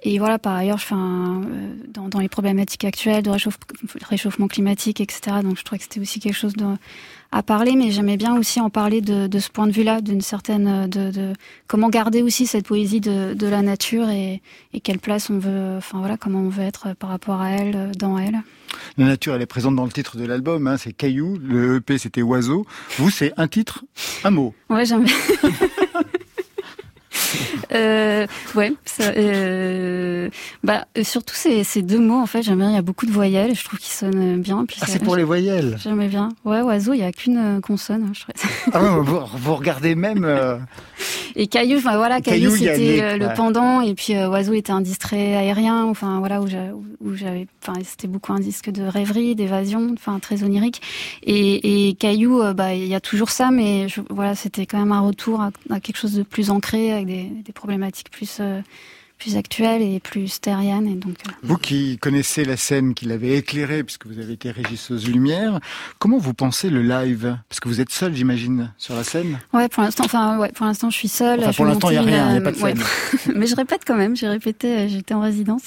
et 0.03 0.17
voilà, 0.17 0.39
par 0.39 0.55
ailleurs, 0.55 0.79
euh, 0.91 1.75
dans, 1.87 2.09
dans 2.09 2.19
les 2.19 2.29
problématiques 2.29 2.85
actuelles 2.85 3.21
de 3.21 3.29
réchauffe- 3.29 3.53
réchauffement 4.03 4.47
climatique, 4.47 4.99
etc. 4.99 5.37
Donc, 5.43 5.57
je 5.57 5.63
trouvais 5.63 5.77
que 5.77 5.83
c'était 5.83 5.99
aussi 5.99 6.19
quelque 6.19 6.35
chose 6.35 6.53
de, 6.53 6.65
à 7.31 7.43
parler, 7.43 7.75
mais 7.75 7.91
j'aimais 7.91 8.17
bien 8.17 8.37
aussi 8.37 8.59
en 8.59 8.69
parler 8.69 9.01
de, 9.01 9.27
de 9.27 9.39
ce 9.39 9.49
point 9.49 9.65
de 9.67 9.71
vue-là, 9.71 10.01
d'une 10.01 10.21
certaine, 10.21 10.67
euh, 10.67 10.87
de, 10.87 11.11
de 11.11 11.33
comment 11.67 11.89
garder 11.89 12.21
aussi 12.21 12.45
cette 12.45 12.65
poésie 12.65 12.99
de, 12.99 13.33
de 13.33 13.47
la 13.47 13.61
nature 13.61 14.09
et, 14.09 14.41
et 14.73 14.79
quelle 14.81 14.99
place 14.99 15.29
on 15.29 15.39
veut, 15.39 15.75
enfin 15.77 15.99
voilà, 15.99 16.17
comment 16.17 16.39
on 16.41 16.49
veut 16.49 16.63
être 16.63 16.93
par 16.95 17.09
rapport 17.09 17.39
à 17.39 17.51
elle, 17.51 17.75
euh, 17.75 17.91
dans 17.97 18.17
elle. 18.17 18.39
La 18.97 19.05
nature, 19.05 19.33
elle 19.35 19.41
est 19.41 19.45
présente 19.45 19.75
dans 19.75 19.85
le 19.85 19.91
titre 19.91 20.17
de 20.17 20.25
l'album, 20.25 20.67
hein, 20.67 20.77
c'est 20.77 20.91
Caillou, 20.93 21.37
le 21.41 21.77
EP 21.77 21.97
c'était 21.97 22.21
Oiseau. 22.21 22.65
Vous, 22.97 23.09
c'est 23.09 23.31
un 23.37 23.47
titre, 23.47 23.85
un 24.23 24.31
mot. 24.31 24.53
Ouais, 24.69 24.85
j'aime. 24.85 25.05
Euh, 27.73 28.27
ouais, 28.55 28.73
ça, 28.85 29.03
euh, 29.17 30.29
bah 30.63 30.85
euh, 30.97 31.03
surtout 31.03 31.35
ces, 31.35 31.63
ces 31.63 31.81
deux 31.81 31.99
mots 31.99 32.19
en 32.19 32.25
fait 32.25 32.41
j'aime 32.43 32.57
bien. 32.59 32.69
Il 32.69 32.75
y 32.75 32.77
a 32.77 32.81
beaucoup 32.81 33.05
de 33.05 33.11
voyelles, 33.11 33.55
je 33.55 33.63
trouve 33.63 33.79
qu'ils 33.79 33.93
sonnent 33.93 34.41
bien. 34.41 34.65
Puis 34.65 34.77
Ah, 34.81 34.85
c'est 34.87 35.03
pour 35.03 35.15
les 35.15 35.23
voyelles. 35.23 35.77
J'aimais 35.81 36.07
bien. 36.07 36.29
Ouais, 36.45 36.61
oiseau, 36.61 36.93
il 36.93 36.99
y 36.99 37.03
a 37.03 37.11
qu'une 37.11 37.61
consonne. 37.61 38.11
Je 38.13 38.21
trouvais. 38.21 38.55
Ah 38.73 38.81
ouais, 38.83 39.03
vous, 39.03 39.19
vous 39.35 39.55
regardez 39.55 39.95
même. 39.95 40.23
euh, 40.25 40.57
Et 41.35 41.47
caillou, 41.47 41.77
enfin, 41.77 41.95
voilà, 41.95 42.19
caillou, 42.19 42.51
c'était 42.55 43.17
le 43.17 43.27
ouais. 43.27 43.33
pendant, 43.35 43.79
et 43.81 43.95
puis 43.95 44.13
oiseau 44.17 44.53
était 44.53 44.73
un 44.73 44.81
distrait 44.81 45.35
aérien. 45.35 45.85
Enfin 45.85 46.19
voilà 46.19 46.41
où 46.41 46.47
j'a- 46.47 46.73
où 46.99 47.15
j'avais, 47.15 47.47
enfin 47.63 47.79
c'était 47.85 48.07
beaucoup 48.09 48.33
un 48.33 48.39
disque 48.39 48.69
de 48.69 48.83
rêverie, 48.83 49.33
d'évasion, 49.33 49.89
enfin 49.93 50.19
très 50.19 50.43
onirique. 50.43 50.81
Et, 51.23 51.87
et 51.87 51.93
caillou, 51.93 52.41
bah 52.53 52.73
il 52.73 52.85
y 52.85 52.93
a 52.95 52.99
toujours 52.99 53.29
ça, 53.29 53.49
mais 53.49 53.87
je, 53.87 54.01
voilà, 54.09 54.35
c'était 54.35 54.65
quand 54.65 54.77
même 54.77 54.91
un 54.91 54.99
retour 54.99 55.39
à, 55.41 55.51
à 55.69 55.79
quelque 55.79 55.97
chose 55.97 56.13
de 56.13 56.23
plus 56.23 56.49
ancré, 56.51 56.91
avec 56.91 57.05
des, 57.07 57.23
des 57.45 57.53
problématiques 57.61 58.09
plus 58.09 58.37
euh, 58.39 58.59
plus 59.19 59.37
actuelles 59.37 59.83
et 59.83 59.99
plus 59.99 60.41
terriennes. 60.41 60.87
Et 60.87 60.95
donc 60.95 61.13
euh, 61.27 61.31
Vous 61.43 61.57
qui 61.57 61.99
connaissez 61.99 62.43
la 62.43 62.57
scène, 62.57 62.95
qui 62.95 63.05
l'avez 63.05 63.37
éclairée, 63.37 63.83
puisque 63.83 64.07
vous 64.07 64.17
avez 64.17 64.33
été 64.33 64.49
régisseuse 64.49 65.07
lumière, 65.07 65.59
comment 65.99 66.17
vous 66.17 66.33
pensez 66.33 66.71
le 66.71 66.81
live? 66.81 67.37
Parce 67.47 67.59
que 67.59 67.67
vous 67.69 67.79
êtes 67.81 67.91
seul, 67.91 68.15
j'imagine, 68.15 68.73
sur 68.79 68.95
la 68.95 69.03
scène? 69.03 69.37
Ouais, 69.53 69.69
pour 69.69 69.83
l'instant, 69.83 70.05
enfin, 70.05 70.39
ouais, 70.39 70.51
pour 70.51 70.65
l'instant, 70.65 70.89
je 70.89 70.97
suis 70.97 71.07
seule. 71.07 71.41
Enfin, 71.41 71.53
pour 71.53 71.65
l'instant, 71.65 71.91
il 71.91 71.93
y 71.93 71.97
a 71.97 72.01
rien, 72.01 72.29
une, 72.29 72.31
il 72.31 72.35
y 72.35 72.37
a 72.39 72.41
pas 72.41 72.51
de 72.51 72.57
euh, 72.57 72.61
ouais. 72.63 72.73
Mais 73.35 73.45
je 73.45 73.55
répète 73.55 73.81
quand 73.85 73.95
même. 73.95 74.15
J'ai 74.15 74.27
répété. 74.27 74.67
euh, 74.75 74.87
J'étais 74.87 75.13
en 75.13 75.21
résidence. 75.21 75.65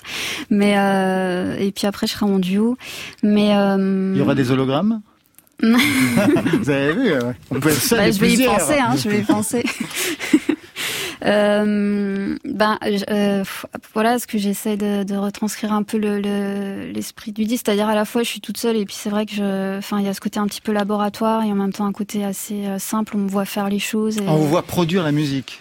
Mais 0.51 0.75
euh, 0.77 1.57
et 1.57 1.71
puis 1.71 1.87
après, 1.87 2.09
je 2.09 2.13
serai 2.15 2.27
en 2.27 2.41
duo. 2.41 2.77
Mais 3.23 3.55
euh, 3.57 4.11
Il 4.17 4.19
y 4.19 4.23
aura 4.23 4.35
des 4.35 4.51
hologrammes? 4.51 5.01
Vous 5.63 6.71
avez 6.71 6.93
vu 6.93 7.13
euh, 7.13 7.33
On 7.53 7.61
peut 7.61 7.69
être 7.69 7.81
seul 7.81 7.99
bah, 8.01 8.11
je 8.11 8.19
vais 8.19 8.33
y 8.35 8.45
penser. 8.45 8.79
Hein, 8.81 8.97
je 9.01 9.09
vais 9.09 9.21
y 9.21 9.23
penser. 9.37 9.63
Euh, 11.25 12.37
ben 12.45 12.79
euh, 13.11 13.45
voilà 13.93 14.19
ce 14.19 14.27
que 14.27 14.39
j'essaie 14.39 14.77
de, 14.77 15.05
de 15.05 15.15
retranscrire 15.17 15.73
un 15.73 15.83
peu 15.83 15.99
le 15.99 16.21
le- 16.21 16.91
l'esprit 16.93 17.33
du 17.33 17.45
disque 17.45 17.65
c'est-à-dire 17.67 17.89
à 17.89 17.95
la 17.95 18.05
fois 18.05 18.23
je 18.23 18.29
suis 18.29 18.41
toute 18.41 18.59
seule 18.59 18.77
et 18.77 18.85
puis 18.85 18.97
c'est 18.99 19.11
vrai 19.11 19.27
que 19.27 19.33
je 19.35 19.79
enfin 19.79 20.01
il 20.01 20.07
y 20.07 20.09
a 20.09 20.15
ce 20.15 20.21
côté 20.21 20.39
un 20.41 20.47
petit 20.47 20.61
peu 20.61 20.73
laboratoire 20.73 21.43
et 21.45 21.53
en 21.53 21.55
même 21.55 21.73
temps 21.73 21.87
un 21.87 21.93
côté 21.93 22.25
assez 22.25 22.67
euh, 22.67 22.79
simple 22.79 23.17
on 23.17 23.21
me 23.21 23.29
voit 23.29 23.45
faire 23.45 23.69
les 23.69 23.79
choses 23.79 24.19
et... 24.19 24.29
On 24.29 24.37
vous 24.37 24.49
voit 24.49 24.63
produire 24.63 25.03
la 25.03 25.13
musique. 25.13 25.61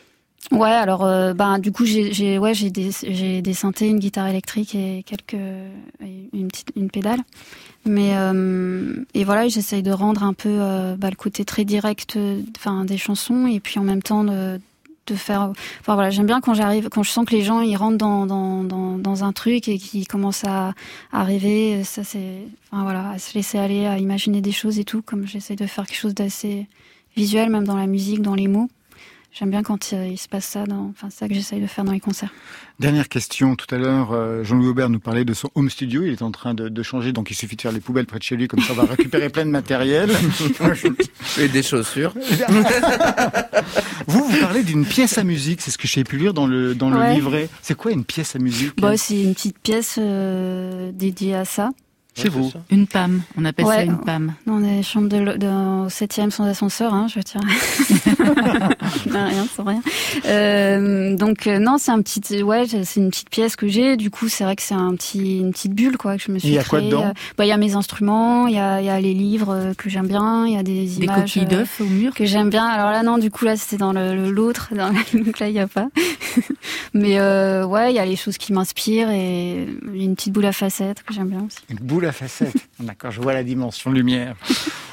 Ouais, 0.51 0.70
alors 0.70 1.06
euh, 1.06 1.34
ben 1.34 1.58
du 1.60 1.72
coup 1.72 1.86
j'ai 1.86 2.38
ouais 2.38 2.54
j'ai 2.54 2.70
des 2.70 2.89
j'ai 3.08 3.41
des 3.41 3.54
synthés, 3.54 3.88
une 3.88 3.99
guitare 3.99 4.28
électrique 4.28 4.76
et 4.76 5.04
quelques 5.06 5.38
une 6.01 6.47
petite 6.49 6.70
une 6.76 6.89
pédale. 6.89 7.20
Mais 7.86 8.12
euh, 8.16 8.93
et 9.14 9.24
voilà, 9.24 9.47
j'essaye 9.47 9.84
de 9.84 9.91
rendre 9.91 10.24
un 10.24 10.34
peu 10.34 10.49
euh, 10.49 10.95
bah, 10.97 11.10
le 11.10 11.16
côté 11.16 11.43
très 11.45 11.64
direct 11.66 12.16
euh, 12.18 12.41
enfin 12.58 12.86
des 12.86 12.97
chansons 12.97 13.47
et 13.47 13.60
puis 13.60 13.80
en 13.80 13.84
même 13.84 14.01
temps 14.01 14.24
de 14.24 14.60
de 15.08 15.16
faire 15.16 15.51
enfin 15.82 16.10
j'aime 16.10 16.26
bien 16.26 16.41
quand 16.41 16.54
j'arrive 16.54 16.89
quand 16.89 17.04
je 17.04 17.10
sens 17.10 17.26
que 17.26 17.36
les 17.36 17.41
gens 17.41 17.62
ils 17.62 17.76
rentrent 17.76 17.97
dans 17.97 19.24
un 19.24 19.34
truc 19.34 19.68
et 19.68 19.78
qu'ils 19.78 20.08
commencent 20.08 20.45
à, 20.45 20.74
à 21.12 21.24
rêver, 21.24 21.84
ça 21.84 22.04
c'est 22.04 22.47
voilà, 22.72 23.10
à 23.12 23.20
se 23.20 23.34
laisser 23.36 23.58
aller 23.58 23.86
à 23.86 23.97
imaginer 23.97 24.41
des 24.41 24.51
choses 24.51 24.80
et 24.80 24.84
tout 24.84 25.01
comme 25.01 25.28
j'essaye 25.28 25.56
de 25.56 25.66
faire 25.66 25.86
quelque 25.86 25.99
chose 25.99 26.16
d'assez 26.16 26.68
visuel 27.16 27.49
même 27.49 27.66
dans 27.66 27.78
la 27.78 27.88
musique, 27.88 28.22
dans 28.22 28.36
les 28.36 28.47
mots. 28.47 28.70
J'aime 29.34 29.49
bien 29.49 29.63
quand 29.63 29.91
il 29.93 30.17
se 30.19 30.27
passe 30.27 30.45
ça, 30.45 30.65
dans... 30.65 30.91
enfin 30.91 31.07
c'est 31.09 31.19
ça 31.19 31.27
que 31.27 31.34
j'essaye 31.34 31.59
de 31.59 31.65
faire 31.65 31.84
dans 31.84 31.91
les 31.91 31.99
concerts. 31.99 32.31
Dernière 32.79 33.09
question. 33.09 33.55
Tout 33.55 33.73
à 33.73 33.79
l'heure, 33.79 34.11
euh, 34.11 34.43
Jean-Louis 34.43 34.67
Aubert 34.67 34.89
nous 34.89 34.99
parlait 34.99 35.25
de 35.25 35.34
son 35.34 35.49
home 35.55 35.71
studio. 35.71 36.03
Il 36.03 36.11
est 36.11 36.21
en 36.21 36.29
train 36.29 36.53
de, 36.53 36.69
de 36.69 36.84
changer, 36.84 37.13
donc 37.13 37.31
il 37.31 37.34
suffit 37.36 37.55
de 37.55 37.61
faire 37.61 37.71
les 37.71 37.79
poubelles 37.79 38.05
près 38.05 38.19
de 38.19 38.23
chez 38.23 38.36
lui, 38.36 38.47
comme 38.47 38.61
ça 38.61 38.73
on 38.73 38.75
va 38.75 38.86
récupérer 38.86 39.29
plein 39.29 39.45
de 39.45 39.49
matériel. 39.49 40.11
Et 41.39 41.47
des 41.47 41.63
chaussures. 41.63 42.13
vous, 44.07 44.23
vous 44.23 44.39
parlez 44.39 44.61
d'une 44.61 44.86
pièce 44.86 45.17
à 45.17 45.23
musique. 45.23 45.61
C'est 45.61 45.71
ce 45.71 45.79
que 45.79 45.88
j'ai 45.88 46.03
pu 46.03 46.17
lire 46.17 46.36
dans 46.36 46.45
le, 46.45 46.75
dans 46.75 46.91
le 46.91 47.13
livret. 47.13 47.49
C'est 47.63 47.75
quoi 47.75 47.91
une 47.91 48.05
pièce 48.05 48.36
à 48.36 48.39
musique? 48.39 48.79
Bah, 48.79 48.97
c'est 48.97 49.19
une 49.19 49.34
petite 49.34 49.57
pièce 49.57 49.95
euh, 49.99 50.91
dédiée 50.91 51.34
à 51.34 51.45
ça. 51.45 51.71
Chez 52.16 52.30
vous 52.30 52.51
Une 52.70 52.86
PAM, 52.88 53.22
on 53.38 53.43
appelle 53.45 53.66
ça 53.66 53.84
une 53.84 53.97
PAM. 53.97 54.34
Dans 54.45 54.59
les 54.59 54.84
chambres 54.84 55.09
de, 55.09 55.36
de 55.38 55.86
au 55.86 55.89
septième 55.89 56.30
sans 56.32 56.45
ascenseur, 56.45 56.93
hein, 56.93 57.07
je 57.14 57.20
tiens. 57.22 57.41
non, 59.11 59.26
rien, 59.28 59.45
sans 59.55 59.64
rien. 59.64 59.82
Euh, 60.26 61.16
donc 61.16 61.47
euh, 61.47 61.59
non, 61.59 61.78
c'est 61.80 61.91
un 61.91 62.01
petit, 62.01 62.43
ouais, 62.43 62.66
c'est 62.68 62.99
une 62.99 63.09
petite 63.09 63.30
pièce 63.30 63.55
que 63.55 63.68
j'ai. 63.68 63.97
Du 63.97 64.09
coup, 64.11 64.28
c'est 64.30 64.43
vrai 64.43 64.55
que 64.55 64.61
c'est 64.61 64.74
un 64.76 64.93
petit, 64.95 65.39
une 65.39 65.51
petite 65.51 65.74
bulle 65.74 65.97
quoi 65.97 66.18
que 66.18 66.24
je 66.24 66.32
me 66.32 66.39
suis 66.39 66.49
Il 66.49 66.53
y 66.53 66.59
a 66.59 66.64
quoi 66.64 66.80
créée. 66.80 66.89
dedans 66.89 67.05
Euh, 67.07 67.14
Bah, 67.38 67.45
il 67.45 67.49
y 67.49 67.51
a 67.51 67.57
mes 67.57 67.76
instruments, 67.76 68.47
il 68.47 68.55
y 68.55 68.59
a, 68.59 68.82
y 68.82 69.01
les 69.01 69.14
livres 69.14 69.74
que 69.78 69.89
j'aime 69.89 70.07
bien, 70.07 70.45
il 70.45 70.53
y 70.53 70.57
a 70.57 70.64
des 70.64 70.86
Des 70.86 71.03
images. 71.03 71.20
coquilles 71.22 71.43
euh, 71.43 71.57
d'œufs 71.57 71.82
au 71.82 71.86
mur. 71.86 72.14
que 72.14 72.26
j'aime 72.26 72.49
bien. 72.49 72.66
Alors 72.66 72.91
là, 72.91 73.01
non, 73.03 73.18
du 73.18 73.32
coup, 73.32 73.45
là, 73.45 73.57
c'était 73.57 73.78
dans 73.78 73.91
le 73.91 74.16
le- 74.16 74.32
l'autre. 74.32 74.70
Donc 75.14 75.39
là, 75.39 75.47
il 75.49 75.53
n'y 75.53 75.59
a 75.59 75.68
pas. 75.68 75.88
Mais 76.93 77.18
euh, 77.20 77.66
ouais, 77.66 77.91
il 77.91 77.95
y 77.95 77.99
a 77.99 78.05
les 78.05 78.16
choses 78.16 78.38
qui 78.38 78.53
m'inspirent 78.53 79.09
et 79.09 79.68
une 79.93 80.16
petite 80.16 80.32
boule 80.34 80.45
à 80.45 80.51
facettes 80.51 81.01
que 81.03 81.14
j'aime 81.14 81.30
bien 81.30 81.45
aussi. 81.47 81.57
Une 81.70 81.78
boule 81.78 82.03
à 82.08 82.12
facettes. 82.12 82.54
D'accord, 82.80 83.12
je 83.12 83.22
vois 83.22 83.34
la 83.34 83.43
dimension 83.43 83.91
lumière. 83.91 84.36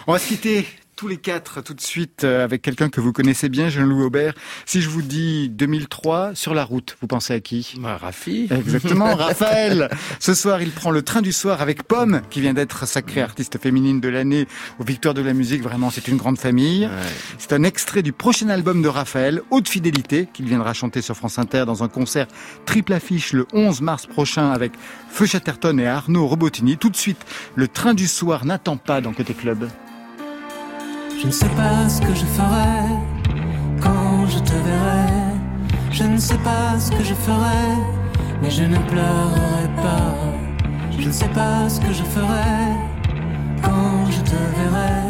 On 0.06 0.12
va 0.12 0.18
se 0.18 0.28
quitter 0.28 0.66
tous 1.00 1.08
les 1.08 1.16
quatre 1.16 1.62
tout 1.62 1.72
de 1.72 1.80
suite 1.80 2.24
euh, 2.24 2.44
avec 2.44 2.60
quelqu'un 2.60 2.90
que 2.90 3.00
vous 3.00 3.14
connaissez 3.14 3.48
bien, 3.48 3.70
Jean-Louis 3.70 4.04
Aubert. 4.04 4.34
Si 4.66 4.82
je 4.82 4.90
vous 4.90 5.00
dis 5.00 5.48
2003 5.48 6.34
sur 6.34 6.52
la 6.52 6.62
route, 6.62 6.98
vous 7.00 7.06
pensez 7.06 7.32
à 7.32 7.40
qui? 7.40 7.72
Bah, 7.78 7.96
Rafi. 7.96 8.48
Exactement, 8.50 9.14
Raphaël. 9.16 9.88
Ce 10.18 10.34
soir, 10.34 10.60
il 10.60 10.70
prend 10.72 10.90
le 10.90 11.00
train 11.00 11.22
du 11.22 11.32
soir 11.32 11.62
avec 11.62 11.84
Pomme, 11.84 12.20
qui 12.28 12.42
vient 12.42 12.52
d'être 12.52 12.86
sacrée 12.86 13.22
artiste 13.22 13.58
féminine 13.58 14.02
de 14.02 14.10
l'année 14.10 14.46
aux 14.78 14.84
Victoires 14.84 15.14
de 15.14 15.22
la 15.22 15.32
musique. 15.32 15.62
Vraiment, 15.62 15.88
c'est 15.88 16.06
une 16.06 16.18
grande 16.18 16.36
famille. 16.36 16.84
Ouais. 16.84 16.92
C'est 17.38 17.54
un 17.54 17.62
extrait 17.62 18.02
du 18.02 18.12
prochain 18.12 18.50
album 18.50 18.82
de 18.82 18.88
Raphaël, 18.88 19.40
Haute 19.48 19.70
Fidélité, 19.70 20.28
qu'il 20.30 20.44
viendra 20.44 20.74
chanter 20.74 21.00
sur 21.00 21.16
France 21.16 21.38
Inter 21.38 21.64
dans 21.64 21.82
un 21.82 21.88
concert 21.88 22.26
triple 22.66 22.92
affiche 22.92 23.32
le 23.32 23.46
11 23.54 23.80
mars 23.80 24.04
prochain 24.04 24.50
avec 24.50 24.72
Feu 25.08 25.24
Chatterton 25.24 25.80
et 25.80 25.86
Arnaud 25.86 26.26
Robotini. 26.26 26.76
Tout 26.76 26.90
de 26.90 26.96
suite, 26.96 27.24
le 27.54 27.68
train 27.68 27.94
du 27.94 28.06
soir 28.06 28.44
n'attend 28.44 28.76
pas 28.76 29.00
dans 29.00 29.14
Côté 29.14 29.32
Club. 29.32 29.66
Je 31.20 31.26
ne 31.26 31.32
sais 31.32 31.50
pas 31.50 31.86
ce 31.86 32.00
que 32.00 32.14
je 32.14 32.24
ferai 32.24 32.80
quand 33.82 34.26
je 34.26 34.38
te 34.38 34.52
verrai. 34.52 35.12
Je 35.92 36.04
ne 36.04 36.16
sais 36.16 36.38
pas 36.38 36.80
ce 36.80 36.90
que 36.90 37.04
je 37.04 37.12
ferai, 37.12 37.76
mais 38.40 38.50
je 38.50 38.62
ne 38.62 38.78
pleurerai 38.78 39.68
pas. 39.76 40.14
Je 40.98 41.08
ne 41.08 41.12
sais 41.12 41.28
pas 41.28 41.68
ce 41.68 41.78
que 41.78 41.92
je 41.92 42.04
ferai 42.04 42.72
quand 43.62 44.10
je 44.10 44.20
te 44.22 44.36
verrai. 44.56 45.02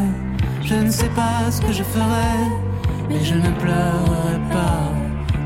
Je 0.62 0.74
ne 0.74 0.90
sais 0.90 1.10
pas 1.10 1.48
ce 1.48 1.60
que 1.60 1.72
je 1.72 1.84
ferai, 1.84 2.38
mais 3.08 3.22
je 3.22 3.36
ne 3.36 3.50
pleurerai 3.60 4.40
pas. 4.50 4.90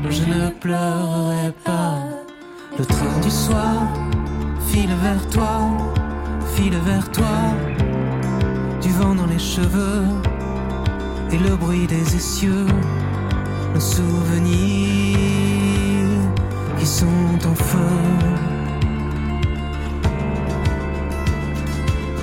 Je 0.09 0.23
ne 0.23 0.49
pleurerai 0.49 1.53
pas. 1.63 1.99
Le 2.79 2.85
train 2.85 3.19
du 3.21 3.29
soir 3.29 3.83
file 4.67 4.95
vers 5.03 5.29
toi, 5.29 5.59
file 6.55 6.79
vers 6.83 7.11
toi. 7.11 7.37
Du 8.81 8.89
vent 8.89 9.13
dans 9.13 9.27
les 9.27 9.39
cheveux 9.39 10.05
le 11.37 11.55
bruit 11.55 11.87
des 11.87 12.15
essieux, 12.15 12.65
nos 13.73 13.79
souvenirs 13.79 15.15
qui 16.77 16.85
sont 16.85 17.37
en 17.45 17.55
feu. 17.55 17.79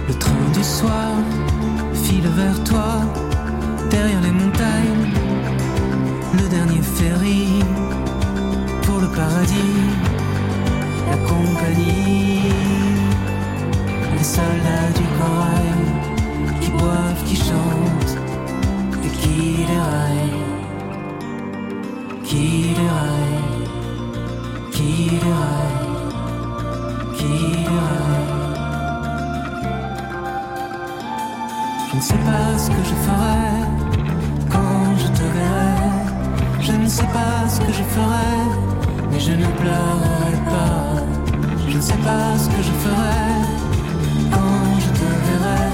Le 0.08 0.14
train 0.14 0.48
du 0.54 0.64
soir 0.64 1.10
file 1.94 2.28
vers 2.28 2.62
toi, 2.64 3.02
derrière 3.90 4.20
les 4.20 4.30
montagnes, 4.30 5.10
le 6.34 6.48
dernier 6.48 6.82
ferry 6.82 7.62
pour 8.82 9.00
le 9.00 9.08
paradis, 9.08 9.80
la 11.10 11.16
compagnie, 11.28 12.52
les 14.16 14.24
soldats 14.24 14.92
du 14.96 15.06
corail 15.18 15.80
qui 16.60 16.70
boivent, 16.70 17.24
qui 17.26 17.36
chantent 17.36 18.21
je 31.92 31.98
ne 31.98 32.02
sais 32.02 32.14
pas 32.14 32.58
ce 32.58 32.68
que 32.70 32.82
je 32.84 32.94
ferai 33.04 33.42
quand 34.50 34.96
je 34.96 35.06
te 35.08 35.22
verrai. 35.22 35.76
Je 36.60 36.72
ne 36.72 36.88
sais 36.88 37.06
pas 37.12 37.48
ce 37.48 37.60
que 37.60 37.72
je 37.72 37.82
ferai, 37.82 38.34
mais 39.10 39.20
je 39.20 39.32
ne 39.32 39.46
pleurerai 39.46 40.36
pas. 40.46 41.02
Je 41.68 41.76
ne 41.76 41.82
sais 41.82 41.98
pas 41.98 42.38
ce 42.38 42.48
que 42.48 42.62
je 42.62 42.72
ferai 42.82 43.28
quand 44.32 44.80
je 44.80 44.88
te 44.98 45.08
verrai. 45.26 45.68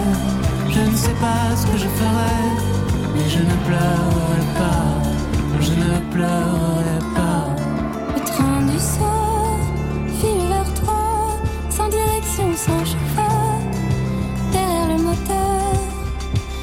Je 0.70 0.90
ne 0.90 0.96
sais 0.96 1.14
pas 1.20 1.56
ce 1.56 1.66
que 1.66 1.78
je 1.78 1.88
ferai 1.88 2.87
mais 3.18 3.28
je 3.28 3.38
ne 3.38 3.56
pleurerai 3.66 4.44
pas. 4.58 4.86
Je 5.60 5.72
ne 5.72 5.98
pleurerai 6.12 6.98
pas. 7.14 7.46
Le 8.14 8.20
train 8.30 8.60
du 8.70 8.78
sort 8.78 9.58
file 10.18 10.46
vers 10.48 10.74
toi, 10.80 11.04
sans 11.70 11.88
direction, 11.88 12.48
sans 12.56 12.84
chauffeur. 12.90 13.58
Derrière 14.52 14.88
le 14.88 15.02
moteur, 15.02 15.72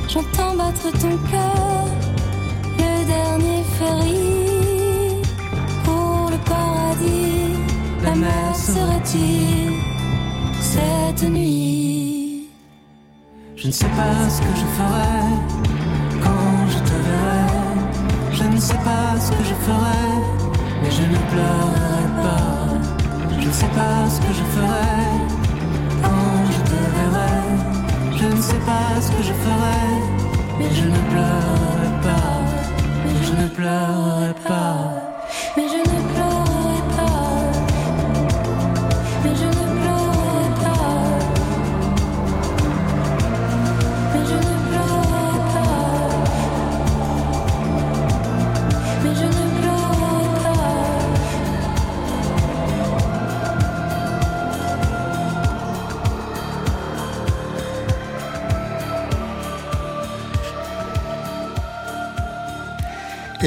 j'entends 0.07 0.55
battre 0.55 0.91
ton 1.01 1.17
cœur. 1.31 1.85
Le 2.77 3.05
dernier 3.15 3.63
ferry 3.77 5.21
pour 5.83 6.29
le 6.31 6.37
paradis. 6.51 7.57
La 8.03 8.15
mer 8.15 8.55
se 8.55 8.79
retire 8.93 9.73
cette 10.61 11.29
nuit? 11.29 12.49
Je 13.55 13.67
ne 13.67 13.71
sais 13.71 13.87
pas 13.99 14.29
ce 14.29 14.41
que 14.41 14.53
je 14.61 14.65
ferai 14.77 15.74
je 16.75 16.79
te 16.89 16.95
verrai. 17.07 17.45
Je 18.31 18.43
ne 18.43 18.59
sais 18.59 18.81
pas 18.89 19.07
ce 19.19 19.31
que 19.31 19.43
je 19.49 19.55
ferai, 19.65 20.07
mais 20.81 20.91
je 20.91 21.03
ne 21.13 21.19
pleurerai 21.31 22.07
pas. 22.25 22.55
Je 23.39 23.47
ne 23.47 23.53
sais 23.53 23.71
pas 23.79 23.97
ce 24.13 24.19
que 24.19 24.33
je 24.39 24.45
ferai 24.55 25.03
quand 26.03 26.37
je 26.55 26.61
te 26.71 26.79
verrai. 26.95 27.37
Je 28.19 28.27
ne 28.35 28.41
sais 28.41 28.61
pas 28.69 28.89
ce 29.01 29.09
que 29.11 29.23
je 29.29 29.33
ferai, 29.43 29.85
mais 30.57 30.69
je 30.79 30.85
ne 30.85 30.99
pleurerai 31.11 31.91
pas. 32.07 32.35
Mais 33.03 33.23
je 33.27 33.33
ne 33.41 33.47
pleurerai 33.57 34.33
pas. 34.47 35.04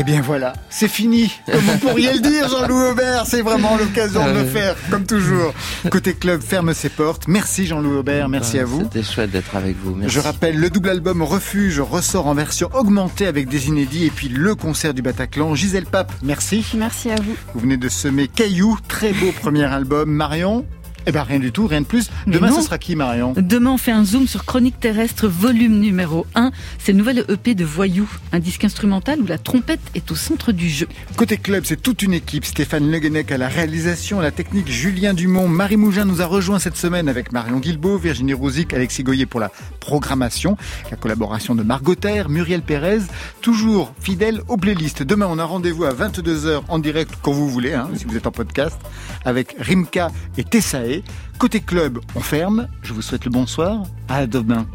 Eh 0.00 0.04
bien 0.04 0.20
voilà, 0.20 0.52
c'est 0.70 0.86
fini. 0.86 1.28
Comme 1.50 1.58
vous 1.58 1.78
pourriez 1.78 2.12
le 2.12 2.20
dire, 2.20 2.48
Jean-Louis 2.48 2.90
Aubert, 2.92 3.26
c'est 3.26 3.42
vraiment 3.42 3.76
l'occasion 3.76 4.24
de 4.32 4.38
le 4.38 4.44
faire, 4.44 4.76
comme 4.92 5.04
toujours. 5.04 5.52
Côté 5.90 6.14
club 6.14 6.40
ferme 6.40 6.72
ses 6.72 6.88
portes. 6.88 7.26
Merci 7.26 7.66
Jean-Louis 7.66 7.96
Aubert, 7.96 8.28
merci 8.28 8.60
à 8.60 8.64
vous. 8.64 8.82
C'était 8.82 9.02
chouette 9.02 9.32
d'être 9.32 9.56
avec 9.56 9.76
vous. 9.76 9.96
Merci. 9.96 10.14
Je 10.14 10.20
rappelle, 10.20 10.56
le 10.56 10.70
double 10.70 10.90
album 10.90 11.20
Refuge 11.22 11.80
ressort 11.80 12.28
en 12.28 12.34
version 12.34 12.70
augmentée 12.74 13.26
avec 13.26 13.48
des 13.48 13.66
inédits 13.66 14.04
et 14.04 14.10
puis 14.10 14.28
le 14.28 14.54
concert 14.54 14.94
du 14.94 15.02
Bataclan. 15.02 15.56
Gisèle 15.56 15.86
Pape, 15.86 16.12
merci. 16.22 16.64
Merci 16.76 17.10
à 17.10 17.16
vous. 17.16 17.34
Vous 17.54 17.60
venez 17.60 17.76
de 17.76 17.88
semer 17.88 18.28
Caillou, 18.28 18.78
très 18.86 19.12
beau 19.12 19.32
premier 19.32 19.64
album. 19.64 20.12
Marion 20.12 20.64
Eh 21.08 21.10
ben 21.10 21.22
rien 21.22 21.38
du 21.38 21.52
tout, 21.52 21.66
rien 21.66 21.80
de 21.80 21.86
plus. 21.86 22.10
Demain, 22.26 22.52
ce 22.52 22.60
sera 22.60 22.76
qui 22.76 22.94
Marion? 22.94 23.32
Demain, 23.34 23.70
on 23.70 23.78
fait 23.78 23.92
un 23.92 24.04
zoom 24.04 24.28
sur 24.28 24.44
Chronique 24.44 24.78
terrestre, 24.78 25.26
volume 25.26 25.80
numéro 25.80 26.26
1. 26.34 26.50
C'est 26.78 26.92
le 26.92 26.98
nouvel 26.98 27.24
EP 27.30 27.54
de 27.54 27.64
Voyou, 27.64 28.06
un 28.32 28.40
disque 28.40 28.64
instrumental 28.64 29.18
où 29.22 29.26
la 29.26 29.38
trompette 29.38 29.80
est 29.94 30.10
au 30.10 30.14
centre 30.14 30.52
du 30.52 30.68
jeu. 30.68 30.86
Côté 31.16 31.38
club, 31.38 31.64
c'est 31.64 31.80
toute 31.80 32.02
une 32.02 32.12
équipe. 32.12 32.44
Stéphane 32.44 32.90
Le 32.90 32.98
Guenec 32.98 33.32
à 33.32 33.38
la 33.38 33.48
réalisation, 33.48 34.20
à 34.20 34.22
la 34.22 34.32
technique, 34.32 34.68
Julien 34.68 35.14
Dumont, 35.14 35.48
Marie 35.48 35.78
Mougin 35.78 36.04
nous 36.04 36.20
a 36.20 36.26
rejoint 36.26 36.58
cette 36.58 36.76
semaine 36.76 37.08
avec 37.08 37.32
Marion 37.32 37.58
Guilbeault, 37.58 37.96
Virginie 37.96 38.34
Rouzic, 38.34 38.74
Alexis 38.74 39.02
Goyer 39.02 39.24
pour 39.24 39.40
la 39.40 39.50
programmation, 39.80 40.58
la 40.90 40.98
collaboration 40.98 41.54
de 41.54 41.62
Margot 41.62 41.94
Terre, 41.94 42.28
Muriel 42.28 42.60
Pérez, 42.60 43.00
toujours 43.40 43.94
fidèle 43.98 44.42
aux 44.48 44.58
playlists. 44.58 45.02
Demain, 45.02 45.26
on 45.30 45.38
a 45.38 45.44
rendez-vous 45.44 45.84
à 45.84 45.94
22h 45.94 46.64
en 46.68 46.78
direct 46.78 47.14
quand 47.22 47.32
vous 47.32 47.48
voulez, 47.48 47.72
hein, 47.72 47.88
si 47.96 48.04
vous 48.04 48.18
êtes 48.18 48.26
en 48.26 48.30
podcast, 48.30 48.76
avec 49.24 49.56
Rimka 49.58 50.10
et 50.36 50.44
Tessae. 50.44 50.97
Côté 51.38 51.60
club, 51.60 51.98
on 52.14 52.20
ferme. 52.20 52.68
Je 52.82 52.92
vous 52.92 53.02
souhaite 53.02 53.24
le 53.24 53.30
bonsoir. 53.30 53.82
À 54.08 54.26
demain. 54.26 54.66